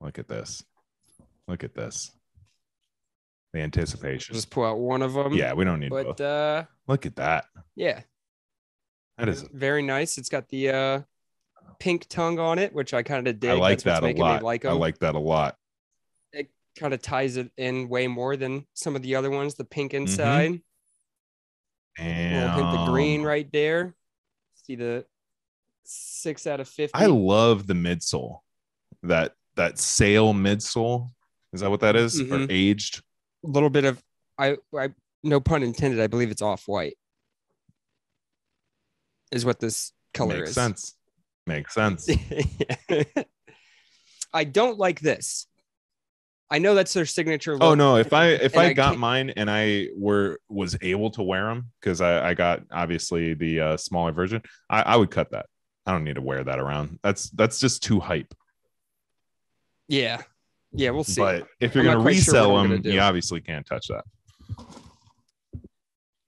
[0.00, 0.62] Look at this.
[1.46, 2.10] Look at this.
[3.56, 4.34] The anticipation.
[4.34, 5.32] Just pull out one of them.
[5.32, 6.20] Yeah, we don't need But both.
[6.20, 7.46] uh, Look at that.
[7.74, 8.02] yeah,
[9.16, 10.18] That is very nice.
[10.18, 11.00] It's got the uh,
[11.80, 13.48] pink tongue on it, which I kind of dig.
[13.48, 14.42] I like That's that a lot.
[14.42, 15.56] Like I like that a lot.
[16.34, 19.54] it kind of ties it in way more than some of the other ones.
[19.54, 20.02] The pink Mm-hmm.
[20.02, 20.60] inside,
[21.96, 23.94] hint of green right there.
[24.66, 25.06] See the
[25.84, 26.92] six out of fifty.
[26.94, 28.40] I love the midsole.
[29.02, 31.08] That that sail midsole.
[31.54, 32.20] Is that what that is?
[32.20, 32.48] Or Mhm.
[32.50, 33.02] aged?
[33.44, 34.02] A little bit of
[34.38, 34.90] I, I
[35.22, 36.00] no pun intended.
[36.00, 36.96] I believe it's off white.
[39.32, 40.40] Is what this color is.
[40.40, 40.54] Makes is.
[40.54, 40.94] sense.
[41.46, 42.08] Makes sense.
[44.32, 45.46] I don't like this.
[46.48, 47.58] I know that's their signature.
[47.60, 47.96] oh no!
[47.96, 51.46] If I if and I got can't- mine and I were was able to wear
[51.46, 55.46] them because I I got obviously the uh, smaller version, I I would cut that.
[55.86, 57.00] I don't need to wear that around.
[57.02, 58.32] That's that's just too hype.
[59.88, 60.22] yeah,
[60.76, 61.20] yeah, we'll see.
[61.20, 64.04] But if you're quite sure resell them, gonna you obviously can't touch that.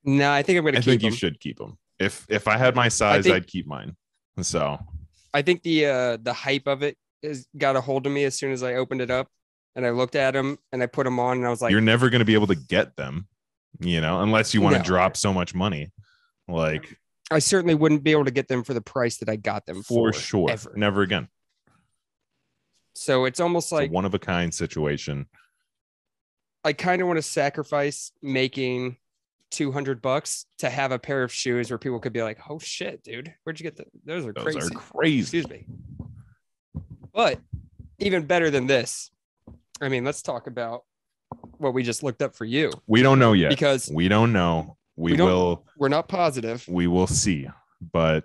[0.04, 1.78] no, I think I'm gonna I keep think you should keep them.
[1.98, 3.96] If if I had my size, think- I'd keep mine.
[4.40, 4.78] So
[5.34, 8.36] I think the uh the hype of it has got a hold of me as
[8.38, 9.28] soon as I opened it up
[9.74, 11.80] and I looked at them and I put them on and I was like, you're
[11.80, 13.26] never gonna be able to get them,
[13.80, 14.84] you know, unless you want to No.
[14.84, 15.90] drop so much money.
[16.46, 16.96] Like
[17.30, 19.82] I certainly wouldn't be able to get them for the price that I got them
[19.82, 20.72] for for, sure, ever.
[20.76, 21.28] never again.
[23.00, 25.26] So it's almost like one of a kind situation.
[26.64, 28.96] I kind of want to sacrifice making
[29.52, 33.04] 200 bucks to have a pair of shoes where people could be like, "Oh shit,
[33.04, 35.20] dude, where'd you get the those are Those crazy." are crazy.
[35.38, 35.66] Excuse me.
[37.14, 37.40] But
[38.00, 39.12] even better than this,
[39.80, 40.82] I mean, let's talk about
[41.58, 43.50] what we just looked up for you We don't know yet.
[43.50, 44.76] because we don't know.
[44.96, 45.64] We, We don't- will.
[45.76, 46.66] we're not positive.
[46.66, 47.48] We will see.
[47.92, 48.24] But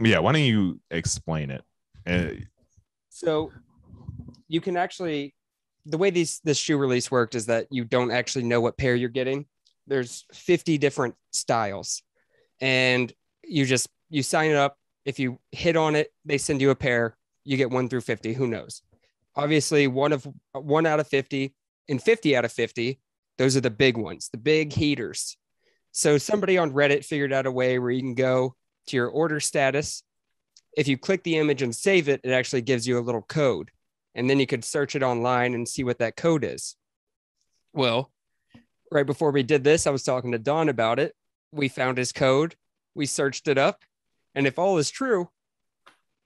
[0.00, 1.62] yeah, why don't you explain it?
[2.04, 2.44] Uh,
[3.08, 3.52] So
[4.50, 5.34] you can actually
[5.86, 8.94] the way these this shoe release worked is that you don't actually know what pair
[8.94, 9.46] you're getting.
[9.86, 12.02] There's 50 different styles.
[12.60, 13.10] And
[13.44, 14.76] you just you sign it up.
[15.06, 17.16] If you hit on it, they send you a pair.
[17.44, 18.82] You get 1 through 50, who knows.
[19.34, 21.54] Obviously, one of one out of 50
[21.88, 23.00] and 50 out of 50,
[23.38, 25.36] those are the big ones, the big heaters.
[25.92, 28.54] So somebody on Reddit figured out a way where you can go
[28.88, 30.02] to your order status
[30.76, 33.70] if you click the image and save it, it actually gives you a little code.
[34.14, 36.76] And then you could search it online and see what that code is.
[37.72, 38.10] Well,
[38.90, 41.14] right before we did this, I was talking to Don about it.
[41.52, 42.56] We found his code,
[42.94, 43.84] we searched it up,
[44.34, 45.28] and if all is true,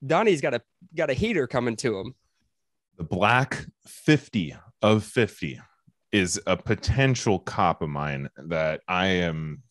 [0.07, 0.63] Donnie's got a
[0.95, 2.15] got a heater coming to him.
[2.99, 5.61] the black 50 of 50
[6.13, 9.63] is a potential cop of mine that I am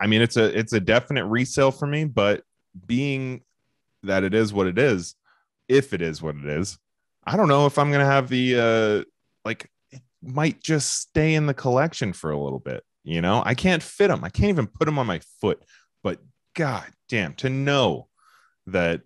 [0.00, 2.42] I mean it's a it's a definite resale for me but
[2.86, 3.42] being
[4.02, 5.14] that it is what it is
[5.68, 6.78] if it is what it is
[7.24, 9.04] I don't know if I'm going to have the uh
[9.44, 13.54] like it might just stay in the collection for a little bit you know I
[13.54, 15.62] can't fit them I can't even put them on my foot
[16.02, 16.20] but
[16.54, 18.08] god damn to know
[18.66, 19.02] that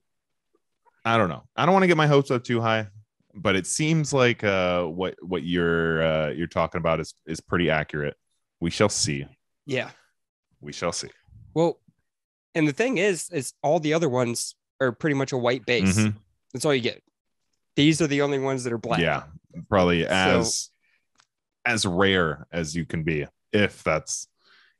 [1.04, 1.42] I don't know.
[1.56, 2.86] I don't want to get my hopes up too high,
[3.34, 7.70] but it seems like uh, what what you're uh, you're talking about is is pretty
[7.70, 8.14] accurate.
[8.60, 9.26] We shall see.
[9.66, 9.90] Yeah.
[10.60, 11.08] We shall see.
[11.54, 11.80] Well,
[12.54, 15.98] and the thing is, is all the other ones are pretty much a white base.
[15.98, 16.14] Mhm.
[16.52, 17.02] That's all you get.
[17.76, 19.00] These are the only ones that are black.
[19.00, 19.24] Yeah,
[19.68, 20.70] probably So- as
[21.64, 24.26] as rare as you can be, if that's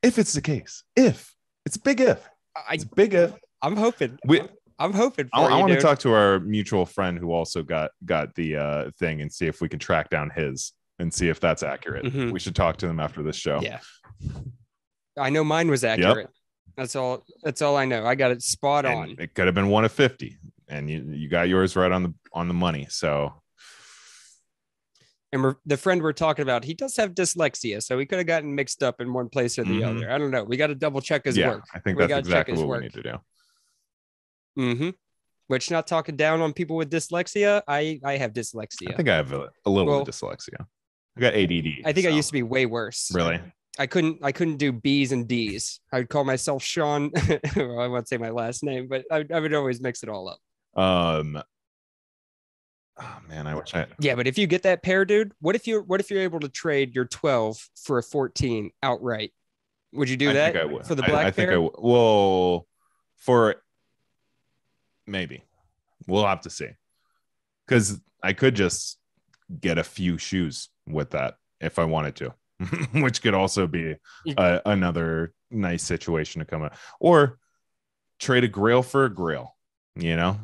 [0.03, 0.83] if it's the case.
[0.97, 1.35] If
[1.65, 2.29] it's a big if.
[2.57, 3.33] I, It's a big if.
[3.63, 4.19] I'm hoping.
[4.27, 4.43] We-
[4.79, 7.93] I'm hoping for I, I want to talk to our mutual friend who also got
[8.05, 11.39] got the uh, thing and see if we can track down his and see if
[11.39, 12.05] that's accurate.
[12.07, 12.33] Mhm.
[12.33, 13.61] We should talk to them after this show.
[13.61, 13.79] Yeah.
[15.17, 16.31] I know mine was accurate.
[16.77, 17.25] That's all.
[17.45, 18.05] That's all I know.
[18.07, 19.17] I got it spot And on.
[19.19, 20.37] It could have been one of 50
[20.73, 22.87] and you, you got yours right on the on the money.
[22.91, 23.33] So
[25.33, 28.27] And we're, the friend we're talking about, he does have dyslexia, so he could have
[28.27, 29.89] gotten mixed up in one place or the Mhm.
[29.97, 30.11] other.
[30.11, 30.45] I don't know.
[30.45, 31.65] We got to double check his yeah, work.
[31.75, 32.81] I think We that's exactly his what work.
[32.81, 33.17] we need to do.
[34.59, 34.91] Mm-hmm.
[35.47, 37.63] Which not talking down on people with dyslexia.
[37.67, 38.93] I I have dyslexia.
[38.93, 40.67] I think I have a, a little Well- bit of dyslexia.
[41.17, 41.83] I got ADD.
[41.85, 43.11] I think I used to be way worse.
[43.15, 43.39] really.
[43.79, 45.81] I couldn't I couldn't do B's and D's.
[45.93, 47.11] I would call myself Sean.
[47.57, 50.29] well, I won't say my last name, but I, I would always mix it all
[50.29, 50.39] up.
[50.75, 51.43] Um.
[52.99, 53.87] Oh man, I wish I.
[53.99, 56.41] Yeah, but if you get that pair, dude, what if you're what if you're able
[56.41, 59.33] to trade your 12 for a 14 outright?
[59.95, 60.87] Would you do I that think I would.
[60.87, 61.55] for the black I, think pair?
[61.55, 61.73] I would.
[61.79, 62.67] Well,
[63.17, 63.57] for
[65.07, 65.43] maybe
[66.07, 66.69] we'll have to see
[67.67, 68.99] because I could just
[69.61, 72.35] get a few shoes with that if I wanted to,
[73.01, 77.39] which could also be You- a, another nice situation to come up, or
[78.19, 79.57] trade a grail for a grail.
[79.95, 80.41] You know,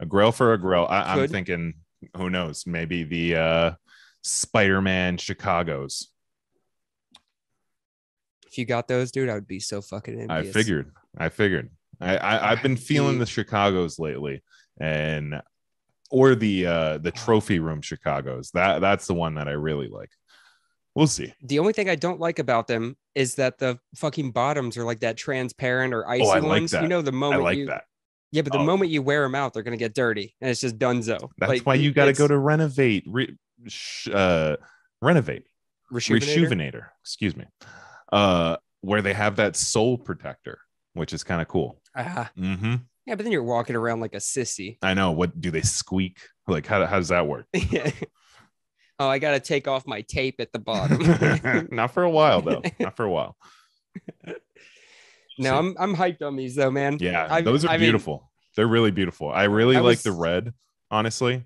[0.00, 0.86] a grail for a grill.
[0.86, 1.74] I, I'm thinking,
[2.16, 2.66] who knows?
[2.66, 3.70] Maybe the uh,
[4.22, 6.08] Spider-Man Chicago's.
[8.46, 10.92] If you got those, dude, I would be so fucking I figured.
[11.16, 11.70] I figured.
[12.00, 14.42] I, I I've been feeling the Chicago's lately,
[14.80, 15.42] and
[16.10, 18.50] or the uh the trophy room Chicago's.
[18.52, 20.10] That that's the one that I really like.
[20.94, 21.34] We'll see.
[21.42, 25.00] The only thing I don't like about them is that the fucking bottoms are like
[25.00, 26.70] that transparent or icy Oh, I like ones.
[26.72, 26.82] that.
[26.82, 27.84] You know, the I moment like you, that.
[28.32, 28.64] Yeah, but the Oh.
[28.64, 31.30] moment you wear them out, they're gonna get dirty, and it's just dunzo.
[31.38, 33.04] That's Like, why you got to go to renovate.
[33.06, 33.36] Re,
[33.66, 34.56] sh, uh,
[35.02, 35.44] renovate.
[35.92, 36.48] Rejuvenator?
[36.48, 36.86] Rejuvenator.
[37.02, 37.46] Excuse me.
[38.12, 40.58] Uh, where they have that soul protector,
[40.94, 41.80] which is kind of cool.
[41.96, 42.76] Ah, Mm-hmm.
[43.06, 44.78] yeah, but then you're walking around like a sissy.
[44.82, 45.10] I know.
[45.12, 46.18] What do they squeak?
[46.46, 47.46] Like how how does that work?
[48.98, 51.68] oh, I gotta take off my tape at the bottom.
[51.70, 52.62] Not for a while though.
[52.80, 53.36] Not for a while.
[55.38, 56.98] No, I'm I'm hyped on these though, man.
[57.00, 58.30] Yeah, I- those are I mean- beautiful.
[58.56, 59.30] They're really beautiful.
[59.30, 60.52] I really I like the red,
[60.90, 61.44] honestly.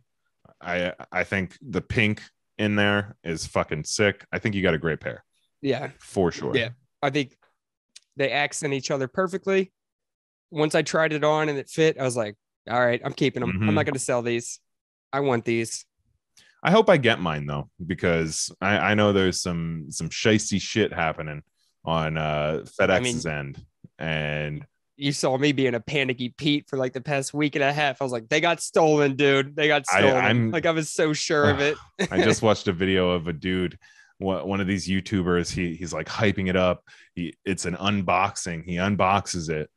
[0.61, 2.23] I I think the pink
[2.59, 4.25] in there is fucking sick.
[4.33, 5.25] I think you got a great pair
[5.61, 6.57] Yeah, for sure.
[6.57, 6.71] Yeah.
[7.03, 7.37] I think
[8.17, 9.73] they accent each other perfectly.
[10.51, 12.37] Once I tried it on and it fit, I was like,
[12.71, 13.51] all right, I'm keeping them.
[13.51, 13.75] I'm Mhm.
[13.75, 14.61] not going to sell these.
[15.13, 15.85] I want these.
[16.63, 20.93] I hope I get mine though, because I, I know there's some some shisty shit
[20.93, 21.43] happening
[21.85, 23.63] on uh FedEx's end.
[24.03, 24.67] And
[24.97, 28.01] You saw me being a panicky Pete for like the past week and a half.
[28.03, 29.57] I was like, they got stolen, dude.
[29.57, 30.17] They got stolen.
[30.17, 31.77] I'm- like I was so sure of it.
[32.11, 33.79] I just watched a video of a dude
[34.19, 35.51] one of these YouTubers.
[35.53, 36.85] He he's like hyping it up.
[37.15, 38.65] He it's an unboxing.
[38.65, 39.69] He unboxes it,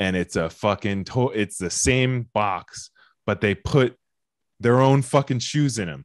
[0.00, 2.90] and it's a fucking to- it's the same box,
[3.26, 3.96] but they put
[4.58, 6.04] their own fucking shoes in them,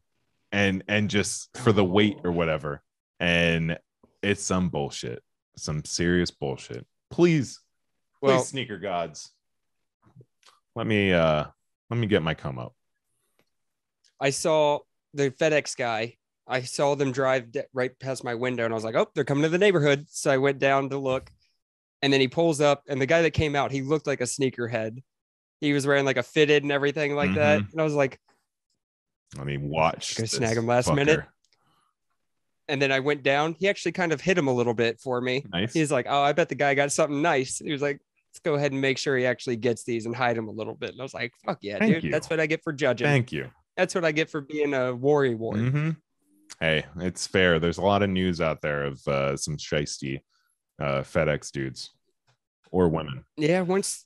[0.52, 2.84] and and just for the weight or whatever.
[3.20, 3.80] And
[4.22, 5.24] it's some bullshit,
[5.58, 6.86] some serious bullshit.
[7.10, 7.60] Please,
[8.28, 9.32] Well, please, sneaker gods,
[10.76, 11.45] let me uh
[11.90, 12.74] let me get my come up.
[14.20, 14.80] I saw
[15.14, 16.16] the FedEx guy.
[16.48, 19.24] I saw them drive de- right past my window, and I was like, "Oh, they're
[19.26, 21.30] coming to the neighborhood." So I went down to look,
[22.02, 24.26] and then he pulls up, and the guy that came out, he looked like a
[24.26, 25.04] sneakerhead.
[25.60, 28.20] He was wearing like a fitted and everything like that, and I was like,
[29.38, 30.16] Let me watch.
[30.16, 31.22] Go snag him last minute.
[32.70, 33.56] and then I went down.
[33.60, 35.44] He actually kind of hit him a little bit for me.
[35.52, 35.74] Nice.
[35.74, 37.99] He's like, "Oh, I bet the guy got something nice." He was like,
[38.38, 40.76] "Let's go ahead and make sure he actually gets these and hide him a little
[40.76, 42.03] bit." And I was like, "Fuck yeah, Thank dude!
[42.03, 42.11] you.
[42.11, 43.05] That's what I get for judging.
[43.05, 43.49] Thank you.
[43.76, 45.89] That's what I get for being a worry ward." hmm
[46.59, 47.59] Hey, it's fair.
[47.59, 50.22] There's a lot of news out there of uh, some shisty
[50.80, 51.91] uh, FedEx dudes
[52.72, 53.26] or women.
[53.38, 54.05] Yeah, once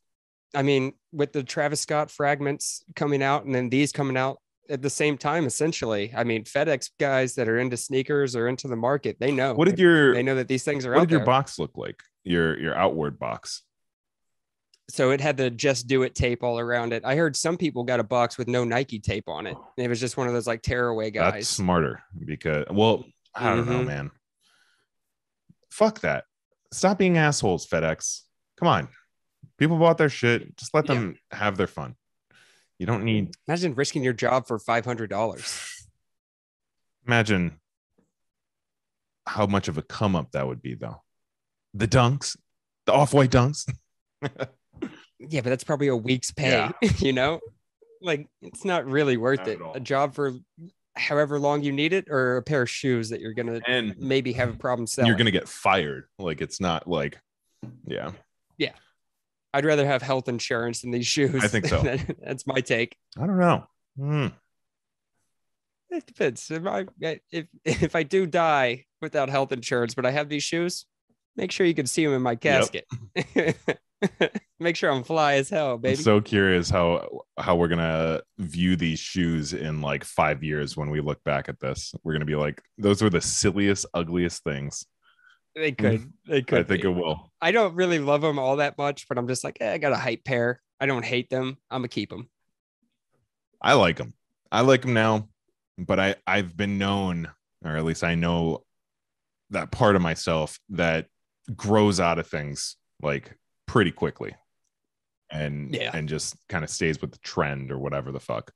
[0.55, 4.39] I mean, with the Travis Scott fragments coming out and then these coming out
[4.69, 6.13] at the same time, essentially.
[6.15, 9.53] I mean, FedEx guys that are into sneakers or into the market, they know.
[9.53, 11.25] What did your they know that these things are what did your there.
[11.25, 12.01] box look like?
[12.23, 13.63] Your your outward box.
[14.91, 17.03] So it had the just do it tape all around it.
[17.05, 19.55] I heard some people got a box with no Nike tape on it.
[19.77, 21.33] It was just one of those like tearaway guys.
[21.33, 23.87] That's smarter because well, I don't know, Mhm.
[23.87, 24.11] man.
[25.71, 26.25] Fuck that.
[26.73, 28.21] Stop being assholes, FedEx.
[28.59, 28.89] Come on.
[29.57, 30.55] People bought their shit.
[30.57, 30.95] Just let Yeah.
[30.95, 31.95] them have their fun.
[32.77, 35.87] You don't need Imagine risking your job for five hundred dollars.
[37.07, 37.59] imagine
[39.27, 41.03] how much of a come up that would be though.
[41.73, 42.35] The dunks,
[42.85, 43.71] the off-white dunks.
[45.29, 46.49] Yeah, but that's probably a week's pay.
[46.49, 46.71] Yeah.
[46.97, 47.39] you know,
[48.01, 49.59] like it's not really worth Not it.
[49.75, 50.33] A job for
[50.95, 54.33] however long you need it, or a pair of shoes that you're gonna And maybe
[54.33, 55.07] have a problem selling.
[55.07, 56.05] you're gonna get fired.
[56.19, 57.19] Like it's not like
[57.85, 58.11] yeah.
[58.57, 58.73] Yeah.
[59.53, 61.43] I'd rather have health insurance than these shoes.
[61.43, 61.81] I think so.
[62.25, 62.95] That's my take.
[63.17, 63.67] I don't know.
[63.97, 64.27] Hmm.
[65.89, 66.49] It depends.
[66.49, 66.85] If I
[67.31, 70.85] if if I do die without health insurance, but I have these shoes,
[71.35, 72.85] make sure you can see them in my casket.
[74.61, 75.97] make sure I'm fly as hell, baby.
[75.97, 80.89] I'm so curious how how we're gonna view these shoes in like five years when
[80.89, 81.93] we look back at this.
[82.03, 84.85] We're gonna be like, those were the silliest, ugliest things.
[85.55, 86.11] they could.
[86.25, 86.59] They could.
[86.59, 86.89] I think be.
[86.89, 87.31] it will.
[87.41, 89.91] I don't really love them all that much, but I'm just like, eh, I got
[89.91, 90.61] a hype pair.
[90.79, 91.57] I don't hate them.
[91.69, 92.29] I'm gonna keep them.
[93.61, 94.13] I like them.
[94.51, 95.27] I like them now,
[95.77, 97.29] but I I've been known,
[97.63, 98.63] or at least I know
[99.49, 101.07] that part of myself that
[101.55, 103.35] grows out of things like
[103.67, 104.35] pretty quickly,
[105.31, 105.91] and Yeah.
[105.93, 108.51] and just kind of stays with the trend or whatever the fuck.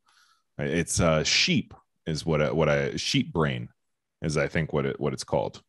[0.58, 1.74] It's uh sheep
[2.06, 3.70] is what a, what a sheep brain
[4.22, 4.38] is.
[4.38, 5.62] I think what it what it's called.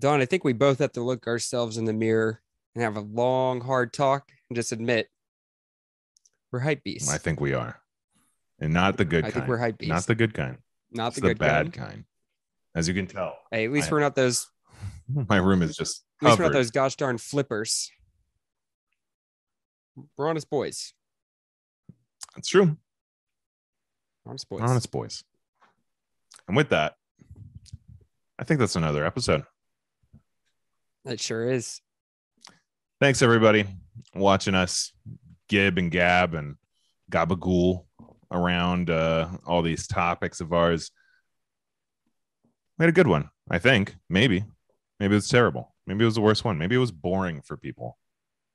[0.00, 2.40] Don, I think we both have to look ourselves in the mirror
[2.74, 5.08] and have a long, hard talk and just admit
[6.52, 7.10] we're hype beasts.
[7.12, 7.80] I think we are,
[8.60, 9.34] and not the good I kind.
[9.34, 9.90] think we're hype beasts.
[9.90, 10.58] not the good kind.
[10.92, 11.88] Not It's the the, bad kind.
[11.90, 12.04] kind.
[12.74, 14.46] As you can tell, Hey, at least I- we're not those.
[15.28, 17.90] my room is just At least we're not those gosh darn flippers.
[20.16, 20.92] We're honest boys.
[22.34, 22.76] That's true.
[24.26, 24.60] Honest boys.
[24.62, 25.24] Honest boys.
[26.48, 26.96] And with that,
[28.38, 29.44] I think that's another episode.
[31.04, 31.80] That sure is.
[33.00, 33.66] Thanks everybody
[34.14, 34.92] watching us
[35.48, 36.56] gib and gab and
[37.10, 37.84] gabagool
[38.30, 40.90] around uh, all these topics of ours.
[42.78, 43.94] We had a good one, I think.
[44.08, 44.44] Maybe.
[44.98, 45.74] Maybe it was terrible.
[45.86, 46.58] Maybe it was the worst one.
[46.58, 47.98] Maybe it was boring for people.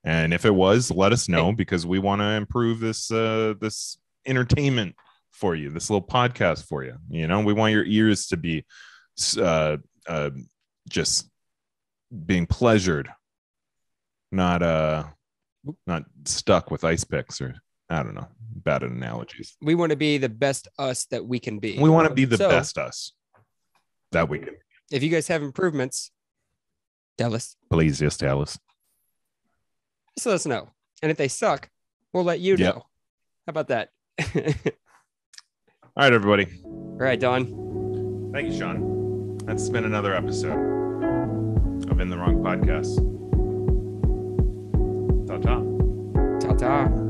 [0.03, 3.97] And if it was, let us know because we want to improve this uh, this
[4.25, 4.95] entertainment
[5.31, 6.95] for you, this little podcast for you.
[7.09, 8.65] You know, we want your ears to be
[9.37, 9.77] uh,
[10.07, 10.29] uh,
[10.87, 11.29] just
[12.25, 13.09] being pleasured,
[14.31, 15.03] not uh,
[15.85, 17.55] not stuck with ice picks or
[17.89, 19.57] I don't know, bad analogies.
[19.61, 21.77] We want to be the best us that we can be.
[21.79, 23.13] We want to be the So- best us
[24.11, 24.55] that we can.
[24.91, 26.11] If you guys have improvements,
[27.17, 27.55] tell us.
[27.69, 28.57] Please just tell us.
[30.19, 30.67] Just let us know.
[31.01, 31.69] And if they suck,
[32.11, 32.75] we'll let you Yep.
[32.75, 32.81] know.
[33.47, 33.91] How about that?
[34.19, 34.25] All
[35.95, 36.45] All right, everybody.
[36.65, 37.45] All right, Don.
[38.33, 39.37] Thank you, Sean.
[39.45, 40.59] That's been another episode
[41.89, 42.97] of In the Wrong Podcast.
[45.25, 45.61] Ta ta.
[46.41, 47.08] Ta ta.